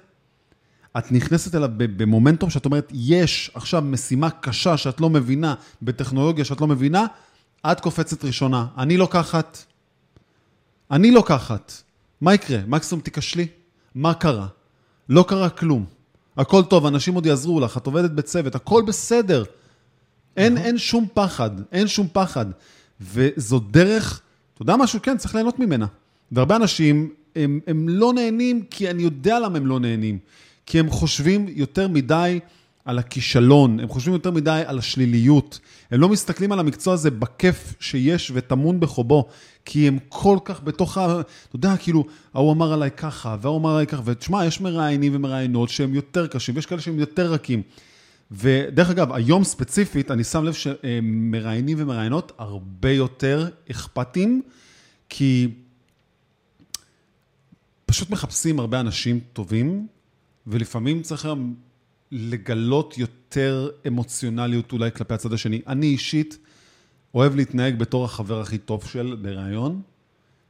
את 0.98 1.12
נכנסת 1.12 1.56
אליו 1.56 1.70
במומנטום 1.78 2.50
שאת 2.50 2.66
אומרת, 2.66 2.92
יש 2.94 3.52
עכשיו 3.54 3.82
משימה 3.82 4.30
קשה 4.30 4.78
שאת 4.78 5.02
לא 5.02 5.10
מבינה, 5.10 5.56
בטכנולוגיה 5.82 6.46
שאת 6.46 6.62
לא 6.62 6.68
מבינה, 6.68 7.06
את 7.72 7.80
קופצת 7.80 8.26
ראשונה. 8.26 8.68
אני 8.78 8.98
לוקחת. 8.98 9.58
אני 10.92 11.12
לוקחת. 11.12 11.74
מה 12.22 12.34
יקרה? 12.34 12.60
מקסימום 12.68 13.02
תיכשלי? 13.02 13.48
מה 13.96 14.14
קרה? 14.14 14.48
לא 15.10 15.26
קרה 15.28 15.50
כלום. 15.50 15.86
הכל 16.38 16.64
טוב, 16.64 16.86
אנשים 16.86 17.14
עוד 17.14 17.26
יעזרו 17.26 17.60
לך, 17.60 17.78
את 17.78 17.86
עובדת 17.86 18.12
בצוות, 18.12 18.56
הכל 18.56 18.84
בסדר. 18.88 19.44
אין, 20.38 20.54
נכון. 20.54 20.66
אין 20.66 20.78
שום 20.78 21.06
פחד, 21.14 21.52
אין 21.72 21.88
שום 21.88 22.08
פחד. 22.14 22.46
וזו 23.02 23.60
דרך, 23.60 24.22
אתה 24.54 24.62
יודע 24.62 24.76
משהו? 24.76 25.00
כן, 25.04 25.18
צריך 25.18 25.36
ליהנות 25.36 25.60
ממנה. 25.60 25.86
והרבה 26.32 26.56
אנשים, 26.56 27.10
הם, 27.36 27.60
הם 27.68 27.90
לא 27.90 28.14
נהנים 28.14 28.64
כי 28.70 28.90
אני 28.90 29.04
יודע 29.04 29.40
למה 29.40 29.58
הם 29.58 29.68
לא 29.68 29.80
נהנים. 29.80 30.20
כי 30.66 30.80
הם 30.80 30.90
חושבים 30.90 31.46
יותר 31.50 31.88
מדי 31.88 32.40
על 32.88 33.00
הכישלון, 33.00 33.80
הם 33.80 33.88
חושבים 33.88 34.14
יותר 34.14 34.32
מדי 34.32 34.64
על 34.66 34.78
השליליות. 34.80 35.60
הם 35.92 36.02
לא 36.02 36.10
מסתכלים 36.10 36.52
על 36.52 36.60
המקצוע 36.60 36.94
הזה 36.94 37.12
בכיף 37.12 37.74
שיש 37.80 38.32
וטמון 38.36 38.80
בחובו, 38.80 39.28
כי 39.66 39.88
הם 39.88 39.98
כל 40.10 40.38
כך 40.46 40.64
בתוך 40.64 40.98
ה... 40.98 41.22
אתה 41.22 41.56
יודע, 41.56 41.78
כאילו, 41.78 42.06
ההוא 42.34 42.54
אמר 42.54 42.74
עליי 42.74 42.92
ככה, 42.92 43.38
והוא 43.42 43.58
אמר 43.58 43.74
עליי 43.74 43.88
ככה, 43.88 44.02
ותשמע, 44.06 44.46
יש 44.46 44.62
מראיינים 44.62 45.16
ומראיינות 45.16 45.70
שהם 45.70 45.96
יותר 45.96 46.28
קשים, 46.28 46.56
ויש 46.56 46.66
כאלה 46.66 46.82
שהם 46.82 47.00
יותר 47.00 47.32
רכים. 47.32 47.62
ודרך 48.32 48.90
אגב, 48.90 49.12
היום 49.12 49.44
ספציפית, 49.44 50.12
אני 50.12 50.24
שם 50.24 50.44
לב 50.44 50.54
שמראיינים 50.54 51.78
ומראיינות 51.80 52.32
הרבה 52.38 52.92
יותר 52.92 53.50
אכפתים, 53.72 54.42
כי 55.10 55.48
פשוט 57.86 58.10
מחפשים 58.10 58.60
הרבה 58.60 58.80
אנשים 58.80 59.20
טובים, 59.34 59.88
ולפעמים 60.48 61.02
צריך 61.02 61.26
היום 61.26 61.67
לגלות 62.12 62.98
יותר 62.98 63.70
אמוציונליות 63.88 64.72
אולי 64.72 64.92
כלפי 64.92 65.14
הצד 65.14 65.34
השני. 65.34 65.62
אני 65.68 65.86
אישית 65.86 66.38
אוהב 67.14 67.36
להתנהג 67.36 67.80
בתור 67.80 68.06
החבר 68.06 68.42
הכי 68.42 68.58
טוב 68.58 68.84
של 68.86 69.18
בריאיון, 69.22 69.82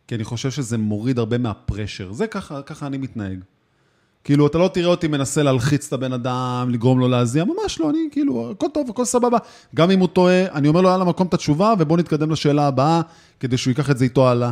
כי 0.07 0.15
אני 0.15 0.23
חושב 0.23 0.51
שזה 0.51 0.77
מוריד 0.77 1.19
הרבה 1.19 1.37
מהפרשר. 1.37 2.11
זה 2.11 2.27
ככה, 2.27 2.61
ככה 2.61 2.87
אני 2.87 2.97
מתנהג. 2.97 3.39
כאילו, 4.23 4.47
אתה 4.47 4.57
לא 4.57 4.67
תראה 4.73 4.87
אותי 4.87 5.07
מנסה 5.07 5.43
להלחיץ 5.43 5.87
את 5.87 5.93
הבן 5.93 6.13
אדם, 6.13 6.69
לגרום 6.71 6.99
לו 6.99 7.07
להזיע, 7.07 7.45
ממש 7.45 7.79
לא, 7.79 7.89
אני 7.89 7.99
כאילו, 8.11 8.51
הכל 8.51 8.67
טוב, 8.73 8.89
הכל 8.89 9.05
סבבה. 9.05 9.37
גם 9.75 9.91
אם 9.91 9.99
הוא 9.99 10.07
טועה, 10.07 10.51
אני 10.51 10.67
אומר 10.67 10.81
לו, 10.81 10.89
יאללה, 10.89 11.03
מקום 11.05 11.27
את 11.27 11.33
התשובה, 11.33 11.73
ובוא 11.79 11.97
נתקדם 11.97 12.31
לשאלה 12.31 12.67
הבאה, 12.67 13.01
כדי 13.39 13.57
שהוא 13.57 13.71
ייקח 13.71 13.91
את 13.91 13.97
זה 13.97 14.03
איתו 14.03 14.29
הלאה. 14.29 14.51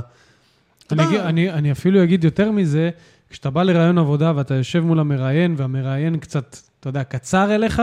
אני, 0.92 1.20
אני, 1.20 1.52
אני 1.52 1.72
אפילו 1.72 2.04
אגיד 2.04 2.24
יותר 2.24 2.52
מזה, 2.52 2.90
כשאתה 3.30 3.50
בא 3.50 3.64
לראיון 3.64 3.98
עבודה 3.98 4.34
ואתה 4.36 4.54
יושב 4.54 4.80
מול 4.80 5.00
המראיין, 5.00 5.56
והמראיין 5.58 6.18
קצת, 6.18 6.58
אתה 6.86 6.90
יודע, 6.90 7.04
קצר 7.04 7.56
אליך, 7.56 7.82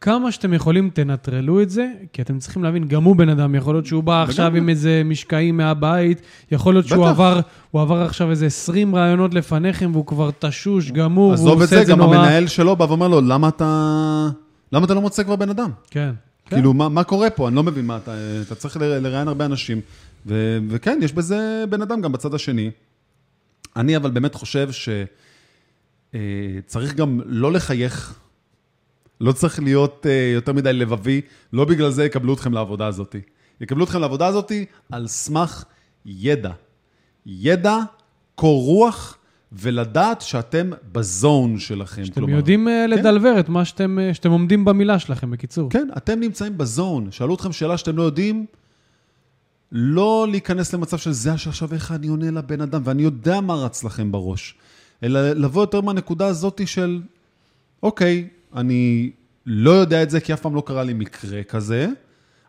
כמה 0.00 0.32
שאתם 0.32 0.54
יכולים, 0.54 0.90
תנטרלו 0.90 1.62
את 1.62 1.70
זה, 1.70 1.86
כי 2.12 2.22
אתם 2.22 2.38
צריכים 2.38 2.64
להבין, 2.64 2.88
גם 2.88 3.04
הוא 3.04 3.16
בן 3.16 3.28
אדם, 3.28 3.54
יכול 3.54 3.74
להיות 3.74 3.86
שהוא 3.86 4.02
בא 4.02 4.22
עכשיו 4.22 4.56
עם 4.56 4.68
איזה 4.68 5.02
משקעים 5.04 5.56
מהבית, 5.56 6.22
יכול 6.50 6.74
להיות 6.74 6.86
שהוא 6.86 7.08
עבר, 7.08 7.40
הוא 7.70 7.82
עבר 7.82 8.02
עכשיו 8.02 8.30
איזה 8.30 8.46
20 8.46 8.94
ראיונות 8.94 9.34
לפניכם, 9.34 9.90
והוא 9.92 10.06
כבר 10.06 10.30
תשוש, 10.38 10.90
גמור, 10.90 11.34
הוא 11.34 11.34
עושה 11.34 11.42
את 11.42 11.46
זה 11.46 11.46
נורא. 11.46 11.62
עזוב 11.66 11.82
את 11.82 11.86
זה, 11.86 11.92
גם 11.92 12.00
המנהל 12.02 12.46
שלו 12.46 12.76
בא 12.76 12.84
ואומר 12.84 13.08
לו, 13.08 13.20
למה 13.20 13.48
אתה, 13.48 14.28
למה 14.72 14.84
אתה 14.86 14.94
לא 14.94 15.00
מוצא 15.00 15.22
כבר 15.22 15.36
בן 15.36 15.50
אדם? 15.50 15.70
כן. 15.90 16.10
כאילו, 16.46 16.72
כן. 16.72 16.78
מה, 16.78 16.88
מה 16.88 17.04
קורה 17.04 17.30
פה? 17.30 17.48
אני 17.48 17.56
לא 17.56 17.62
מבין 17.62 17.86
מה 17.86 17.96
אתה... 17.96 18.14
אתה 18.46 18.54
צריך 18.54 18.76
לראיין 18.80 19.28
הרבה 19.28 19.44
אנשים. 19.44 19.80
ו, 20.26 20.58
וכן, 20.68 20.98
יש 21.02 21.12
בזה 21.12 21.64
בן 21.70 21.82
אדם 21.82 22.00
גם 22.00 22.12
בצד 22.12 22.34
השני. 22.34 22.70
אני 23.76 23.96
אבל 23.96 24.10
באמת 24.10 24.34
חושב 24.34 24.68
שצריך 24.72 25.08
אה, 26.14 26.92
גם 26.96 27.20
לא 27.24 27.52
לחייך, 27.52 28.18
לא 29.20 29.32
צריך 29.32 29.60
להיות 29.60 30.06
אה, 30.08 30.30
יותר 30.34 30.52
מדי 30.52 30.72
לבבי, 30.72 31.20
לא 31.52 31.64
בגלל 31.64 31.90
זה 31.90 32.04
יקבלו 32.04 32.34
אתכם 32.34 32.52
לעבודה 32.52 32.86
הזאת. 32.86 33.16
יקבלו 33.60 33.84
אתכם 33.84 34.00
לעבודה 34.00 34.26
הזאת 34.26 34.52
על 34.92 35.06
סמך 35.06 35.64
ידע. 36.06 36.52
ידע, 37.26 37.78
קור 38.34 38.64
רוח, 38.64 39.18
ולדעת 39.52 40.20
שאתם 40.20 40.70
בזון 40.92 41.58
שלכם. 41.58 42.04
שאתם 42.04 42.14
כלומר, 42.14 42.36
יודעים 42.36 42.68
אה, 42.68 42.84
כן? 42.88 42.90
לדלבר 42.90 43.40
את 43.40 43.48
מה 43.48 43.64
שאתם, 43.64 43.98
שאתם 44.12 44.30
עומדים 44.30 44.64
במילה 44.64 44.98
שלכם, 44.98 45.30
בקיצור. 45.30 45.70
כן, 45.70 45.88
אתם 45.96 46.20
נמצאים 46.20 46.58
בזון. 46.58 47.10
שאלו 47.10 47.34
אתכם 47.34 47.52
שאלה 47.52 47.78
שאתם 47.78 47.96
לא 47.96 48.02
יודעים, 48.02 48.46
לא 49.72 50.26
להיכנס 50.30 50.74
למצב 50.74 50.98
של 50.98 51.12
זה 51.12 51.38
שעכשיו 51.38 51.74
איך 51.74 51.92
אני 51.92 52.08
עונה 52.08 52.30
לבן 52.30 52.60
אדם, 52.60 52.82
ואני 52.84 53.02
יודע 53.02 53.40
מה 53.40 53.54
רץ 53.54 53.84
לכם 53.84 54.12
בראש, 54.12 54.54
אלא 55.04 55.32
לבוא 55.32 55.62
יותר 55.62 55.80
מהנקודה 55.80 56.26
הזאת 56.26 56.60
של, 56.66 57.00
אוקיי, 57.82 58.28
אני 58.54 59.10
לא 59.46 59.70
יודע 59.70 60.02
את 60.02 60.10
זה 60.10 60.20
כי 60.20 60.34
אף 60.34 60.40
פעם 60.40 60.54
לא 60.54 60.62
קרה 60.66 60.82
לי 60.82 60.92
מקרה 60.92 61.42
כזה, 61.42 61.88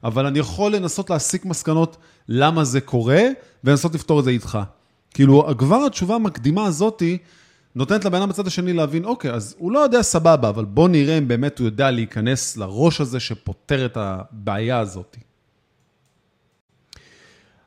אבל 0.03 0.25
אני 0.25 0.39
יכול 0.39 0.75
לנסות 0.75 1.09
להסיק 1.09 1.45
מסקנות 1.45 1.97
למה 2.29 2.63
זה 2.63 2.81
קורה, 2.81 3.21
ולנסות 3.63 3.95
לפתור 3.95 4.19
את 4.19 4.23
זה 4.23 4.29
איתך. 4.29 4.59
כאילו, 5.13 5.47
כבר 5.57 5.85
התשובה 5.85 6.15
המקדימה 6.15 6.65
הזאתי, 6.65 7.17
נותנת 7.75 8.05
לבן 8.05 8.17
אדם 8.17 8.29
בצד 8.29 8.47
השני 8.47 8.73
להבין, 8.73 9.05
אוקיי, 9.05 9.31
אז 9.31 9.55
הוא 9.57 9.71
לא 9.71 9.79
יודע 9.79 10.01
סבבה, 10.01 10.49
אבל 10.49 10.65
בוא 10.65 10.89
נראה 10.89 11.17
אם 11.17 11.27
באמת 11.27 11.59
הוא 11.59 11.65
יודע 11.65 11.91
להיכנס 11.91 12.57
לראש 12.57 13.01
הזה 13.01 13.19
שפותר 13.19 13.85
את 13.85 13.97
הבעיה 13.97 14.79
הזאת. 14.79 15.17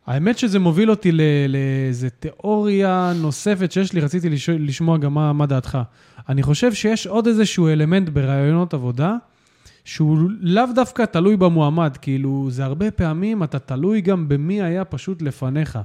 האמת 0.08 0.38
שזה 0.38 0.58
מוביל 0.58 0.90
אותי 0.90 1.12
לאיזה 1.48 2.10
תיאוריה 2.10 3.12
נוספת 3.16 3.72
שיש 3.72 3.92
לי, 3.92 4.00
רציתי 4.00 4.28
לשמוע 4.58 4.98
גם 4.98 5.14
מה, 5.14 5.32
מה 5.32 5.46
דעתך. 5.46 5.78
אני 6.28 6.42
חושב 6.42 6.74
שיש 6.74 7.06
עוד 7.06 7.26
איזשהו 7.26 7.68
אלמנט 7.68 8.08
ברעיונות 8.08 8.74
עבודה, 8.74 9.14
שהוא 9.84 10.18
לאו 10.40 10.64
דווקא 10.74 11.04
תלוי 11.04 11.36
במועמד, 11.36 11.96
כאילו, 11.96 12.46
זה 12.50 12.64
הרבה 12.64 12.90
פעמים 12.90 13.42
אתה 13.42 13.58
תלוי 13.58 14.00
גם 14.00 14.28
במי 14.28 14.62
היה 14.62 14.84
פשוט 14.84 15.22
לפניך. 15.22 15.78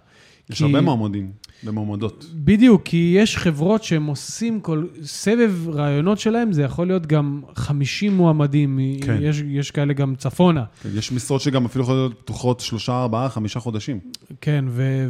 יש 0.50 0.58
כי... 0.58 0.64
הרבה 0.64 0.82
מועמדים 0.82 1.32
ומועמדות. 1.64 2.26
בדיוק, 2.34 2.82
כי 2.86 3.16
יש 3.18 3.38
חברות 3.38 3.84
שהם 3.84 4.06
עושים 4.06 4.60
כל... 4.60 4.86
סבב 5.04 5.70
רעיונות 5.70 6.20
שלהם, 6.20 6.54
זה 6.54 6.64
יכול 6.64 6.88
להיות 6.88 7.06
גם 7.06 7.42
50 7.56 8.18
מועמדים, 8.18 8.80
כן. 9.02 9.18
יש, 9.22 9.44
יש 9.48 9.72
כאלה 9.72 9.94
גם 9.94 10.16
צפונה. 10.16 10.64
כן, 10.84 10.90
יש 10.96 11.12
משרות 11.12 11.42
שגם 11.42 11.66
אפילו 11.66 11.84
יכולות 11.84 12.12
להיות 12.12 12.22
פתוחות 12.22 12.60
שלושה, 12.60 13.02
ארבעה, 13.02 13.30
חמישה 13.30 13.60
חודשים. 13.60 14.00
כן, 14.42 14.66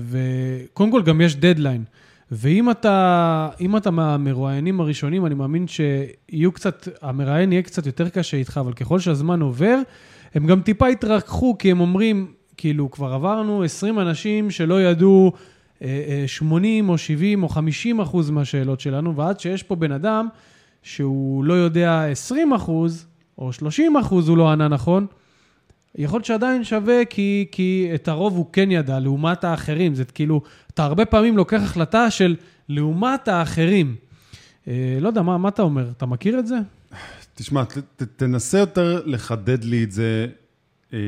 וקודם 0.09 0.91
כל 0.91 1.01
גם 1.01 1.21
יש 1.21 1.35
דדליין. 1.35 1.83
ואם 2.31 2.71
אתה, 2.71 3.49
אתה 3.77 3.91
מהמרואיינים 3.91 4.81
הראשונים, 4.81 5.25
אני 5.25 5.35
מאמין 5.35 5.65
שיהיו 5.67 6.51
קצת, 6.51 6.87
המראיין 7.01 7.51
יהיה 7.51 7.61
קצת 7.61 7.85
יותר 7.85 8.09
קשה 8.09 8.37
איתך, 8.37 8.57
אבל 8.61 8.73
ככל 8.73 8.99
שהזמן 8.99 9.41
עובר, 9.41 9.79
הם 10.33 10.47
גם 10.47 10.61
טיפה 10.61 10.89
יתרככו, 10.89 11.57
כי 11.57 11.71
הם 11.71 11.79
אומרים, 11.79 12.33
כאילו, 12.57 12.91
כבר 12.91 13.13
עברנו 13.13 13.63
20 13.63 13.99
אנשים 13.99 14.51
שלא 14.51 14.81
ידעו 14.81 15.31
80 16.27 16.85
אה, 16.85 16.89
אה, 16.89 16.93
או 16.93 16.97
70 16.97 17.43
או 17.43 17.49
50 17.49 17.99
אחוז 17.99 18.29
מהשאלות 18.29 18.79
שלנו, 18.79 19.15
ועד 19.15 19.39
שיש 19.39 19.63
פה 19.63 19.75
בן 19.75 19.91
אדם 19.91 20.27
שהוא 20.83 21.43
לא 21.43 21.53
יודע 21.53 22.05
20 22.05 22.53
אחוז 22.53 23.05
או 23.37 23.53
30 23.53 23.97
אחוז 23.97 24.29
הוא 24.29 24.37
לא 24.37 24.51
ענה 24.51 24.67
נכון, 24.67 25.05
יכול 25.95 26.17
להיות 26.17 26.25
שעדיין 26.25 26.63
שווה 26.63 27.05
כי, 27.05 27.47
כי 27.51 27.91
את 27.95 28.07
הרוב 28.07 28.37
הוא 28.37 28.45
כן 28.53 28.71
ידע, 28.71 28.99
לעומת 28.99 29.43
האחרים. 29.43 29.95
זה 29.95 30.05
כאילו, 30.05 30.41
אתה 30.73 30.83
הרבה 30.83 31.05
פעמים 31.05 31.37
לוקח 31.37 31.61
החלטה 31.63 32.11
של 32.11 32.35
לעומת 32.69 33.27
האחרים. 33.27 33.95
אה, 34.67 34.97
לא 35.01 35.07
יודע, 35.07 35.21
מה, 35.21 35.37
מה 35.37 35.49
אתה 35.49 35.61
אומר? 35.61 35.89
אתה 35.97 36.05
מכיר 36.05 36.39
את 36.39 36.47
זה? 36.47 36.55
תשמע, 37.35 37.63
ת, 37.65 37.77
ת, 37.77 38.03
תנסה 38.15 38.57
יותר 38.57 39.01
לחדד 39.05 39.63
לי 39.63 39.83
את 39.83 39.91
זה. 39.91 40.27
אה, 40.93 40.99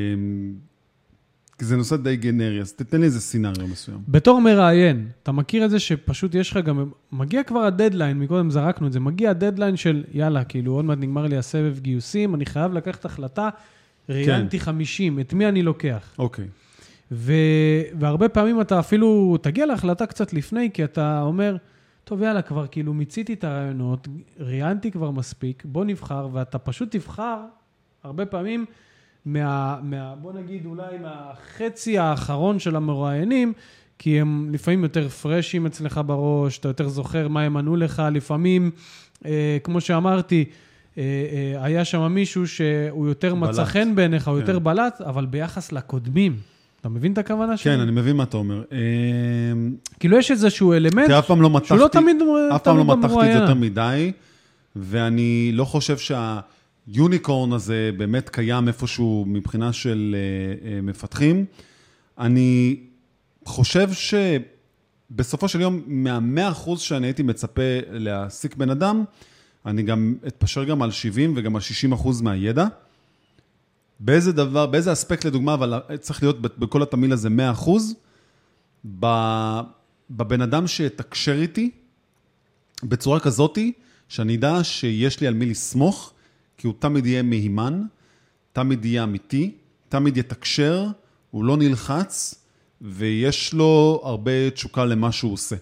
כי 1.58 1.66
זה 1.66 1.78
נושא 1.78 1.96
די 1.96 2.16
גנרי, 2.16 2.62
אז 2.62 2.74
תתן 2.74 3.00
לי 3.00 3.06
איזה 3.06 3.22
סינאריו 3.22 3.68
מסוים. 3.68 4.00
בתור 4.08 4.42
מראיין, 4.42 5.10
אתה 5.24 5.32
מכיר 5.32 5.66
את 5.66 5.70
זה 5.70 5.80
שפשוט 5.80 6.36
יש 6.36 6.52
לך 6.52 6.58
גם, 6.58 6.92
מגיע 7.12 7.44
כבר 7.44 7.60
הדדליין, 7.60 8.20
מקודם 8.20 8.50
זרקנו 8.50 8.88
את 8.88 8.94
זה, 8.94 9.00
מגיע 9.00 9.30
הדדליין 9.30 9.76
של 9.76 10.04
יאללה, 10.14 10.44
כאילו 10.44 10.74
עוד 10.74 10.86
מעט 10.86 10.98
נגמר 10.98 11.28
לי 11.28 11.38
הסבב 11.38 11.80
גיוסים, 11.80 12.36
אני 12.36 12.46
חייב 12.46 12.74
לקחת 12.74 13.06
החלטה, 13.06 13.50
ראיינתי 14.10 14.60
כן. 14.60 14.66
50, 14.66 15.20
את 15.20 15.34
מי 15.34 15.48
אני 15.48 15.62
לוקח? 15.62 16.16
אוקיי. 16.20 16.46
ו... 17.12 17.34
והרבה 18.00 18.30
פעמים 18.30 18.62
אתה 18.62 18.80
אפילו 18.80 19.38
תגיע 19.42 19.66
להחלטה 19.66 20.06
קצת 20.06 20.34
לפני, 20.34 20.70
כי 20.74 20.84
אתה 20.84 21.22
אומר, 21.22 21.58
טוב, 22.04 22.22
יאללה, 22.22 22.42
כבר 22.42 22.68
כאילו 22.68 22.94
מיציתי 22.94 23.34
את 23.34 23.44
הרעיונות, 23.44 24.08
ראיינתי 24.40 24.92
כבר 24.92 25.12
מספיק, 25.12 25.64
בוא 25.66 25.86
נבחר, 25.86 26.28
ואתה 26.34 26.58
פשוט 26.58 26.96
תבחר, 26.96 27.38
הרבה 28.04 28.26
פעמים, 28.26 28.66
מה, 29.26 29.78
מה, 29.84 30.14
בוא 30.22 30.34
נגיד 30.34 30.66
אולי 30.66 30.98
מהחצי 31.02 31.98
האחרון 31.98 32.60
של 32.60 32.76
המרואיינים, 32.76 33.54
כי 34.00 34.22
הם 34.22 34.50
לפעמים 34.54 34.84
יותר 34.84 35.10
פרשים 35.10 35.66
אצלך 35.66 36.02
בראש, 36.06 36.60
אתה 36.60 36.68
יותר 36.68 36.88
זוכר 36.88 37.28
מה 37.28 37.42
הם 37.42 37.58
ענו 37.58 37.76
לך, 37.76 38.04
לפעמים, 38.12 38.72
אה, 39.26 39.58
כמו 39.64 39.82
שאמרתי, 39.82 40.46
אה, 40.98 41.04
אה, 41.04 41.64
היה 41.66 41.86
שם 41.86 42.12
מישהו 42.12 42.48
שהוא 42.48 43.08
יותר 43.08 43.36
בלט. 43.36 43.50
מצא 43.50 43.66
חן 43.66 43.96
בעיניך, 43.96 44.28
הוא 44.28 44.36
כן. 44.36 44.42
יותר 44.42 44.60
בלט, 44.60 45.02
אבל 45.02 45.26
ביחס 45.26 45.72
לקודמים. 45.72 46.36
אתה 46.82 46.90
מבין 46.90 47.14
את 47.14 47.18
הכוונה 47.18 47.58
שלי? 47.58 47.74
כן, 47.74 47.80
אני 47.80 47.92
מבין 47.92 48.16
מה 48.16 48.24
אתה 48.24 48.38
אומר. 48.38 48.64
אה, 48.72 48.78
כאילו 50.00 50.18
יש 50.18 50.32
איזשהו 50.32 50.74
אלמנט 50.74 51.08
תראה, 51.08 51.20
אף 51.20 51.28
פעם 51.28 51.42
לא 51.42 51.50
מתחתי, 51.50 51.68
שהוא 51.68 51.80
לא 51.80 51.88
תמיד 51.88 52.16
אף 52.56 52.62
פעם 52.62 52.78
לא 52.78 52.98
מתחתי 52.98 53.20
את 53.20 53.34
זה. 53.34 53.40
יותר 53.40 53.54
מדי, 53.54 54.12
ואני 54.76 55.52
לא 55.54 55.66
חושב 55.66 55.98
שהיוניקורן 56.92 57.54
הזה 57.54 57.90
באמת 57.98 58.30
קיים 58.30 58.68
איפשהו 58.68 59.26
מבחינה 59.28 59.74
של 59.74 60.16
אה, 60.16 60.72
אה, 60.72 60.82
מפתחים. 60.82 61.46
אני 62.18 62.80
חושב 63.46 63.90
שבסופו 65.12 65.48
של 65.48 65.62
יום, 65.62 65.82
מהמאה 65.88 66.50
אחוז 66.50 66.82
שאני 66.82 67.08
הייתי 67.08 67.24
מצפה 67.24 67.62
להעסיק 67.92 68.56
בן 68.56 68.70
אדם, 68.70 69.04
אני 69.66 69.84
גם 69.84 70.16
אתפשר 70.28 70.64
גם 70.64 70.82
על 70.82 70.92
70 70.92 71.34
וגם 71.38 71.56
על 71.56 71.62
60 71.62 71.94
אחוז 71.94 72.22
מהידע. 72.22 72.66
באיזה 74.00 74.32
דבר, 74.32 74.66
באיזה 74.66 74.94
אספקט 74.94 75.26
לדוגמה, 75.26 75.54
אבל 75.54 75.82
צריך 76.00 76.24
להיות 76.24 76.42
בכל 76.42 76.84
התמהיל 76.84 77.14
הזה 77.14 77.30
100 77.30 77.52
אחוז, 77.52 77.96
בבן 80.10 80.42
אדם 80.42 80.68
שיתקשר 80.68 81.42
איתי 81.42 81.72
בצורה 82.84 83.20
כזאתי, 83.20 83.72
שאני 84.10 84.36
אדע 84.36 84.64
שיש 84.64 85.22
לי 85.22 85.28
על 85.28 85.34
מי 85.34 85.46
לסמוך, 85.46 86.14
כי 86.58 86.68
הוא 86.68 86.76
תמיד 86.80 87.06
יהיה 87.06 87.24
מהימן, 87.24 87.82
תמיד 88.54 88.86
יהיה 88.86 89.04
אמיתי, 89.04 89.52
תמיד 89.90 90.18
יתקשר, 90.18 90.88
הוא 91.32 91.46
לא 91.46 91.58
נלחץ, 91.58 92.36
ויש 92.82 93.54
לו 93.54 94.02
הרבה 94.04 94.50
תשוקה 94.50 94.86
למה 94.86 95.12
שהוא 95.12 95.34
עושה. 95.34 95.56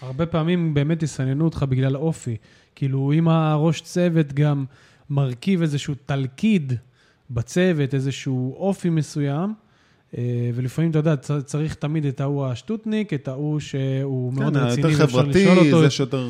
הרבה 0.00 0.26
פעמים 0.26 0.74
באמת 0.74 1.02
יסננו 1.02 1.44
אותך 1.44 1.64
בגלל 1.68 1.96
אופי. 1.96 2.36
כאילו, 2.74 3.12
אם 3.12 3.28
הראש 3.28 3.80
צוות 3.80 4.32
גם 4.32 4.64
מרכיב 5.10 5.62
איזשהו 5.62 5.94
תלכיד 6.06 6.72
בצוות, 7.30 7.94
איזשהו 7.94 8.54
אופי 8.56 8.90
מסוים, 8.90 9.54
אה, 10.18 10.50
ולפעמים, 10.54 10.90
אתה 10.90 10.98
יודע, 10.98 11.16
צריך 11.44 11.74
תמיד 11.74 12.06
את 12.06 12.20
ההוא 12.20 12.46
השטוטניק, 12.46 13.14
את 13.14 13.28
ההוא 13.28 13.60
שהוא 13.60 14.32
מאוד 14.32 14.56
כן, 14.56 14.60
רציני 14.60 14.92
יותר 14.92 15.06
חברתי. 15.06 15.70
זה 15.80 15.90
שיותר... 15.90 16.28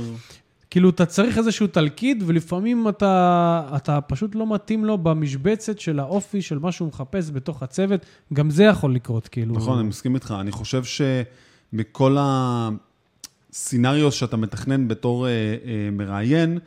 כאילו, 0.76 0.90
אתה 0.90 1.06
צריך 1.06 1.38
איזשהו 1.38 1.66
תלכיד, 1.66 2.22
ולפעמים 2.26 2.88
אתה, 2.88 3.68
אתה 3.76 4.00
פשוט 4.00 4.34
לא 4.34 4.54
מתאים 4.54 4.84
לו 4.84 4.98
במשבצת 4.98 5.78
של 5.78 5.98
האופי, 5.98 6.42
של 6.42 6.58
מה 6.58 6.72
שהוא 6.72 6.88
מחפש 6.88 7.30
בתוך 7.30 7.62
הצוות. 7.62 8.06
גם 8.32 8.50
זה 8.50 8.64
יכול 8.64 8.94
לקרות, 8.94 9.28
כאילו. 9.28 9.54
נכון, 9.54 9.78
אני 9.78 9.88
מסכים 9.88 10.14
איתך. 10.14 10.34
אני 10.40 10.50
חושב 10.50 10.82
שמכל 10.84 12.16
הסצנריו 12.20 14.12
שאתה 14.12 14.36
מתכנן 14.36 14.88
בתור 14.88 15.26
אה, 15.26 15.30
אה, 15.30 15.88
מראיין, 15.92 16.58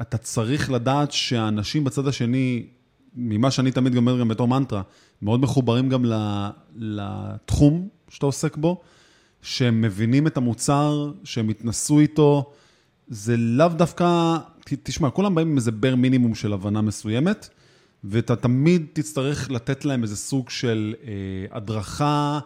אתה 0.00 0.18
צריך 0.18 0.70
לדעת 0.70 1.12
שהאנשים 1.12 1.84
בצד 1.84 2.06
השני, 2.06 2.66
ממה 3.16 3.50
שאני 3.50 3.72
תמיד 3.72 3.96
אומר 3.96 4.20
גם 4.20 4.28
בתור 4.28 4.48
מנטרה, 4.48 4.82
מאוד 5.22 5.40
מחוברים 5.40 5.88
גם 5.88 6.04
לתחום 6.76 7.88
שאתה 8.08 8.26
עוסק 8.26 8.56
בו, 8.56 8.80
שהם 9.42 9.80
מבינים 9.80 10.26
את 10.26 10.36
המוצר, 10.36 11.12
שהם 11.24 11.48
התנסו 11.48 11.98
איתו. 11.98 12.52
זה 13.10 13.36
לאו 13.36 13.68
דווקא, 13.68 14.36
תשמע, 14.82 15.10
כולם 15.10 15.34
באים 15.34 15.48
עם 15.48 15.56
איזה 15.56 15.72
בר 15.72 15.94
מינימום 15.96 16.34
של 16.34 16.52
הבנה 16.52 16.80
מסוימת, 16.80 17.48
ואתה 18.04 18.36
תמיד 18.36 18.86
תצטרך 18.92 19.50
לתת 19.50 19.84
להם 19.84 20.02
איזה 20.02 20.16
סוג 20.16 20.50
של 20.50 20.94
אה, 21.06 21.56
הדרכה, 21.56 22.38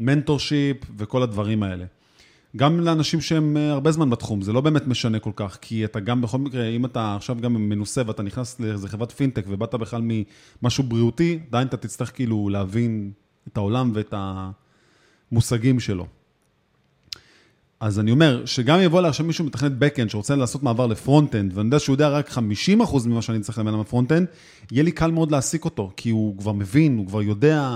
mentorship 0.00 0.76
וכל 0.98 1.22
הדברים 1.22 1.62
האלה. 1.62 1.84
גם 2.56 2.80
לאנשים 2.80 3.20
שהם 3.20 3.56
אה, 3.56 3.72
הרבה 3.72 3.92
זמן 3.92 4.10
בתחום, 4.10 4.42
זה 4.42 4.52
לא 4.52 4.60
באמת 4.60 4.86
משנה 4.86 5.18
כל 5.18 5.32
כך, 5.36 5.58
כי 5.60 5.84
אתה 5.84 6.00
גם 6.00 6.20
בכל 6.20 6.38
מקרה, 6.38 6.68
אם 6.68 6.84
אתה 6.84 7.16
עכשיו 7.16 7.36
גם 7.40 7.68
מנוסה 7.68 8.02
ואתה 8.06 8.22
נכנס 8.22 8.60
לאיזה 8.60 8.88
חברת 8.88 9.12
פינטק 9.12 9.44
ובאת 9.48 9.74
בכלל 9.74 10.02
ממשהו 10.62 10.84
בריאותי, 10.84 11.38
עדיין 11.48 11.68
אתה 11.68 11.76
תצטרך 11.76 12.14
כאילו 12.14 12.48
להבין 12.48 13.12
את 13.48 13.56
העולם 13.56 13.90
ואת 13.94 14.14
המושגים 15.32 15.80
שלו. 15.80 16.06
אז 17.80 17.98
אני 17.98 18.10
אומר, 18.10 18.46
שגם 18.46 18.80
יבוא 18.80 18.98
אליי 18.98 19.08
עכשיו 19.08 19.26
מישהו 19.26 19.44
מתכנת 19.44 19.72
backend 19.80 20.08
שרוצה 20.08 20.36
לעשות 20.36 20.62
מעבר 20.62 20.86
ל 20.86 20.92
front-end, 20.92 21.52
ואני 21.54 21.66
יודע 21.66 21.78
שהוא 21.78 21.94
יודע 21.94 22.08
רק 22.08 22.30
50% 22.30 22.38
ממה 23.06 23.22
שאני 23.22 23.40
צריך 23.40 23.58
ללמד 23.58 23.80
ב 23.80 23.84
front-end, 23.84 24.26
יהיה 24.70 24.82
לי 24.82 24.92
קל 24.92 25.10
מאוד 25.10 25.30
להעסיק 25.30 25.64
אותו, 25.64 25.90
כי 25.96 26.10
הוא 26.10 26.38
כבר 26.38 26.52
מבין, 26.52 26.98
הוא 26.98 27.06
כבר 27.06 27.22
יודע, 27.22 27.74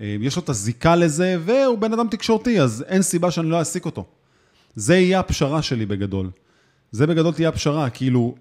אה, 0.00 0.16
יש 0.20 0.36
לו 0.36 0.42
את 0.42 0.48
הזיקה 0.48 0.96
לזה, 0.96 1.36
והוא 1.44 1.78
בן 1.78 1.92
אדם 1.92 2.08
תקשורתי, 2.08 2.60
אז 2.60 2.84
אין 2.88 3.02
סיבה 3.02 3.30
שאני 3.30 3.50
לא 3.50 3.58
אעסיק 3.58 3.84
אותו. 3.84 4.04
זה 4.74 4.96
יהיה 4.96 5.20
הפשרה 5.20 5.62
שלי 5.62 5.86
בגדול. 5.86 6.30
זה 6.92 7.06
בגדול 7.06 7.32
תהיה 7.32 7.48
הפשרה, 7.48 7.90
כאילו, 7.90 8.34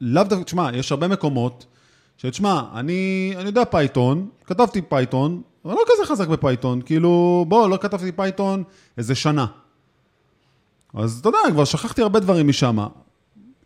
לאו 0.00 0.24
דווקא, 0.24 0.44
תשמע, 0.44 0.70
יש 0.74 0.92
הרבה 0.92 1.08
מקומות, 1.08 1.66
שתשמע, 2.18 2.62
אני, 2.74 3.32
אני 3.36 3.46
יודע 3.46 3.64
פייתון, 3.64 4.28
כתבתי 4.46 4.82
פייתון, 4.82 5.42
אבל 5.64 5.74
לא 5.74 5.82
כזה 5.86 6.06
חזק 6.06 6.28
בפייתון, 6.28 6.82
כאילו, 6.82 7.44
בוא, 7.48 7.68
לא 7.68 7.76
כתבתי 7.76 8.12
פייתון 8.12 8.62
איזה 8.98 9.14
שנה. 9.14 9.46
אז 10.94 11.18
אתה 11.20 11.28
יודע, 11.28 11.38
כבר 11.52 11.64
שכחתי 11.64 12.02
הרבה 12.02 12.20
דברים 12.20 12.48
משם. 12.48 12.78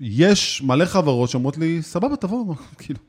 יש 0.01 0.62
מלא 0.62 0.85
חברות 0.85 1.31
שאומרות 1.31 1.59
לי, 1.59 1.83
סבבה, 1.83 2.16
תבוא, 2.16 2.55
כאילו. 2.79 3.01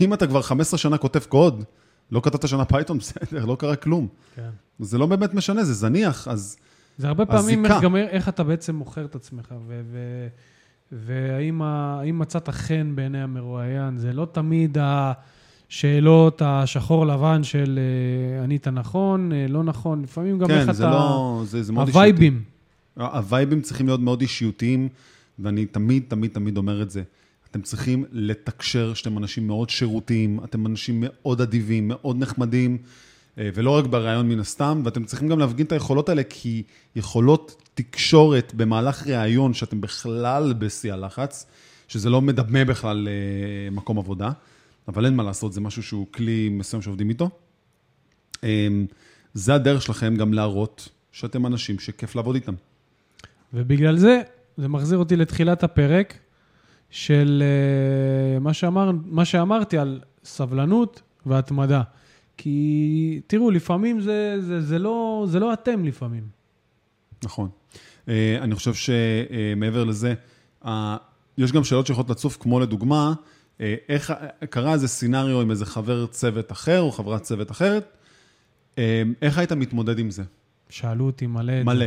אם 0.00 0.14
אתה 0.14 0.26
כבר 0.26 0.42
15 0.42 0.78
שנה 0.78 0.98
כותב 0.98 1.20
קוד, 1.28 1.64
לא 2.12 2.20
כתבת 2.24 2.48
שנה 2.48 2.64
פייתון, 2.64 2.98
בסדר, 3.00 3.44
לא 3.44 3.56
קרה 3.58 3.76
כלום. 3.76 4.08
כן. 4.34 4.50
זה 4.78 4.98
לא 4.98 5.06
באמת 5.06 5.34
משנה, 5.34 5.64
זה 5.64 5.74
זניח, 5.74 6.28
אז 6.28 6.56
זה 6.98 7.08
הרבה 7.08 7.26
פעמים. 7.26 7.66
איך, 7.66 7.82
גם 7.82 7.96
איך 7.96 8.28
אתה 8.28 8.44
בעצם 8.44 8.76
מוכר 8.76 9.04
את 9.04 9.14
עצמך, 9.14 9.54
ו- 9.66 9.80
ו- 9.92 10.28
והאם 10.92 12.18
מצאת 12.18 12.48
חן 12.48 12.92
בעיני 12.96 13.22
המרואיין. 13.22 13.98
זה 13.98 14.12
לא 14.12 14.26
תמיד 14.32 14.78
השאלות 14.80 16.42
השחור 16.44 17.06
לבן 17.06 17.44
של 17.44 17.78
אה, 17.78 18.42
ענית 18.44 18.68
נכון, 18.68 19.32
אה, 19.32 19.46
לא 19.48 19.64
נכון, 19.64 20.02
לפעמים 20.02 20.38
גם 20.38 20.50
איך 20.50 20.66
כן, 20.66 20.72
זה 20.72 20.84
אתה... 20.84 20.90
לא, 20.92 21.42
זה, 21.44 21.62
זה 21.62 21.72
מאוד 21.72 21.86
אישיותי. 21.86 22.08
הווייבים. 22.08 22.42
הווייבים 23.06 23.62
צריכים 23.62 23.86
להיות 23.86 24.00
מאוד 24.00 24.20
אישיותיים, 24.20 24.88
ואני 25.38 25.66
תמיד, 25.66 26.02
תמיד, 26.08 26.30
תמיד 26.30 26.56
אומר 26.56 26.82
את 26.82 26.90
זה. 26.90 27.02
אתם 27.50 27.62
צריכים 27.62 28.04
לתקשר 28.12 28.94
שאתם 28.94 29.18
אנשים 29.18 29.46
מאוד 29.46 29.70
שירותיים, 29.70 30.40
אתם 30.44 30.66
אנשים 30.66 31.04
מאוד 31.06 31.40
אדיבים, 31.40 31.88
מאוד 31.88 32.18
נחמדים, 32.18 32.78
אה, 33.38 33.50
ולא 33.54 33.70
רק 33.70 33.86
בריאיון 33.86 34.28
מן 34.28 34.40
הסתם, 34.40 34.82
ואתם 34.84 35.04
צריכים 35.04 35.28
גם 35.28 35.38
להפגין 35.38 35.66
את 35.66 35.72
היכולות 35.72 36.08
האלה, 36.08 36.22
כי 36.22 36.62
יכולות 36.96 37.62
תקשורת 37.74 38.54
במהלך 38.54 39.06
ראיון, 39.06 39.54
שאתם 39.54 39.80
בכלל 39.80 40.52
בשיא 40.52 40.92
הלחץ, 40.92 41.46
שזה 41.88 42.10
לא 42.10 42.20
מדמה 42.20 42.64
בכלל 42.64 43.08
אה, 43.08 43.70
מקום 43.70 43.98
עבודה, 43.98 44.30
אבל 44.88 45.04
אין 45.04 45.16
מה 45.16 45.22
לעשות, 45.22 45.52
זה 45.52 45.60
משהו 45.60 45.82
שהוא 45.82 46.06
כלי 46.10 46.48
מסוים 46.48 46.82
שעובדים 46.82 47.08
איתו. 47.08 47.30
אה, 48.44 48.68
זה 49.34 49.54
הדרך 49.54 49.82
שלכם 49.82 50.16
גם 50.16 50.32
להראות 50.32 50.88
שאתם 51.12 51.46
אנשים 51.46 51.78
שכיף 51.78 52.14
לעבוד 52.14 52.34
איתם. 52.34 52.54
ובגלל 53.54 53.96
זה, 53.96 54.20
זה 54.56 54.68
מחזיר 54.68 54.98
אותי 54.98 55.16
לתחילת 55.16 55.62
הפרק 55.62 56.18
של 56.90 57.42
אה, 57.42 58.38
מה, 58.38 58.54
שאמר, 58.54 58.90
מה 59.04 59.24
שאמרתי 59.24 59.78
על 59.78 60.00
סבלנות 60.24 61.02
והתמדה. 61.26 61.82
כי 62.36 63.20
תראו, 63.26 63.50
לפעמים 63.50 64.00
זה, 64.00 64.36
זה, 64.40 64.60
זה, 64.60 64.78
לא, 64.78 65.26
זה 65.28 65.38
לא 65.38 65.52
אתם 65.52 65.84
לפעמים. 65.84 66.24
נכון. 67.24 67.48
אה, 68.08 68.38
אני 68.40 68.54
חושב 68.54 68.72
שמעבר 68.74 69.84
לזה, 69.84 70.14
אה, 70.64 70.96
יש 71.38 71.52
גם 71.52 71.64
שאלות 71.64 71.86
שיכולות 71.86 72.10
לצוף, 72.10 72.36
כמו 72.40 72.60
לדוגמה, 72.60 73.12
איך 73.88 74.12
קרה 74.50 74.72
איזה 74.72 74.88
סצנריו 74.88 75.40
עם 75.40 75.50
איזה 75.50 75.66
חבר 75.66 76.06
צוות 76.06 76.52
אחר 76.52 76.80
או 76.80 76.92
חברת 76.92 77.22
צוות 77.22 77.50
אחרת, 77.50 77.96
איך 79.22 79.38
היית 79.38 79.52
מתמודד 79.52 79.98
עם 79.98 80.10
זה? 80.10 80.22
שאלו 80.68 81.06
אותי 81.06 81.26
מלא. 81.26 81.62
מלא. 81.62 81.86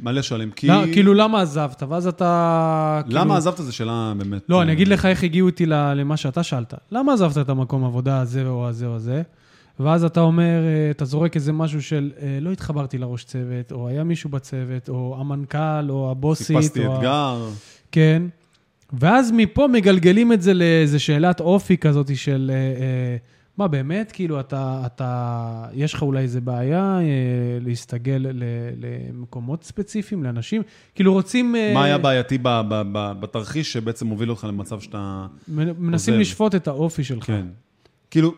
מלא 0.00 0.22
שואלים. 0.22 0.50
כי... 0.50 0.66
לא, 0.68 0.82
כאילו, 0.92 1.14
למה 1.14 1.42
עזבת? 1.42 1.82
ואז 1.88 2.06
אתה... 2.06 3.00
למה 3.06 3.20
כאילו... 3.24 3.34
עזבת 3.34 3.56
זו 3.58 3.76
שאלה 3.76 4.12
באמת... 4.18 4.42
לא, 4.48 4.56
אה, 4.56 4.62
אני 4.62 4.72
אגיד 4.72 4.88
לך 4.88 5.06
איך 5.06 5.24
הגיעו 5.24 5.46
איתי 5.46 5.66
ל- 5.66 5.92
למה 5.94 6.16
שאתה 6.16 6.42
שאלת. 6.42 6.74
למה 6.92 7.12
עזבת 7.12 7.38
את 7.38 7.48
המקום 7.48 7.84
עבודה 7.84 8.20
הזה 8.20 8.46
או 8.46 8.68
הזה 8.68 8.86
או 8.86 8.94
הזה? 8.96 9.22
ואז 9.80 10.04
אתה 10.04 10.20
אומר, 10.20 10.44
אה, 10.66 10.90
אתה 10.90 11.04
זורק 11.04 11.36
איזה 11.36 11.52
משהו 11.52 11.82
של 11.82 12.10
אה, 12.22 12.38
לא 12.40 12.52
התחברתי 12.52 12.98
לראש 12.98 13.24
צוות, 13.24 13.72
או 13.72 13.88
היה 13.88 14.04
מישהו 14.04 14.30
בצוות, 14.30 14.88
או 14.88 15.16
המנכ"ל, 15.20 15.86
או 15.90 16.10
הבוסית. 16.10 16.56
חיפשתי 16.56 16.86
או 16.86 16.92
ה- 16.92 16.96
אתגר. 16.96 17.48
כן. 17.92 18.22
ואז 18.92 19.32
מפה 19.32 19.66
מגלגלים 19.68 20.32
את 20.32 20.42
זה 20.42 20.54
לאיזה 20.54 20.98
שאלת 20.98 21.40
אופי 21.40 21.76
כזאת 21.76 22.16
של, 22.16 22.50
אה, 22.54 22.56
אה, 22.56 23.16
מה 23.58 23.68
באמת, 23.68 24.12
כאילו, 24.12 24.40
אתה, 24.40 24.82
אתה, 24.86 25.68
יש 25.72 25.94
לך 25.94 26.02
אולי 26.02 26.22
איזה 26.22 26.40
בעיה 26.40 26.98
אה, 27.00 27.04
להסתגל 27.60 28.26
ל, 28.32 28.42
למקומות 28.78 29.64
ספציפיים, 29.64 30.24
לאנשים? 30.24 30.62
כאילו, 30.94 31.12
רוצים... 31.12 31.56
אה, 31.56 31.74
מה 31.74 31.84
היה 31.84 31.98
בעייתי 31.98 32.38
ב- 32.38 32.60
ב- 32.68 32.82
ב- 32.92 33.12
בתרחיש 33.20 33.72
שבעצם 33.72 34.06
מוביל 34.06 34.30
אותך 34.30 34.44
למצב 34.44 34.80
שאתה... 34.80 35.26
מנסים 35.48 36.14
עוזב. 36.14 36.20
לשפוט 36.20 36.54
את 36.54 36.68
האופי 36.68 37.04
שלך. 37.04 37.24
כן. 37.24 37.46
כאילו, 38.10 38.34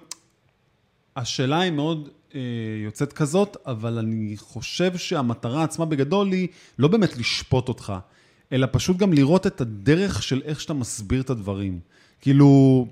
השאלה 1.17 1.61
היא 1.61 1.73
מאוד 1.73 2.09
אה, 2.35 2.41
יוצאת 2.85 3.13
כזאת, 3.13 3.57
אבל 3.67 3.99
אני 3.99 4.35
חושב 4.37 4.97
שהמטרה 4.97 5.65
עצמה 5.65 5.85
בגדול 5.85 6.33
היא 6.33 6.49
לא 6.79 6.89
באמת 6.89 7.17
לשפוט 7.17 7.69
אותך, 7.69 7.93
אלא 8.53 8.67
פשוט 8.73 8.97
גם 8.97 9.13
לראות 9.13 9.47
את 9.47 9.61
הדרך 9.61 10.23
של 10.23 10.43
איך 10.45 10.61
שאתה 10.61 10.75
מסביר 10.75 11.21
את 11.21 11.31
הדברים. 11.31 11.81
כאילו, 12.21 12.87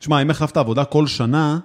תשמע, 0.00 0.22
אם 0.22 0.30
החלפת 0.30 0.56
עבודה 0.56 0.84
כל 0.84 1.06
שנה, 1.06 1.58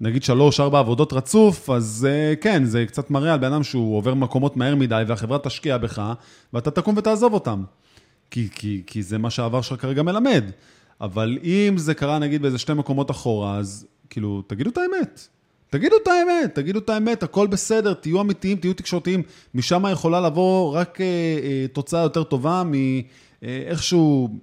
נגיד 0.00 0.22
שלוש, 0.22 0.60
ארבע 0.60 0.78
עבודות 0.78 1.12
רצוף, 1.12 1.70
אז 1.70 2.08
uh, 2.10 2.36
כן, 2.42 2.64
זה 2.64 2.86
קצת 2.86 3.10
מראה 3.10 3.32
על 3.32 3.38
בן 3.38 3.52
אדם 3.52 3.62
שהוא 3.62 3.96
עובר 3.96 4.14
מקומות 4.14 4.56
מהר 4.56 4.74
מדי, 4.74 5.02
והחברה 5.06 5.38
תשקיע 5.38 5.78
בך, 5.78 6.12
ואתה 6.52 6.70
תקום 6.70 6.96
ותעזוב 6.96 7.32
אותם. 7.34 7.64
כי, 8.30 8.48
כי, 8.52 8.82
כי 8.86 9.02
זה 9.02 9.18
מה 9.18 9.30
שהעבר 9.30 9.62
שלך 9.62 9.80
כרגע 9.80 10.02
מלמד. 10.02 10.44
אבל 11.00 11.38
אם 11.42 11.74
זה 11.78 11.94
קרה 11.94 12.18
נגיד 12.18 12.42
באיזה 12.42 12.58
שתי 12.58 12.74
מקומות 12.74 13.10
אחורה, 13.10 13.56
אז 13.56 13.86
כאילו, 14.10 14.42
תגידו 14.46 14.70
את 14.70 14.78
האמת. 14.78 15.28
תגידו 15.70 15.96
את 16.02 16.08
האמת, 16.08 16.54
תגידו 16.54 16.78
את 16.78 16.88
האמת, 16.88 17.22
הכל 17.22 17.46
בסדר, 17.46 17.94
תהיו 17.94 18.20
אמיתיים, 18.20 18.56
תהיו 18.56 18.74
תקשורתיים. 18.74 19.22
משם 19.54 19.84
יכולה 19.92 20.20
לבוא 20.20 20.74
רק 20.74 21.00
אה, 21.00 21.06
אה, 21.42 21.66
תוצאה 21.72 22.02
יותר 22.02 22.22
טובה 22.22 22.62
מאיכשהו, 23.42 24.28
אה, 24.28 24.34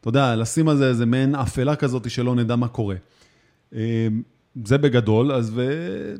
אתה 0.00 0.08
יודע, 0.08 0.36
לשים 0.36 0.68
על 0.68 0.76
זה 0.76 0.88
איזה 0.88 1.06
מעין 1.06 1.34
אפלה 1.34 1.76
כזאת 1.76 2.10
שלא 2.10 2.34
נדע 2.34 2.56
מה 2.56 2.68
קורה. 2.68 2.96
אה, 3.74 4.08
זה 4.64 4.78
בגדול, 4.78 5.32
אז 5.32 5.52
ו... 5.54 5.70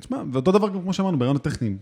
תשמע, 0.01 0.23
ואותו 0.33 0.53
דבר 0.53 0.71
כמו 0.71 0.93
שאמרנו, 0.93 1.19
ברעיונות 1.19 1.43
טכניים. 1.43 1.79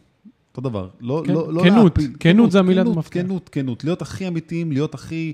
אותו 0.51 0.69
דבר. 0.69 0.89
לא, 1.01 1.23
כן, 1.27 1.33
לא, 1.33 1.53
לא 1.53 1.63
כנות, 1.63 1.99
להפיל. 1.99 2.17
כנות 2.21 2.51
זה 2.51 2.59
המילת 2.59 2.85
כנות, 2.85 2.97
מפתח. 2.97 3.21
כנות, 3.21 3.49
כנות. 3.49 3.85
להיות 3.85 4.03
הכי 4.03 4.29
אמיתיים, 4.29 4.73
להיות 4.73 4.95
הכי 4.95 5.33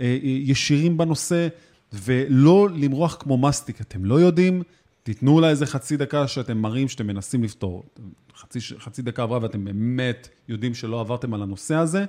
אה, 0.00 0.18
ישירים 0.22 0.96
בנושא, 0.96 1.48
ולא 1.92 2.68
למרוח 2.74 3.16
כמו 3.20 3.38
מסטיק. 3.38 3.80
אתם 3.80 4.04
לא 4.04 4.20
יודעים, 4.20 4.62
תיתנו 5.02 5.40
לה 5.40 5.50
איזה 5.50 5.66
חצי 5.66 5.96
דקה 5.96 6.28
שאתם 6.28 6.58
מראים 6.58 6.88
שאתם 6.88 7.06
מנסים 7.06 7.44
לפתור. 7.44 7.84
חצי, 8.36 8.58
חצי 8.78 9.02
דקה 9.02 9.22
עברה 9.22 9.38
ואתם 9.42 9.64
באמת 9.64 10.28
יודעים 10.48 10.74
שלא 10.74 11.00
עברתם 11.00 11.34
על 11.34 11.42
הנושא 11.42 11.74
הזה, 11.74 12.04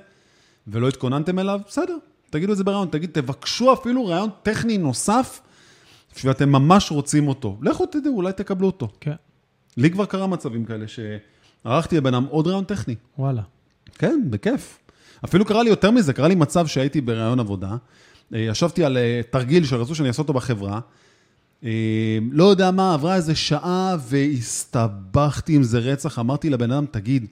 ולא 0.66 0.88
התכוננתם 0.88 1.38
אליו, 1.38 1.60
בסדר, 1.66 1.96
תגידו 2.34 2.52
את 2.52 2.56
זה 2.56 2.64
ברעיון. 2.64 2.88
תגיד, 2.90 3.10
תבקשו 3.12 3.72
אפילו 3.72 4.06
רעיון 4.06 4.30
טכני 4.42 4.78
נוסף, 4.78 5.40
שאתם 6.16 6.52
ממש 6.52 6.90
רוצים 6.90 7.28
אותו. 7.28 7.58
לכו 7.62 7.86
תדעו, 7.86 8.16
אולי 8.16 8.32
תקבלו 8.32 8.66
אותו. 8.66 8.88
כן, 9.00 9.14
לי 9.76 9.90
כבר 9.90 10.04
קרה 10.04 10.26
מצבים 10.26 10.64
כאלה 10.64 10.84
שערכתי 10.88 11.96
לבן 11.96 12.14
אדם 12.14 12.24
עוד 12.24 12.46
רעיון 12.46 12.64
טכני. 12.64 12.94
וואלה. 13.18 13.42
כן, 13.98 14.20
בכיף. 14.30 14.78
אפילו 15.24 15.44
קרה 15.44 15.62
לי 15.62 15.70
יותר 15.70 15.90
מזה, 15.90 16.12
קרה 16.12 16.28
לי 16.28 16.34
מצב 16.34 16.66
שהייתי 16.66 17.00
בראיון 17.00 17.40
עבודה, 17.40 17.76
אה, 18.34 18.38
ישבתי 18.38 18.84
על 18.84 18.96
אה, 18.96 19.20
תרגיל 19.30 19.64
שרצו 19.64 19.94
שאני 19.94 20.08
אעשה 20.08 20.22
אותו 20.22 20.32
בחברה, 20.32 20.80
אה, 21.64 22.18
לא 22.32 22.44
יודע 22.44 22.70
מה, 22.70 22.94
עברה 22.94 23.16
איזה 23.16 23.34
שעה 23.34 23.96
והסתבכתי 24.00 25.56
עם 25.56 25.62
זה 25.62 25.78
רצח, 25.78 26.18
אמרתי 26.18 26.50
לבן 26.50 26.70
אדם, 26.70 26.86
תגיד, 26.90 27.26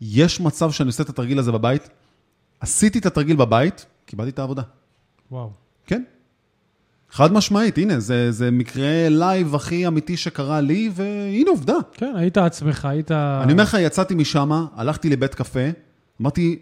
יש 0.00 0.40
מצב 0.40 0.70
שאני 0.70 0.86
עושה 0.86 1.02
את 1.02 1.08
התרגיל 1.08 1.38
הזה 1.38 1.52
בבית? 1.52 1.88
עשיתי 2.60 2.98
את 2.98 3.06
התרגיל 3.06 3.36
בבית, 3.36 3.86
קיבלתי 4.10 4.30
את 4.30 4.38
העבודה. 4.38 4.62
וואו. 5.30 5.50
כן. 5.86 6.02
חד 7.10 7.32
משמעית, 7.32 7.78
הנה, 7.78 8.00
זה, 8.00 8.32
זה 8.32 8.50
מקרה 8.50 9.08
live 9.08 9.54
הכי 9.54 9.86
אמיתי 9.86 10.16
שקרה 10.16 10.60
לי, 10.60 10.90
והנה 10.94 11.50
עובדה. 11.50 11.74
כן, 11.92 12.12
היית 12.16 12.38
עצמך, 12.38 12.84
היית... 12.84 13.10
אני 13.12 13.52
אומר 13.52 13.62
לך, 13.62 13.76
יצאתי 13.80 14.14
משם, 14.14 14.50
הלכתי 14.74 15.08
לבית 15.10 15.34
קפה, 15.34 15.60
אמרתי, 16.20 16.58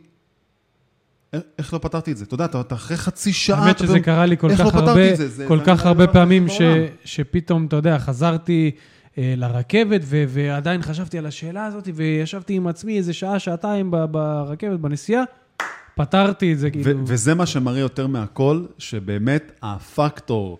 "איך- 1.59 1.73
לא 1.75 1.79
פתרתי 1.79 2.13
את 2.13 2.17
זה? 2.17 2.25
אתה 2.25 2.35
יודע, 2.35 2.45
אתה, 2.45 2.61
אתה 2.61 2.75
אחרי 2.75 2.97
חצי 2.97 3.33
שעה... 3.33 3.65
האמת 3.65 3.79
שזה 3.79 3.87
פתאום, 3.89 4.01
קרה 4.03 4.27
לי 4.27 4.37
כל 4.37 4.51
כך 4.55 4.61
לא 4.61 4.81
הרבה, 4.81 5.15
זה? 5.15 5.29
זה- 5.29 5.45
כל 5.49 5.61
כך 5.67 5.87
הרבה 5.87 6.05
הכי 6.05 6.13
פעמים 6.13 6.49
ש. 6.49 6.61
שפתאום, 7.05 7.67
אתה 7.67 7.77
יודע, 7.77 7.99
חזרתי 7.99 8.71
אה, 9.19 9.35
לרכבת, 9.37 10.01
ו, 10.05 10.25
ועדיין 10.29 10.83
חשבתי 10.83 11.19
על 11.19 11.27
השאלה 11.27 11.67
הזאת, 11.67 11.89
וישבתי 11.95 12.55
עם 12.55 12.67
עצמי 12.67 12.97
איזה 12.99 13.13
שעה, 13.13 13.39
שעתיים 13.39 13.91
ברכבת, 14.11 14.81
בנסיעה, 14.81 15.23
פתרתי 15.99 16.53
את 16.53 16.59
זה, 16.59 16.71
כאילו. 16.71 17.03
וזה 17.07 17.35
מה 17.35 17.47
שמראה 17.47 17.81
יותר 17.81 18.07
מהכל, 18.07 18.65
שבאמת 18.79 19.53
הפקטור 19.63 20.59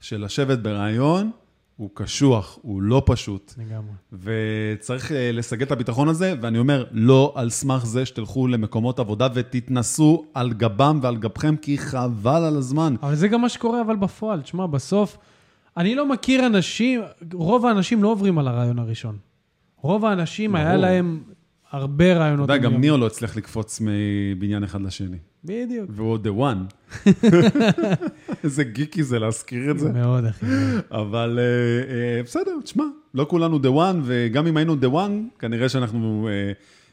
של 0.00 0.24
לשבת 0.24 0.58
ברעיון 0.58 1.30
הוא 1.76 1.90
קשוח, 1.94 2.58
הוא 2.62 2.82
לא 2.82 3.02
פשוט. 3.06 3.54
לגמרי. 3.58 3.92
וצריך 4.12 5.12
אה, 5.12 5.32
לסגל 5.32 5.66
את 5.66 5.72
הביטחון 5.72 6.08
הזה, 6.08 6.34
ואני 6.40 6.58
אומר, 6.58 6.84
לא 6.92 7.32
על 7.36 7.50
סמך 7.50 7.86
זה 7.86 8.06
שתלכו 8.06 8.46
למקומות 8.46 8.98
עבודה 8.98 9.28
ותתנסו 9.34 10.24
על 10.34 10.52
גבם 10.52 10.98
ועל 11.02 11.16
גבכם, 11.16 11.56
כי 11.56 11.78
חבל 11.78 12.42
על 12.44 12.56
הזמן. 12.56 12.94
אבל 13.02 13.14
זה 13.14 13.28
גם 13.28 13.40
מה 13.40 13.48
שקורה, 13.48 13.80
אבל 13.80 13.96
בפועל. 13.96 14.40
תשמע, 14.40 14.66
בסוף, 14.66 15.18
אני 15.76 15.94
לא 15.94 16.08
מכיר 16.08 16.46
אנשים, 16.46 17.00
רוב 17.32 17.66
האנשים 17.66 18.02
לא 18.02 18.08
עוברים 18.08 18.38
על 18.38 18.48
הרעיון 18.48 18.78
הראשון. 18.78 19.16
רוב 19.76 20.04
האנשים, 20.04 20.54
היה 20.54 20.68
ברור. 20.68 20.80
להם 20.80 21.20
הרבה 21.70 22.12
אתה 22.12 22.20
רעיונות. 22.20 22.48
יודע, 22.48 22.62
גם 22.62 22.80
ניר 22.80 22.96
לא 22.96 23.06
הצליח 23.06 23.36
לקפוץ 23.36 23.80
מבניין 23.84 24.64
אחד 24.64 24.82
לשני. 24.82 25.16
בדיוק. 25.44 25.90
והוא 25.94 26.10
עוד 26.10 26.26
the 26.26 26.30
one. 26.30 26.98
איזה 28.44 28.64
גיקי 28.64 29.02
זה 29.02 29.18
להזכיר 29.18 29.70
את 29.70 29.78
זה. 29.78 29.92
מאוד, 29.92 30.24
אחי. 30.24 30.46
אבל 30.90 31.38
אה, 31.38 31.94
אה, 31.94 32.22
בסדר, 32.22 32.52
תשמע, 32.64 32.84
לא 33.14 33.26
כולנו 33.28 33.58
the 33.58 33.68
one, 33.76 33.96
וגם 34.04 34.46
אם 34.46 34.56
היינו 34.56 34.74
the 34.74 34.94
one, 34.94 35.38
כנראה 35.38 35.68
שאנחנו, 35.68 36.28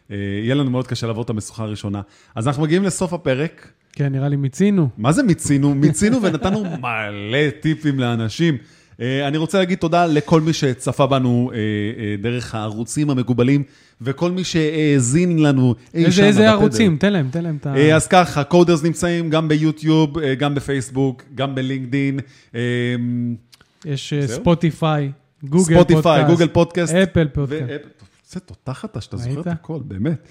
אה, 0.10 0.16
יהיה 0.44 0.56
לנו 0.56 0.72
מאוד 0.72 0.88
קשה 0.88 1.08
לעבור 1.08 1.24
את 1.24 1.30
המשוכה 1.30 1.64
הראשונה. 1.64 2.02
אז 2.36 2.48
אנחנו 2.48 2.64
מגיעים 2.64 2.84
לסוף 2.84 3.14
הפרק. 3.14 3.72
כן, 3.94 4.12
נראה 4.12 4.30
לי 4.30 4.36
מיצינו. 4.36 4.90
מה 4.98 5.12
זה 5.12 5.24
מיצינו? 5.24 5.76
מיצינו 5.76 6.22
ונתנו 6.22 6.64
מלא 6.64 7.50
טיפים 7.62 8.00
לאנשים. 8.00 8.58
אה, 9.02 9.28
אני 9.28 9.38
רוצה 9.38 9.58
להגיד 9.58 9.78
תודה 9.78 10.06
לכל 10.06 10.42
מי 10.42 10.54
שצפה 10.54 11.08
בנו 11.08 11.52
אה, 11.54 11.58
אה, 11.58 12.16
דרך 12.22 12.56
הערוצים 12.56 13.10
המקובלים, 13.10 13.64
וכל 14.02 14.32
מי 14.32 14.44
שהאזין 14.44 15.40
לנו 15.40 15.76
אי 15.94 16.02
שם 16.02 16.08
איזה, 16.08 16.24
איזה. 16.28 16.50
ערוצים? 16.50 16.98
תן 16.98 17.14
להם, 17.14 17.30
תן 17.32 17.44
להם 17.44 17.58
את 17.62 17.68
ה... 17.68 17.96
אז 17.96 18.08
ככה, 18.08 18.44
קודרס 18.44 18.84
נמצאים 18.84 19.30
גם 19.30 19.48
ביוטיוב, 19.48 20.20
גם 20.20 20.56
בפייסבוק, 20.56 21.24
גם 21.36 21.56
בלינקדין, 21.56 22.20
יש? 23.86 24.14
ספוטיפיי, 24.26 25.12
גוגל 25.44 25.76
ספוטיפיי, 25.76 26.02
פודקאסט, 26.04 26.30
גוגל 26.30 26.48
פודקאסט. 26.48 26.94
אפל 26.94 27.28
פודקאסט. 27.28 28.04
זה 28.30 28.40
תותח 28.40 28.86
אתה, 28.86 29.02
שאתה 29.02 29.18
זוכר? 29.18 29.42
את 29.42 29.48
הכל, 29.48 29.80
באמת. 29.86 30.28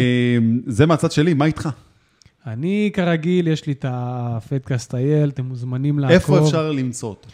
זה 0.66 0.86
מהצד 0.86 1.12
שלי, 1.12 1.34
מה 1.34 1.44
איתך? 1.44 1.68
אני 2.46 2.90
כרגיל, 2.94 3.48
יש 3.48 3.66
לי 3.66 3.72
את 3.72 3.84
הפדקאסט 3.88 4.94
אייל, 4.94 5.28
אתם 5.28 5.44
מוזמנים 5.44 5.98
לעקוב. 5.98 6.14
איפה 6.14 6.38
אפשר 6.38 6.72
למצוא 6.72 7.08
אותו? 7.08 7.28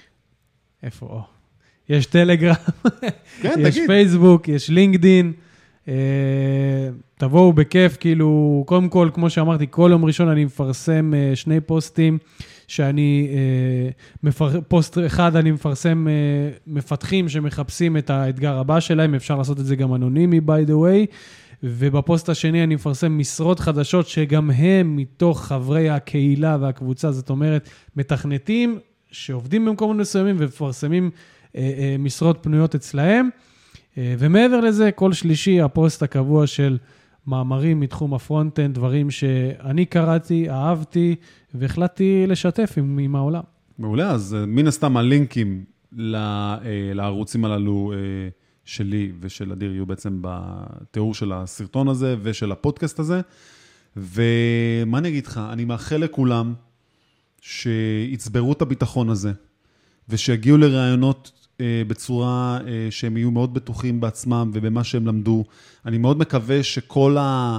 איפה? 0.83 1.07
או. 1.07 1.21
יש 1.89 2.07
טלגרם, 2.07 2.55
כן, 3.43 3.55
יש 3.59 3.75
תגיד. 3.75 3.87
פייסבוק, 3.87 4.49
יש 4.49 4.71
לינקדין. 4.71 5.33
אה, 5.89 5.95
תבואו 7.19 7.53
בכיף, 7.53 7.97
כאילו, 8.01 8.63
קודם 8.67 8.89
כל, 8.89 9.11
כמו 9.15 9.31
שאמרתי, 9.31 9.67
כל 9.71 9.89
יום 9.93 10.05
ראשון 10.05 10.29
אני 10.29 10.45
מפרסם 10.45 11.13
אה, 11.15 11.37
שני 11.37 11.61
פוסטים, 11.61 12.19
שאני, 12.69 13.29
אה, 13.31 13.91
מפר... 14.23 14.61
פוסט 14.69 14.99
אחד 15.07 15.37
אני 15.37 15.51
מפרסם 15.51 16.09
אה, 16.09 16.13
מפתחים 16.67 17.29
שמחפשים 17.29 17.97
את 17.97 18.11
האתגר 18.11 18.59
הבא 18.59 18.81
שלהם, 18.81 19.15
אפשר 19.15 19.37
לעשות 19.37 19.61
את 19.61 19.67
זה 19.67 19.77
גם 19.77 19.95
אנונימי, 19.95 20.39
by 20.39 20.69
the 20.69 20.73
way. 20.73 21.15
ובפוסט 21.63 22.29
השני 22.29 22.65
אני 22.65 22.75
מפרסם 22.75 23.19
משרות 23.19 23.61
חדשות 23.61 24.09
שגם 24.09 24.51
הם 24.51 24.97
מתוך 24.97 25.45
חברי 25.45 25.91
הקהילה 25.91 26.57
והקבוצה, 26.61 27.13
זאת 27.13 27.31
אומרת, 27.31 27.69
מתכנתים 27.97 28.79
שעובדים 29.25 29.65
במקומות 29.65 29.97
מסוימים 29.97 30.37
ומפרסמים 30.39 31.11
אה, 31.57 31.61
אה, 31.79 31.97
משרות 31.99 32.39
פנויות 32.43 32.75
אצלהם. 32.75 33.29
אה, 33.99 34.15
ומעבר 34.19 34.61
לזה, 34.61 34.93
כל 34.93 35.13
שלישי 35.13 35.61
הפוסט 35.61 36.03
הקבוע 36.03 36.47
של 36.47 36.79
מאמרים 37.27 37.81
מתחום 37.81 38.15
ה 38.15 38.20
front-end, 38.20 38.75
דברים 38.75 39.11
שאני 39.11 39.85
קראתי, 39.85 40.51
אהבתי, 40.51 41.17
והחלטתי 41.55 42.25
לשתף 42.27 42.75
עם, 42.77 42.99
עם 42.99 43.17
העולם. 43.17 43.43
מעולה, 43.79 44.11
אז 44.11 44.35
אה, 44.35 44.47
מן 44.47 44.67
הסתם 44.67 44.97
הלינקים 44.97 45.65
אה, 46.15 46.59
לערוצים 46.95 47.45
הללו 47.45 47.93
אה, 47.93 47.99
שלי 48.65 49.13
ושל 49.21 49.53
אדיר 49.53 49.73
יהיו 49.73 49.87
בעצם 49.87 50.19
בתיאור 50.21 51.15
של 51.15 51.33
הסרטון 51.33 51.89
הזה 51.89 52.17
ושל 52.23 52.53
הפודקאסט 52.53 52.99
הזה. 52.99 53.21
ומה 53.97 54.99
אני 54.99 55.09
אגיד 55.09 55.27
לך, 55.27 55.41
אני 55.53 55.65
מאחל 55.65 55.97
לכולם 55.97 56.55
שיצברו 57.41 58.53
את 58.53 58.63
הביטחון 58.63 59.11
הזה, 59.11 59.33
ושיגיעו 60.09 60.57
לראיונות 60.57 61.47
אה, 61.61 61.83
בצורה 61.87 62.59
אה, 62.67 62.89
שהם 62.91 63.17
יהיו 63.17 63.31
מאוד 63.31 63.55
בטוחים 63.55 64.01
בעצמם 64.01 64.51
ובמה 64.55 64.85
שהם 64.85 65.07
למדו. 65.07 65.45
אני 65.87 65.99
מאוד 65.99 66.19
מקווה 66.19 66.63
שכל 66.63 67.17
ה... 67.21 67.59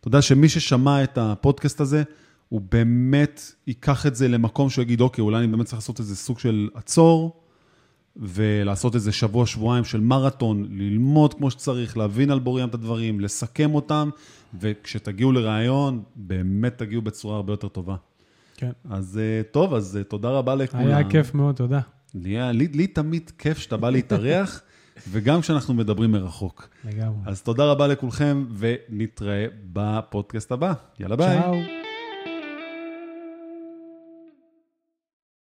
אתה 0.00 0.08
יודע, 0.08 0.22
שמי 0.22 0.48
ששמע 0.48 1.04
את 1.04 1.18
הפודקאסט 1.18 1.80
הזה, 1.80 2.02
הוא 2.48 2.60
באמת 2.70 3.40
ייקח 3.66 4.06
את 4.06 4.16
זה 4.16 4.28
למקום 4.28 4.70
שהוא 4.70 4.82
יגיד, 4.82 5.00
אוקיי, 5.00 5.22
אולי 5.22 5.38
אני 5.38 5.46
באמת 5.46 5.66
צריך 5.66 5.78
לעשות 5.78 6.00
איזה 6.00 6.16
סוג 6.16 6.38
של 6.38 6.68
עצור, 6.74 7.40
ולעשות 8.16 8.94
איזה 8.94 9.12
שבוע, 9.12 9.46
שבועיים 9.46 9.84
של 9.84 10.00
מרתון, 10.00 10.66
ללמוד 10.70 11.34
כמו 11.34 11.50
שצריך, 11.50 11.96
להבין 11.96 12.30
על 12.30 12.38
בוריים 12.38 12.68
את 12.68 12.74
הדברים, 12.74 13.20
לסכם 13.20 13.74
אותם, 13.74 14.10
וכשתגיעו 14.60 15.32
לראיון, 15.32 16.02
באמת 16.16 16.78
תגיעו 16.78 17.02
בצורה 17.02 17.36
הרבה 17.36 17.52
יותר 17.52 17.68
טובה. 17.68 17.96
כן. 18.64 18.94
אז 18.94 19.20
אה, 19.22 19.42
טוב, 19.50 19.74
אז 19.74 19.96
אה, 19.96 20.04
תודה 20.04 20.30
רבה 20.30 20.54
לכולם. 20.54 20.86
היה 20.86 21.10
כיף 21.10 21.34
מאוד, 21.34 21.54
תודה. 21.54 21.80
לי, 22.14 22.40
אה, 22.40 22.52
לי, 22.52 22.68
לי 22.68 22.86
תמיד 22.86 23.30
כיף 23.38 23.58
שאתה 23.58 23.76
בא 23.76 23.90
להתארח, 23.90 24.62
וגם 25.10 25.40
כשאנחנו 25.40 25.74
מדברים 25.74 26.12
מרחוק. 26.12 26.68
לגמרי. 26.84 27.18
אז 27.26 27.42
תודה 27.42 27.64
רבה 27.64 27.86
לכולכם, 27.86 28.44
ונתראה 28.58 29.46
בפודקאסט 29.72 30.52
הבא. 30.52 30.72
יאללה 31.00 31.16
ביי. 31.16 31.40
צ'או. 31.40 31.83